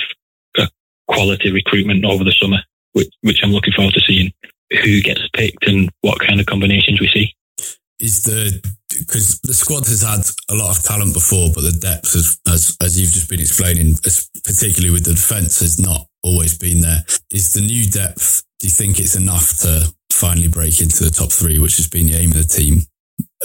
uh, 0.58 0.66
quality 1.08 1.50
recruitment 1.50 2.04
over 2.04 2.24
the 2.24 2.32
summer, 2.32 2.58
which, 2.92 3.08
which 3.20 3.40
I'm 3.42 3.52
looking 3.52 3.72
forward 3.74 3.94
to 3.94 4.00
seeing 4.00 4.32
who 4.82 5.00
gets 5.02 5.22
picked 5.34 5.66
and 5.66 5.90
what 6.00 6.20
kind 6.20 6.40
of 6.40 6.46
combinations 6.46 7.00
we 7.00 7.08
see. 7.08 7.34
Is 8.00 8.22
the 8.24 8.60
because 8.98 9.40
the 9.40 9.54
squad 9.54 9.86
has 9.86 10.02
had 10.02 10.20
a 10.50 10.58
lot 10.58 10.76
of 10.76 10.82
talent 10.82 11.14
before, 11.14 11.50
but 11.54 11.62
the 11.62 11.72
depth, 11.72 12.16
as 12.16 12.38
as, 12.48 12.76
as 12.82 13.00
you've 13.00 13.12
just 13.12 13.30
been 13.30 13.40
explaining, 13.40 13.94
particularly 14.44 14.90
with 14.90 15.04
the 15.04 15.14
defence, 15.14 15.60
has 15.60 15.78
not 15.78 16.06
always 16.22 16.58
been 16.58 16.80
there. 16.80 17.04
Is 17.30 17.52
the 17.52 17.60
new 17.60 17.88
depth? 17.88 18.42
Do 18.60 18.66
you 18.66 18.72
think 18.72 18.98
it's 18.98 19.14
enough 19.14 19.58
to 19.58 19.92
finally 20.10 20.48
break 20.48 20.80
into 20.80 21.04
the 21.04 21.10
top 21.10 21.30
three, 21.30 21.58
which 21.58 21.76
has 21.76 21.88
been 21.88 22.06
the 22.06 22.16
aim 22.16 22.32
of 22.32 22.38
the 22.38 22.44
team? 22.44 22.82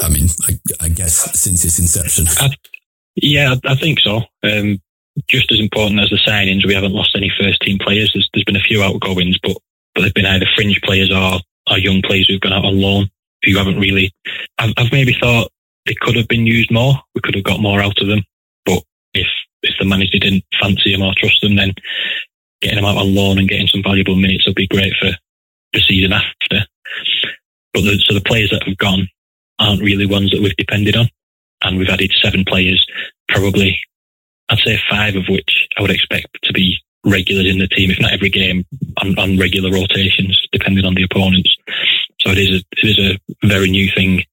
I 0.01 0.09
mean, 0.09 0.27
I, 0.47 0.85
I 0.85 0.89
guess 0.89 1.39
since 1.39 1.63
its 1.65 1.79
inception. 1.79 2.25
I, 2.39 2.49
yeah, 3.17 3.55
I 3.65 3.75
think 3.75 3.99
so. 3.99 4.21
Um, 4.43 4.81
just 5.27 5.51
as 5.51 5.59
important 5.59 5.99
as 5.99 6.09
the 6.09 6.19
signings, 6.25 6.65
we 6.65 6.75
haven't 6.75 6.93
lost 6.93 7.15
any 7.15 7.31
first 7.39 7.59
team 7.61 7.79
players. 7.79 8.11
There's, 8.13 8.29
there's 8.33 8.45
been 8.45 8.55
a 8.55 8.61
few 8.61 8.83
outgoings, 8.83 9.37
but 9.41 9.57
but 9.95 10.01
they've 10.01 10.13
been 10.13 10.27
either 10.27 10.45
fringe 10.55 10.79
players 10.83 11.11
or, 11.11 11.39
or 11.71 11.79
young 11.79 12.03
players 12.03 12.27
who've 12.27 12.39
gone 12.39 12.53
out 12.53 12.65
on 12.65 12.79
loan 12.79 13.09
who 13.43 13.57
haven't 13.57 13.79
really. 13.79 14.11
I've, 14.59 14.73
I've 14.77 14.91
maybe 14.91 15.13
thought 15.19 15.51
they 15.85 15.95
could 15.99 16.15
have 16.15 16.27
been 16.27 16.45
used 16.45 16.71
more. 16.71 16.93
We 17.15 17.21
could 17.21 17.35
have 17.35 17.43
got 17.43 17.59
more 17.59 17.81
out 17.81 17.99
of 17.99 18.07
them. 18.07 18.23
But 18.65 18.83
if 19.13 19.27
if 19.63 19.73
the 19.79 19.85
manager 19.85 20.19
didn't 20.19 20.43
fancy 20.61 20.93
them 20.93 21.01
or 21.01 21.13
trust 21.17 21.41
them, 21.41 21.55
then 21.55 21.73
getting 22.61 22.77
them 22.77 22.85
out 22.85 22.97
on 22.97 23.15
loan 23.15 23.39
and 23.39 23.49
getting 23.49 23.67
some 23.67 23.83
valuable 23.83 24.15
minutes 24.15 24.45
would 24.45 24.55
be 24.55 24.67
great 24.67 24.93
for 24.99 25.11
the 25.73 25.79
season 25.81 26.13
after. 26.13 26.65
But 27.73 27.81
the, 27.81 27.99
so 28.05 28.13
the 28.13 28.21
players 28.21 28.51
that 28.51 28.67
have 28.67 28.77
gone 28.77 29.07
aren't 29.59 29.81
really 29.81 30.05
ones 30.05 30.31
that 30.31 30.41
we've 30.41 30.55
depended 30.55 30.95
on, 30.95 31.09
and 31.63 31.77
we've 31.77 31.89
added 31.89 32.11
seven 32.21 32.45
players, 32.45 32.85
probably 33.29 33.79
I'd 34.49 34.59
say 34.59 34.79
five 34.89 35.15
of 35.15 35.27
which 35.27 35.67
I 35.77 35.81
would 35.81 35.91
expect 35.91 36.27
to 36.43 36.53
be 36.53 36.77
regulars 37.05 37.47
in 37.47 37.59
the 37.59 37.67
team, 37.67 37.91
if 37.91 37.99
not 37.99 38.13
every 38.13 38.29
game, 38.29 38.65
on, 39.01 39.17
on 39.19 39.37
regular 39.37 39.71
rotations, 39.71 40.41
depending 40.51 40.85
on 40.85 40.93
the 40.93 41.03
opponents. 41.03 41.55
So 42.19 42.31
it 42.31 42.37
is 42.37 42.49
a, 42.49 42.63
it 42.71 42.97
is 42.97 42.99
a 42.99 43.47
very 43.47 43.69
new 43.69 43.89
thing 43.91 44.23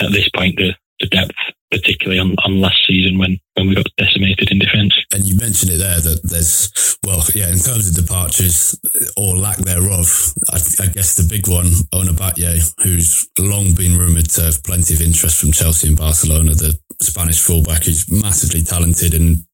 at 0.00 0.12
this 0.12 0.28
point, 0.34 0.56
the, 0.56 0.74
the 1.02 1.08
depth, 1.08 1.34
particularly 1.70 2.18
on, 2.18 2.34
on 2.44 2.60
last 2.60 2.80
season 2.86 3.18
when, 3.18 3.38
when 3.54 3.68
we 3.68 3.74
got 3.74 3.86
decimated 3.98 4.50
in 4.50 4.58
defence. 4.58 4.94
And 5.12 5.24
you 5.24 5.36
mentioned 5.36 5.72
it 5.72 5.78
there 5.78 6.00
that 6.00 6.20
there's, 6.24 6.96
well, 7.04 7.22
yeah, 7.34 7.52
in 7.52 7.58
terms 7.58 7.88
of 7.88 7.94
departures 7.94 8.78
or 9.16 9.36
lack 9.36 9.58
thereof, 9.58 10.08
I, 10.50 10.56
I 10.80 10.86
guess 10.86 11.16
the 11.16 11.28
big 11.28 11.48
one, 11.48 11.70
Ona 11.92 12.12
Batlle, 12.12 12.72
who's 12.82 13.28
long 13.38 13.74
been 13.74 13.98
rumoured 13.98 14.30
to 14.30 14.42
have 14.42 14.64
plenty 14.64 14.94
of 14.94 15.02
interest 15.02 15.40
from 15.40 15.52
Chelsea 15.52 15.88
and 15.88 15.98
Barcelona, 15.98 16.54
the 16.54 16.78
Spanish 17.00 17.40
fullback 17.40 17.84
who's 17.84 18.10
massively 18.10 18.62
talented 18.62 19.14
and 19.14 19.44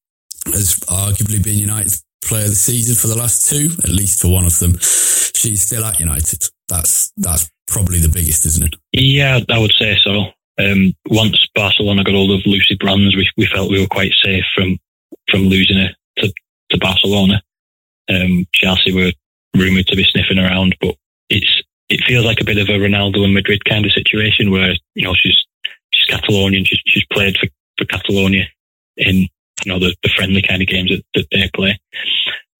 has 0.46 0.78
arguably 0.86 1.42
been 1.42 1.58
United's 1.58 2.04
player 2.24 2.44
of 2.44 2.50
the 2.50 2.56
season 2.56 2.94
for 2.94 3.08
the 3.08 3.18
last 3.18 3.48
two, 3.48 3.68
at 3.82 3.90
least 3.90 4.20
for 4.20 4.28
one 4.28 4.44
of 4.44 4.58
them. 4.58 4.78
She's 4.78 5.62
still 5.62 5.84
at 5.84 6.00
United. 6.00 6.44
That's 6.68 7.12
that's 7.16 7.48
probably 7.66 8.00
the 8.00 8.08
biggest, 8.08 8.46
isn't 8.46 8.66
it? 8.66 8.76
Yeah, 8.92 9.40
I 9.48 9.58
would 9.58 9.72
say 9.72 9.98
so. 10.02 10.26
Um, 10.58 10.92
once 11.08 11.46
Barcelona 11.54 12.02
got 12.04 12.14
hold 12.14 12.32
of 12.32 12.46
Lucy 12.46 12.74
Bronze, 12.74 13.14
we, 13.14 13.28
we 13.36 13.46
felt 13.46 13.70
we 13.70 13.80
were 13.80 13.86
quite 13.86 14.12
safe 14.22 14.44
from 14.54 14.78
from 15.30 15.42
losing 15.42 15.76
her 15.76 15.90
to, 16.18 16.32
to 16.70 16.78
Barcelona. 16.78 17.42
Um, 18.10 18.46
Chelsea 18.52 18.92
were 18.92 19.12
rumoured 19.56 19.86
to 19.86 19.96
be 19.96 20.04
sniffing 20.04 20.38
around, 20.38 20.76
but 20.80 20.96
it's 21.28 21.62
it 21.88 22.02
feels 22.04 22.24
like 22.24 22.40
a 22.40 22.44
bit 22.44 22.58
of 22.58 22.68
a 22.68 22.72
Ronaldo 22.72 23.24
and 23.24 23.34
Madrid 23.34 23.64
kind 23.64 23.84
of 23.84 23.92
situation 23.92 24.50
where 24.50 24.74
you 24.94 25.04
know 25.04 25.14
she's 25.14 25.36
she's 25.90 26.06
Catalonian, 26.06 26.64
she's 26.64 26.80
she's 26.86 27.06
played 27.12 27.36
for, 27.36 27.48
for 27.78 27.84
Catalonia 27.84 28.46
in 28.96 29.28
you 29.64 29.72
know 29.72 29.78
the, 29.78 29.94
the 30.02 30.10
friendly 30.10 30.42
kind 30.42 30.62
of 30.62 30.68
games 30.68 30.90
that, 30.90 31.04
that 31.14 31.26
they 31.30 31.50
play. 31.54 31.78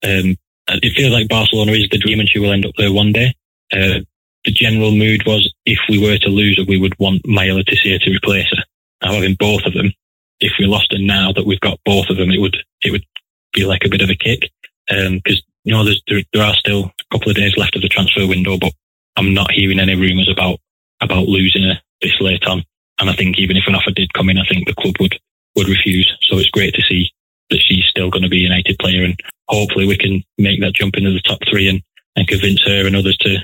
Um, 0.04 0.36
it 0.68 0.94
feels 0.94 1.12
like 1.12 1.28
Barcelona 1.28 1.72
is 1.72 1.88
the 1.90 1.98
dream, 1.98 2.20
and 2.20 2.28
she 2.28 2.38
will 2.38 2.52
end 2.52 2.66
up 2.66 2.74
there 2.76 2.92
one 2.92 3.12
day. 3.12 3.34
Uh, 3.72 4.00
the 4.44 4.52
general 4.52 4.92
mood 4.92 5.22
was 5.26 5.52
if 5.66 5.78
we 5.88 5.98
were 5.98 6.18
to 6.18 6.28
lose 6.28 6.58
her, 6.58 6.64
we 6.64 6.78
would 6.78 6.98
want 6.98 7.26
Maya 7.26 7.54
Le 7.54 7.64
Tissier 7.64 8.00
to 8.00 8.10
replace 8.10 8.48
her. 8.50 8.62
Now 9.02 9.14
having 9.14 9.36
both 9.38 9.62
of 9.66 9.74
them, 9.74 9.92
if 10.40 10.52
we 10.58 10.66
lost 10.66 10.92
her 10.92 10.98
now 10.98 11.32
that 11.32 11.46
we've 11.46 11.60
got 11.60 11.80
both 11.84 12.08
of 12.08 12.16
them, 12.16 12.30
it 12.30 12.40
would 12.40 12.56
it 12.82 12.90
would 12.90 13.04
be 13.52 13.64
like 13.64 13.84
a 13.84 13.88
bit 13.88 14.02
of 14.02 14.10
a 14.10 14.14
kick 14.14 14.50
because 14.86 15.36
um, 15.36 15.52
you 15.64 15.72
know 15.72 15.84
there, 15.84 16.22
there 16.32 16.42
are 16.42 16.54
still 16.54 16.84
a 16.84 17.14
couple 17.14 17.30
of 17.30 17.36
days 17.36 17.56
left 17.56 17.76
of 17.76 17.82
the 17.82 17.88
transfer 17.88 18.26
window, 18.26 18.56
but 18.58 18.72
I'm 19.16 19.34
not 19.34 19.52
hearing 19.52 19.80
any 19.80 19.94
rumours 19.94 20.28
about 20.30 20.58
about 21.00 21.26
losing 21.26 21.64
her 21.64 21.80
this 22.00 22.20
late 22.20 22.46
on. 22.46 22.64
And 23.00 23.10
I 23.10 23.14
think 23.14 23.38
even 23.38 23.56
if 23.56 23.64
an 23.66 23.74
offer 23.74 23.90
did 23.90 24.12
come 24.12 24.28
in, 24.28 24.38
I 24.38 24.46
think 24.46 24.66
the 24.66 24.74
club 24.74 24.94
would 25.00 25.18
would 25.56 25.68
refuse. 25.68 26.10
So 26.22 26.38
it's 26.38 26.50
great 26.50 26.74
to 26.74 26.82
see 26.82 27.10
that 27.50 27.60
she's 27.60 27.84
still 27.88 28.10
going 28.10 28.22
to 28.22 28.28
be 28.28 28.40
a 28.40 28.48
United 28.48 28.78
player, 28.78 29.04
and 29.04 29.18
hopefully 29.48 29.86
we 29.86 29.96
can 29.96 30.22
make 30.36 30.60
that 30.60 30.74
jump 30.74 30.96
into 30.96 31.10
the 31.10 31.20
top 31.20 31.38
three 31.50 31.68
and, 31.68 31.82
and 32.16 32.28
convince 32.28 32.62
her 32.66 32.86
and 32.86 32.96
others 32.96 33.16
to 33.18 33.38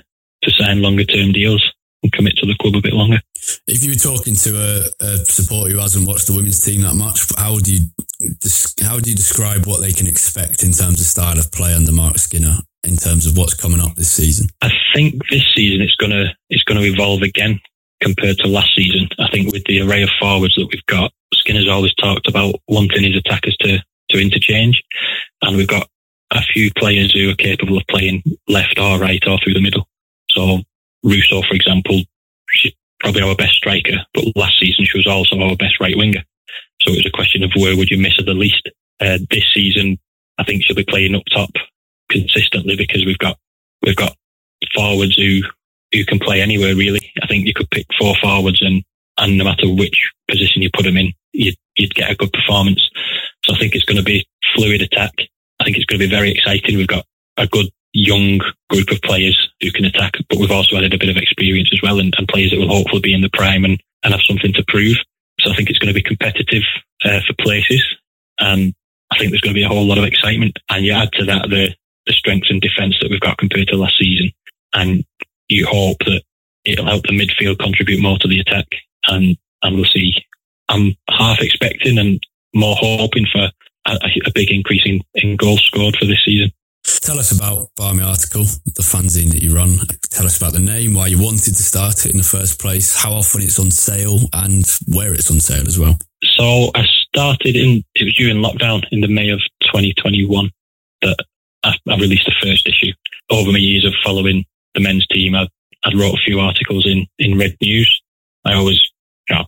to 0.44 0.50
sign 0.52 0.82
longer 0.82 1.04
term 1.04 1.32
deals 1.32 1.62
and 2.02 2.12
commit 2.12 2.36
to 2.36 2.46
the 2.46 2.54
club 2.60 2.76
a 2.76 2.80
bit 2.80 2.92
longer. 2.92 3.18
If 3.66 3.82
you 3.82 3.90
were 3.90 4.16
talking 4.16 4.36
to 4.36 4.50
a, 4.56 5.04
a 5.04 5.16
supporter 5.24 5.72
who 5.72 5.78
hasn't 5.78 6.06
watched 6.06 6.26
the 6.26 6.34
women's 6.34 6.60
team 6.60 6.82
that 6.82 6.94
much, 6.94 7.24
how 7.36 7.54
would 7.54 7.66
you 7.66 7.88
how 8.82 8.94
would 8.94 9.06
you 9.06 9.14
describe 9.14 9.66
what 9.66 9.80
they 9.80 9.92
can 9.92 10.06
expect 10.06 10.62
in 10.62 10.72
terms 10.72 11.00
of 11.00 11.06
style 11.06 11.38
of 11.38 11.50
play 11.50 11.74
under 11.74 11.92
Marc 11.92 12.18
Skinner 12.18 12.56
in 12.84 12.96
terms 12.96 13.26
of 13.26 13.36
what's 13.36 13.54
coming 13.54 13.80
up 13.80 13.96
this 13.96 14.10
season? 14.10 14.48
I 14.62 14.70
think 14.94 15.20
this 15.30 15.44
season 15.54 15.82
it's 15.82 15.96
gonna 15.96 16.34
it's 16.50 16.62
gonna 16.62 16.82
evolve 16.82 17.22
again 17.22 17.60
compared 18.00 18.36
to 18.38 18.48
last 18.48 18.74
season. 18.76 19.08
I 19.18 19.28
think 19.30 19.52
with 19.52 19.64
the 19.64 19.80
array 19.80 20.02
of 20.02 20.10
forwards 20.20 20.54
that 20.56 20.68
we've 20.70 20.86
got, 20.86 21.12
Skinner's 21.32 21.68
always 21.68 21.94
talked 21.94 22.28
about 22.28 22.54
wanting 22.68 23.04
his 23.04 23.16
attackers 23.16 23.56
to 23.58 23.82
to 24.10 24.20
interchange, 24.20 24.82
and 25.42 25.56
we've 25.56 25.68
got 25.68 25.88
a 26.30 26.42
few 26.42 26.70
players 26.76 27.12
who 27.12 27.30
are 27.30 27.34
capable 27.34 27.78
of 27.78 27.86
playing 27.88 28.22
left 28.48 28.78
or 28.78 28.98
right 28.98 29.22
or 29.26 29.38
through 29.38 29.54
the 29.54 29.60
middle. 29.60 29.88
So 30.34 30.60
Russo, 31.02 31.42
for 31.42 31.54
example, 31.54 32.02
she's 32.50 32.72
probably 33.00 33.22
our 33.22 33.36
best 33.36 33.54
striker, 33.54 33.98
but 34.12 34.24
last 34.36 34.58
season 34.58 34.84
she 34.84 34.98
was 34.98 35.06
also 35.06 35.38
our 35.40 35.56
best 35.56 35.80
right 35.80 35.96
winger. 35.96 36.22
So 36.80 36.92
it 36.92 36.96
was 36.96 37.06
a 37.06 37.16
question 37.16 37.42
of 37.42 37.50
where 37.56 37.76
would 37.76 37.90
you 37.90 37.98
miss 37.98 38.16
her 38.18 38.24
the 38.24 38.34
least. 38.34 38.68
Uh, 39.00 39.18
this 39.30 39.44
season, 39.52 39.98
I 40.38 40.44
think 40.44 40.64
she'll 40.64 40.76
be 40.76 40.84
playing 40.84 41.14
up 41.14 41.22
top 41.32 41.50
consistently 42.10 42.76
because 42.76 43.04
we've 43.04 43.18
got 43.18 43.38
we've 43.82 43.96
got 43.96 44.16
forwards 44.74 45.16
who 45.16 45.42
who 45.92 46.04
can 46.04 46.18
play 46.18 46.40
anywhere 46.40 46.74
really. 46.74 47.12
I 47.22 47.26
think 47.26 47.46
you 47.46 47.54
could 47.54 47.70
pick 47.70 47.86
four 47.98 48.14
forwards 48.22 48.62
and 48.62 48.84
and 49.18 49.38
no 49.38 49.44
matter 49.44 49.72
which 49.72 50.10
position 50.28 50.62
you 50.62 50.70
put 50.74 50.84
them 50.84 50.96
in, 50.96 51.12
you'd, 51.32 51.56
you'd 51.76 51.94
get 51.94 52.10
a 52.10 52.16
good 52.16 52.32
performance. 52.32 52.90
So 53.44 53.54
I 53.54 53.58
think 53.58 53.74
it's 53.74 53.84
going 53.84 53.98
to 53.98 54.02
be 54.02 54.26
fluid 54.54 54.82
attack. 54.82 55.12
I 55.60 55.64
think 55.64 55.76
it's 55.76 55.86
going 55.86 56.00
to 56.00 56.06
be 56.06 56.10
very 56.10 56.32
exciting. 56.32 56.76
We've 56.76 56.86
got 56.86 57.04
a 57.36 57.46
good 57.46 57.66
young 57.92 58.40
group 58.70 58.90
of 58.90 59.00
players 59.02 59.38
who 59.60 59.70
can 59.70 59.84
attack, 59.84 60.12
but 60.28 60.38
we've 60.38 60.50
also 60.50 60.76
added 60.76 60.92
a 60.92 60.98
bit 60.98 61.08
of 61.08 61.16
experience 61.16 61.70
as 61.72 61.80
well 61.82 62.00
and, 62.00 62.12
and 62.18 62.28
players 62.28 62.50
that 62.50 62.58
will 62.58 62.68
hopefully 62.68 63.00
be 63.00 63.14
in 63.14 63.20
the 63.20 63.30
prime 63.32 63.64
and, 63.64 63.80
and 64.02 64.12
have 64.12 64.22
something 64.26 64.52
to 64.52 64.64
prove. 64.68 64.96
So 65.40 65.50
I 65.50 65.54
think 65.54 65.70
it's 65.70 65.78
going 65.78 65.92
to 65.92 66.00
be 66.00 66.02
competitive 66.02 66.62
uh, 67.04 67.20
for 67.26 67.34
places. 67.40 67.82
And 68.38 68.74
I 69.10 69.18
think 69.18 69.30
there's 69.30 69.40
going 69.40 69.54
to 69.54 69.58
be 69.58 69.64
a 69.64 69.68
whole 69.68 69.86
lot 69.86 69.98
of 69.98 70.04
excitement. 70.04 70.58
And 70.68 70.84
you 70.84 70.92
add 70.92 71.12
to 71.12 71.24
that 71.26 71.48
the, 71.48 71.74
the 72.06 72.12
strengths 72.12 72.50
and 72.50 72.60
defence 72.60 72.96
that 73.00 73.10
we've 73.10 73.20
got 73.20 73.38
compared 73.38 73.68
to 73.68 73.76
last 73.76 73.94
season. 73.98 74.32
And 74.72 75.04
you 75.48 75.66
hope 75.66 75.98
that 76.00 76.22
it'll 76.64 76.86
help 76.86 77.04
the 77.04 77.18
midfield 77.18 77.58
contribute 77.58 78.02
more 78.02 78.18
to 78.18 78.28
the 78.28 78.40
attack. 78.40 78.66
And, 79.06 79.36
and 79.62 79.76
we'll 79.76 79.84
see. 79.84 80.14
I'm 80.68 80.96
half 81.10 81.40
expecting 81.40 81.98
and 81.98 82.20
more 82.54 82.74
hoping 82.78 83.26
for 83.30 83.50
a, 83.86 83.98
a 84.26 84.30
big 84.34 84.50
increase 84.50 84.82
in, 84.84 85.00
in 85.14 85.36
goals 85.36 85.62
scored 85.64 85.96
for 85.96 86.06
this 86.06 86.22
season. 86.24 86.50
Tell 87.04 87.18
us 87.18 87.32
about 87.32 87.68
Barmy 87.76 88.02
Article, 88.02 88.44
the 88.64 88.82
fanzine 88.82 89.30
that 89.32 89.42
you 89.42 89.54
run. 89.54 89.76
Tell 90.08 90.24
us 90.24 90.38
about 90.38 90.54
the 90.54 90.58
name, 90.58 90.94
why 90.94 91.08
you 91.08 91.22
wanted 91.22 91.54
to 91.54 91.62
start 91.62 92.06
it 92.06 92.12
in 92.12 92.16
the 92.16 92.24
first 92.24 92.58
place, 92.58 92.96
how 92.96 93.12
often 93.12 93.42
it's 93.42 93.58
on 93.58 93.70
sale, 93.70 94.20
and 94.32 94.64
where 94.88 95.12
it's 95.12 95.30
on 95.30 95.38
sale 95.38 95.66
as 95.66 95.78
well. 95.78 95.98
So 96.22 96.70
I 96.74 96.82
started 97.14 97.56
in, 97.56 97.84
it 97.94 98.04
was 98.04 98.14
during 98.16 98.38
lockdown 98.38 98.84
in 98.90 99.02
the 99.02 99.08
May 99.08 99.28
of 99.28 99.38
2021 99.64 100.50
that 101.02 101.16
I, 101.62 101.74
I 101.90 101.96
released 101.96 102.24
the 102.24 102.34
first 102.40 102.66
issue. 102.66 102.94
Over 103.30 103.52
my 103.52 103.58
years 103.58 103.84
of 103.84 103.92
following 104.02 104.46
the 104.74 104.80
men's 104.80 105.06
team, 105.08 105.34
I, 105.34 105.46
I 105.84 105.92
wrote 105.94 106.14
a 106.14 106.24
few 106.24 106.40
articles 106.40 106.86
in, 106.86 107.06
in 107.18 107.38
Red 107.38 107.54
News. 107.60 108.00
I 108.46 108.54
always, 108.54 108.80
you 109.28 109.36
know, 109.36 109.44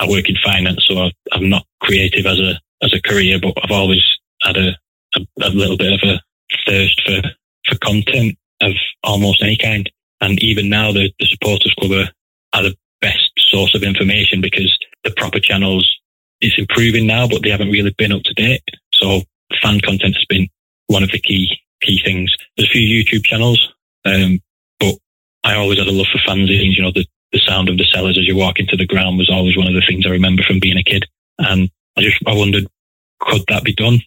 I 0.00 0.08
work 0.08 0.28
in 0.28 0.34
finance, 0.44 0.84
so 0.88 0.98
I, 0.98 1.12
I'm 1.30 1.48
not 1.48 1.66
creative 1.80 2.26
as 2.26 2.40
a, 2.40 2.54
as 2.82 2.92
a 2.92 3.00
career, 3.00 3.38
but 3.40 3.54
I've 3.62 3.70
always 3.70 4.02
had 4.42 4.56
a, 4.56 4.76
a, 5.14 5.20
a 5.42 5.50
little 5.50 5.76
bit 5.76 5.92
of 5.92 6.00
a 6.02 6.20
thirst 6.66 7.00
for, 7.04 7.22
for 7.66 7.78
content 7.78 8.38
of 8.60 8.72
almost 9.02 9.42
any 9.42 9.56
kind. 9.56 9.90
And 10.20 10.42
even 10.42 10.68
now, 10.68 10.92
the, 10.92 11.12
the 11.20 11.26
supporters 11.26 11.74
club 11.78 11.92
are, 11.92 12.58
are 12.58 12.62
the 12.62 12.76
best 13.00 13.30
source 13.38 13.74
of 13.74 13.82
information 13.82 14.40
because 14.40 14.76
the 15.04 15.10
proper 15.10 15.40
channels 15.40 15.86
it's 16.40 16.58
improving 16.58 17.06
now, 17.06 17.26
but 17.26 17.42
they 17.42 17.50
haven't 17.50 17.70
really 17.70 17.94
been 17.96 18.12
up 18.12 18.22
to 18.22 18.34
date. 18.34 18.62
So 18.92 19.22
fan 19.62 19.80
content 19.80 20.14
has 20.14 20.24
been 20.28 20.48
one 20.88 21.02
of 21.02 21.10
the 21.10 21.18
key 21.18 21.58
key 21.82 22.00
things. 22.04 22.34
There's 22.56 22.68
a 22.68 22.72
few 22.72 23.04
YouTube 23.04 23.24
channels 23.24 23.72
Um, 24.04 24.40
but 24.80 24.94
I 25.44 25.54
always 25.56 25.78
had 25.78 25.88
a 25.88 25.92
love 25.92 26.06
for 26.10 26.18
fanzines. 26.18 26.76
You 26.76 26.82
know, 26.82 26.92
the, 26.92 27.06
the 27.32 27.40
sound 27.40 27.68
of 27.68 27.76
the 27.76 27.86
sellers 27.92 28.18
as 28.18 28.26
you 28.26 28.36
walk 28.36 28.58
into 28.58 28.76
the 28.76 28.86
ground 28.86 29.18
was 29.18 29.30
always 29.30 29.56
one 29.56 29.66
of 29.66 29.74
the 29.74 29.84
things 29.86 30.06
I 30.06 30.10
remember 30.10 30.42
from 30.42 30.60
being 30.60 30.78
a 30.78 30.82
kid. 30.82 31.04
And 31.38 31.70
I 31.96 32.02
just, 32.02 32.18
I 32.26 32.34
wondered, 32.34 32.66
could 33.20 33.42
that 33.48 33.64
be 33.64 33.74
done? 33.74 34.00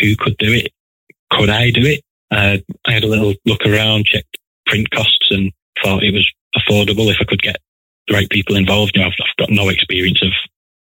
Who 0.00 0.16
could 0.16 0.36
do 0.38 0.52
it? 0.52 0.72
Could 1.30 1.50
I 1.50 1.70
do 1.70 1.82
it? 1.82 2.02
Uh, 2.30 2.58
I 2.86 2.92
had 2.92 3.04
a 3.04 3.08
little 3.08 3.34
look 3.44 3.64
around, 3.64 4.06
checked 4.06 4.38
print 4.66 4.90
costs 4.90 5.28
and 5.30 5.52
thought 5.82 6.02
it 6.02 6.12
was 6.12 6.30
affordable 6.56 7.10
if 7.10 7.16
I 7.20 7.24
could 7.24 7.42
get 7.42 7.56
the 8.08 8.14
right 8.14 8.28
people 8.28 8.56
involved. 8.56 8.92
You 8.94 9.02
know, 9.02 9.08
I've, 9.08 9.14
I've 9.20 9.46
got 9.46 9.50
no 9.50 9.68
experience 9.68 10.22
of, 10.22 10.32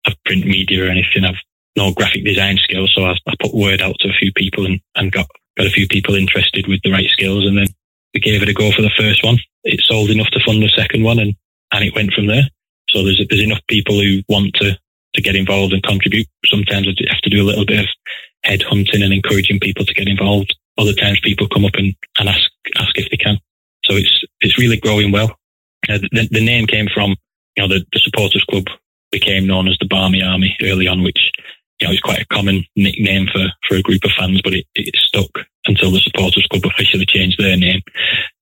of 0.06 0.24
print 0.24 0.46
media 0.46 0.84
or 0.84 0.88
anything. 0.88 1.24
I've 1.24 1.36
no 1.76 1.92
graphic 1.92 2.24
design 2.24 2.58
skills. 2.58 2.92
So 2.94 3.04
I, 3.04 3.14
I 3.26 3.34
put 3.40 3.54
word 3.54 3.80
out 3.80 3.96
to 4.00 4.08
a 4.08 4.18
few 4.18 4.32
people 4.32 4.66
and, 4.66 4.80
and 4.96 5.12
got, 5.12 5.26
got 5.56 5.66
a 5.66 5.70
few 5.70 5.86
people 5.86 6.14
interested 6.14 6.66
with 6.66 6.80
the 6.82 6.90
right 6.90 7.08
skills. 7.10 7.46
And 7.46 7.56
then 7.56 7.68
we 8.14 8.20
gave 8.20 8.42
it 8.42 8.48
a 8.48 8.54
go 8.54 8.70
for 8.72 8.82
the 8.82 8.90
first 8.98 9.24
one. 9.24 9.38
It 9.64 9.80
sold 9.80 10.10
enough 10.10 10.28
to 10.28 10.40
fund 10.44 10.62
the 10.62 10.68
second 10.68 11.04
one 11.04 11.18
and, 11.18 11.34
and 11.72 11.84
it 11.84 11.94
went 11.94 12.12
from 12.12 12.26
there. 12.26 12.48
So 12.88 13.04
there's, 13.04 13.22
there's 13.28 13.42
enough 13.42 13.60
people 13.68 14.00
who 14.00 14.22
want 14.28 14.54
to, 14.54 14.76
to 15.14 15.22
get 15.22 15.36
involved 15.36 15.72
and 15.72 15.82
contribute. 15.82 16.26
Sometimes 16.46 16.88
I 16.88 16.94
have 17.12 17.20
to 17.20 17.30
do 17.30 17.42
a 17.42 17.46
little 17.46 17.66
bit 17.66 17.80
of 17.80 17.86
head 18.44 18.62
hunting 18.62 19.02
and 19.02 19.12
encouraging 19.12 19.60
people 19.60 19.84
to 19.84 19.94
get 19.94 20.08
involved. 20.08 20.54
Other 20.78 20.92
times 20.92 21.20
people 21.20 21.48
come 21.48 21.64
up 21.64 21.74
and, 21.74 21.94
and 22.18 22.28
ask, 22.28 22.50
ask 22.76 22.96
if 22.96 23.10
they 23.10 23.16
can. 23.16 23.38
So 23.84 23.94
it's, 23.94 24.24
it's 24.40 24.58
really 24.58 24.78
growing 24.78 25.12
well. 25.12 25.36
Uh, 25.88 25.98
the, 26.12 26.28
the, 26.30 26.44
name 26.44 26.66
came 26.66 26.88
from, 26.92 27.16
you 27.56 27.62
know, 27.62 27.68
the, 27.68 27.84
the 27.92 27.98
supporters 27.98 28.44
club 28.44 28.64
became 29.10 29.46
known 29.46 29.68
as 29.68 29.76
the 29.78 29.86
Barmy 29.86 30.22
Army 30.22 30.56
early 30.62 30.86
on, 30.86 31.02
which, 31.02 31.30
you 31.80 31.86
know, 31.86 31.92
is 31.92 32.00
quite 32.00 32.20
a 32.20 32.26
common 32.26 32.64
nickname 32.76 33.26
for, 33.32 33.46
for 33.66 33.76
a 33.76 33.82
group 33.82 34.04
of 34.04 34.10
fans, 34.12 34.40
but 34.42 34.52
it, 34.52 34.66
it 34.74 34.94
stuck 34.96 35.30
until 35.66 35.90
the 35.90 36.00
supporters 36.00 36.46
club 36.50 36.64
officially 36.64 37.06
changed 37.06 37.38
their 37.38 37.56
name. 37.56 37.80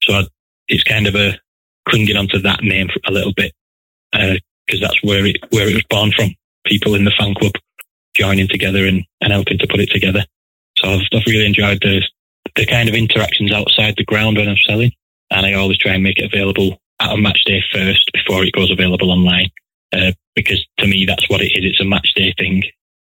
So 0.03 0.15
I, 0.15 0.27
it's 0.69 0.83
kind 0.83 1.07
of 1.07 1.15
a 1.15 1.39
clinging 1.89 2.17
onto 2.17 2.39
that 2.41 2.63
name 2.63 2.89
a 3.07 3.13
little 3.13 3.33
bit, 3.33 3.53
because 4.13 4.83
uh, 4.83 4.87
that's 4.87 5.03
where 5.03 5.25
it, 5.25 5.37
where 5.51 5.69
it 5.69 5.75
was 5.75 5.85
born 5.89 6.13
from. 6.13 6.35
People 6.65 6.95
in 6.97 7.05
the 7.05 7.13
fan 7.17 7.35
club 7.35 7.53
joining 8.17 8.49
together 8.49 8.87
and, 8.87 9.05
and 9.21 9.33
helping 9.33 9.59
to 9.59 9.67
put 9.67 9.81
it 9.81 9.91
together. 9.91 10.25
So 10.79 10.89
I've, 10.89 11.03
I've 11.13 11.27
really 11.27 11.47
enjoyed 11.47 11.81
the, 11.83 12.03
the 12.57 12.67
kind 12.67 12.89
of 12.89 12.95
interactions 12.95 13.53
outside 13.53 13.95
the 13.97 14.05
ground 14.05 14.37
when 14.37 14.49
I'm 14.49 14.57
selling. 14.67 14.93
And 15.31 15.45
I 15.45 15.55
always 15.55 15.79
try 15.79 15.95
and 15.95 16.03
make 16.03 16.19
it 16.19 16.33
available 16.33 16.79
at 17.01 17.13
a 17.13 17.17
match 17.17 17.43
day 17.45 17.63
first 17.73 18.11
before 18.13 18.45
it 18.45 18.53
goes 18.53 18.71
available 18.71 19.11
online. 19.11 19.51
Uh, 19.93 20.13
because 20.35 20.65
to 20.79 20.87
me, 20.87 21.05
that's 21.07 21.29
what 21.29 21.41
it 21.41 21.53
is. 21.55 21.65
It's 21.65 21.81
a 21.81 21.85
match 21.85 22.13
day 22.15 22.35
thing. 22.39 22.63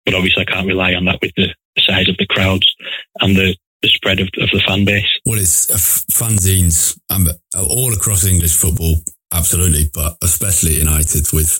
But 0.05 0.15
obviously, 0.15 0.45
I 0.47 0.51
can't 0.51 0.67
rely 0.67 0.93
on 0.93 1.05
that 1.05 1.19
with 1.21 1.31
the 1.35 1.53
size 1.77 2.09
of 2.09 2.17
the 2.17 2.25
crowds 2.25 2.73
and 3.19 3.35
the, 3.35 3.55
the 3.81 3.89
spread 3.89 4.19
of, 4.19 4.27
of 4.39 4.49
the 4.51 4.61
fan 4.65 4.85
base. 4.85 5.19
Well, 5.25 5.39
it's 5.39 5.69
uh, 5.69 5.75
fanzines 6.11 6.99
um, 7.09 7.27
all 7.55 7.93
across 7.93 8.25
English 8.25 8.55
football, 8.55 8.95
absolutely, 9.33 9.89
but 9.93 10.17
especially 10.23 10.79
United 10.79 11.27
with 11.31 11.59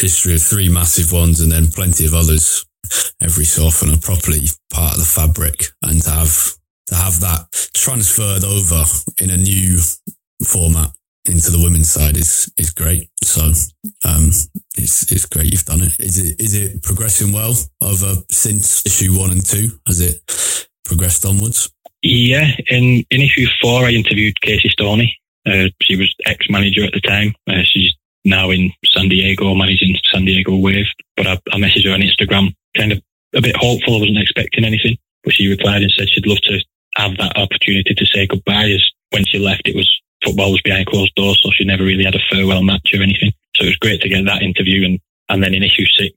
history 0.00 0.34
of 0.34 0.42
three 0.42 0.68
massive 0.68 1.12
ones 1.12 1.40
and 1.40 1.52
then 1.52 1.68
plenty 1.68 2.06
of 2.06 2.14
others 2.14 2.64
every 3.20 3.44
so 3.44 3.64
often 3.64 3.90
are 3.90 3.98
properly 3.98 4.46
part 4.70 4.94
of 4.94 4.98
the 4.98 5.04
fabric 5.04 5.66
and 5.82 6.02
to 6.02 6.10
have 6.10 6.54
to 6.86 6.94
have 6.94 7.20
that 7.20 7.46
transferred 7.74 8.44
over 8.44 8.84
in 9.20 9.30
a 9.30 9.36
new 9.36 9.80
format 10.44 10.90
into 11.26 11.50
the 11.50 11.62
women's 11.62 11.90
side 11.90 12.16
is 12.16 12.52
is 12.56 12.70
great. 12.70 13.08
So 13.22 13.52
um, 14.04 14.30
it's 14.76 15.10
it's 15.10 15.26
great 15.26 15.52
you've 15.52 15.64
done 15.64 15.82
it. 15.82 15.92
Is 15.98 16.18
it 16.18 16.40
is 16.40 16.54
it 16.54 16.82
progressing 16.82 17.32
well 17.32 17.54
over 17.80 18.14
since 18.30 18.84
issue 18.86 19.18
one 19.18 19.30
and 19.30 19.44
two? 19.44 19.70
Has 19.86 20.00
it 20.00 20.16
progressed 20.84 21.24
onwards? 21.24 21.70
Yeah, 22.02 22.50
in 22.68 23.04
in 23.10 23.22
issue 23.22 23.46
four, 23.60 23.84
I 23.84 23.90
interviewed 23.92 24.40
Casey 24.40 24.68
Stoney. 24.68 25.16
Uh, 25.46 25.68
she 25.82 25.96
was 25.96 26.14
ex 26.26 26.46
manager 26.50 26.84
at 26.84 26.92
the 26.92 27.00
time. 27.00 27.34
Uh, 27.48 27.62
she's 27.64 27.94
now 28.24 28.50
in 28.50 28.72
San 28.84 29.08
Diego, 29.08 29.54
managing 29.54 29.96
San 30.12 30.24
Diego 30.24 30.56
Wave. 30.56 30.86
But 31.16 31.26
I, 31.26 31.32
I 31.52 31.56
messaged 31.56 31.84
her 31.86 31.92
on 31.92 32.00
Instagram, 32.00 32.54
kind 32.76 32.92
of 32.92 33.02
a 33.34 33.40
bit 33.40 33.56
hopeful. 33.56 33.96
I 33.96 34.00
wasn't 34.00 34.18
expecting 34.18 34.64
anything, 34.64 34.96
but 35.22 35.34
she 35.34 35.48
replied 35.48 35.82
and 35.82 35.92
said 35.92 36.08
she'd 36.08 36.26
love 36.26 36.40
to 36.42 36.58
have 36.96 37.16
that 37.18 37.36
opportunity 37.36 37.94
to 37.94 38.06
say 38.06 38.26
goodbye. 38.26 38.70
As 38.70 38.84
when 39.10 39.24
she 39.26 39.38
left, 39.38 39.68
it 39.68 39.76
was 39.76 39.90
football 40.24 40.52
was 40.52 40.62
behind 40.62 40.86
closed 40.86 41.14
doors, 41.14 41.40
so 41.42 41.50
she 41.52 41.64
never 41.64 41.84
really 41.84 42.04
had 42.04 42.14
a 42.14 42.26
farewell 42.30 42.62
match 42.62 42.90
or 42.94 43.02
anything. 43.02 43.32
So 43.56 43.64
it 43.64 43.68
was 43.68 43.76
great 43.76 44.00
to 44.02 44.08
get 44.08 44.24
that 44.24 44.42
interview. 44.42 44.86
And, 44.86 44.98
and 45.28 45.42
then 45.42 45.54
in 45.54 45.62
issue 45.62 45.86
six, 45.96 46.14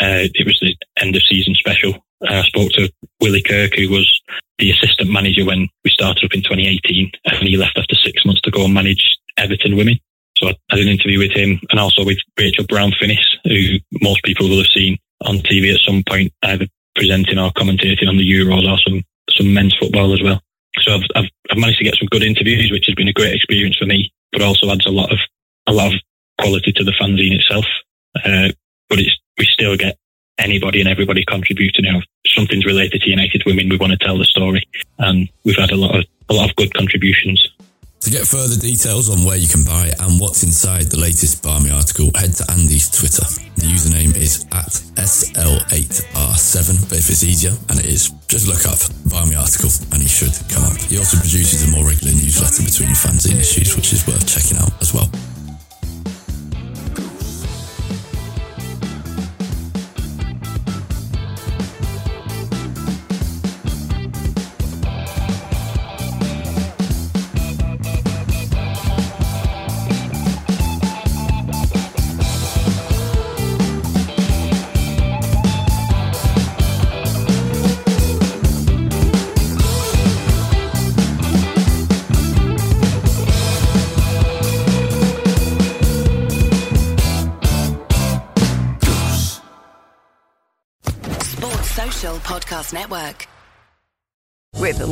uh, 0.00 0.26
it 0.34 0.46
was 0.46 0.58
the 0.60 0.74
end 1.00 1.14
of 1.16 1.22
season 1.22 1.54
special. 1.54 1.94
I 2.26 2.42
spoke 2.42 2.72
to 2.72 2.90
Willie 3.20 3.42
Kirk, 3.42 3.74
who 3.74 3.90
was 3.90 4.20
the 4.58 4.70
assistant 4.70 5.10
manager 5.10 5.44
when 5.44 5.68
we 5.84 5.90
started 5.90 6.24
up 6.24 6.34
in 6.34 6.42
2018, 6.42 7.10
and 7.26 7.48
he 7.48 7.56
left 7.56 7.76
after 7.76 7.94
six 7.96 8.24
months 8.24 8.40
to 8.42 8.50
go 8.50 8.64
and 8.64 8.74
manage 8.74 9.18
Everton 9.36 9.76
women. 9.76 9.98
So 10.36 10.48
I 10.48 10.54
had 10.70 10.80
an 10.80 10.88
interview 10.88 11.18
with 11.18 11.32
him 11.32 11.60
and 11.70 11.78
also 11.78 12.04
with 12.04 12.18
Rachel 12.38 12.64
Brown 12.66 12.92
Finnis, 13.00 13.24
who 13.44 13.78
most 14.00 14.22
people 14.24 14.48
will 14.48 14.58
have 14.58 14.66
seen 14.66 14.98
on 15.22 15.38
TV 15.38 15.72
at 15.72 15.80
some 15.80 16.02
point, 16.08 16.32
either 16.42 16.66
presenting 16.94 17.38
or 17.38 17.50
commentating 17.52 18.08
on 18.08 18.16
the 18.16 18.30
Euros 18.30 18.70
or 18.70 18.78
some, 18.78 19.02
some 19.30 19.52
men's 19.52 19.76
football 19.78 20.12
as 20.12 20.22
well. 20.22 20.40
So 20.80 20.94
I've, 20.94 21.02
I've, 21.14 21.30
I've 21.50 21.58
managed 21.58 21.78
to 21.78 21.84
get 21.84 21.96
some 21.96 22.08
good 22.08 22.22
interviews, 22.22 22.70
which 22.70 22.86
has 22.86 22.94
been 22.94 23.08
a 23.08 23.12
great 23.12 23.34
experience 23.34 23.76
for 23.76 23.86
me, 23.86 24.12
but 24.32 24.42
also 24.42 24.70
adds 24.70 24.86
a 24.86 24.90
lot 24.90 25.12
of 25.12 25.18
a 25.66 25.72
lot 25.72 25.94
of 25.94 26.00
quality 26.40 26.72
to 26.72 26.84
the 26.84 26.92
fanzine 27.00 27.34
itself. 27.34 27.64
Uh, 28.16 28.48
but 28.88 28.98
it's 28.98 29.16
we 29.38 29.44
still 29.46 29.76
get 29.76 29.96
anybody 30.38 30.80
and 30.80 30.88
everybody 30.88 31.24
contributing. 31.24 31.84
You 31.84 31.92
know, 31.92 32.02
something's 32.26 32.66
related 32.66 33.02
to 33.02 33.10
United 33.10 33.44
Women, 33.46 33.68
we 33.68 33.76
want 33.76 33.92
to 33.92 34.04
tell 34.04 34.18
the 34.18 34.24
story, 34.24 34.66
and 34.98 35.28
we've 35.44 35.56
had 35.56 35.70
a 35.70 35.76
lot 35.76 35.96
of 35.96 36.04
a 36.28 36.34
lot 36.34 36.50
of 36.50 36.56
good 36.56 36.74
contributions. 36.74 37.48
To 38.04 38.10
get 38.10 38.26
further 38.26 38.60
details 38.60 39.08
on 39.08 39.24
where 39.24 39.38
you 39.38 39.48
can 39.48 39.64
buy 39.64 39.90
and 39.98 40.20
what's 40.20 40.42
inside 40.42 40.92
the 40.92 41.00
latest 41.00 41.42
Barmy 41.42 41.70
article, 41.70 42.10
head 42.14 42.34
to 42.34 42.44
Andy's 42.50 42.90
Twitter. 42.90 43.24
The 43.56 43.64
username 43.64 44.14
is 44.14 44.44
at 44.52 44.68
SL8R7, 45.00 46.90
but 46.90 46.98
if 46.98 47.08
it's 47.08 47.24
easier, 47.24 47.56
and 47.70 47.80
it 47.80 47.86
is, 47.86 48.10
just 48.28 48.46
look 48.46 48.68
up 48.68 48.76
Barmy 49.08 49.36
article 49.36 49.70
and 49.92 50.02
he 50.02 50.08
should 50.08 50.36
come 50.52 50.64
up. 50.64 50.76
He 50.76 50.98
also 50.98 51.16
produces 51.16 51.64
a 51.66 51.70
more 51.72 51.88
regular 51.88 52.12
newsletter 52.12 52.62
between 52.62 52.90
fanzine 52.90 53.40
issues, 53.40 53.74
which 53.74 53.94
is 53.94 54.06
worth 54.06 54.28
checking 54.28 54.58
out 54.58 54.76
as 54.82 54.92
well. 54.92 55.08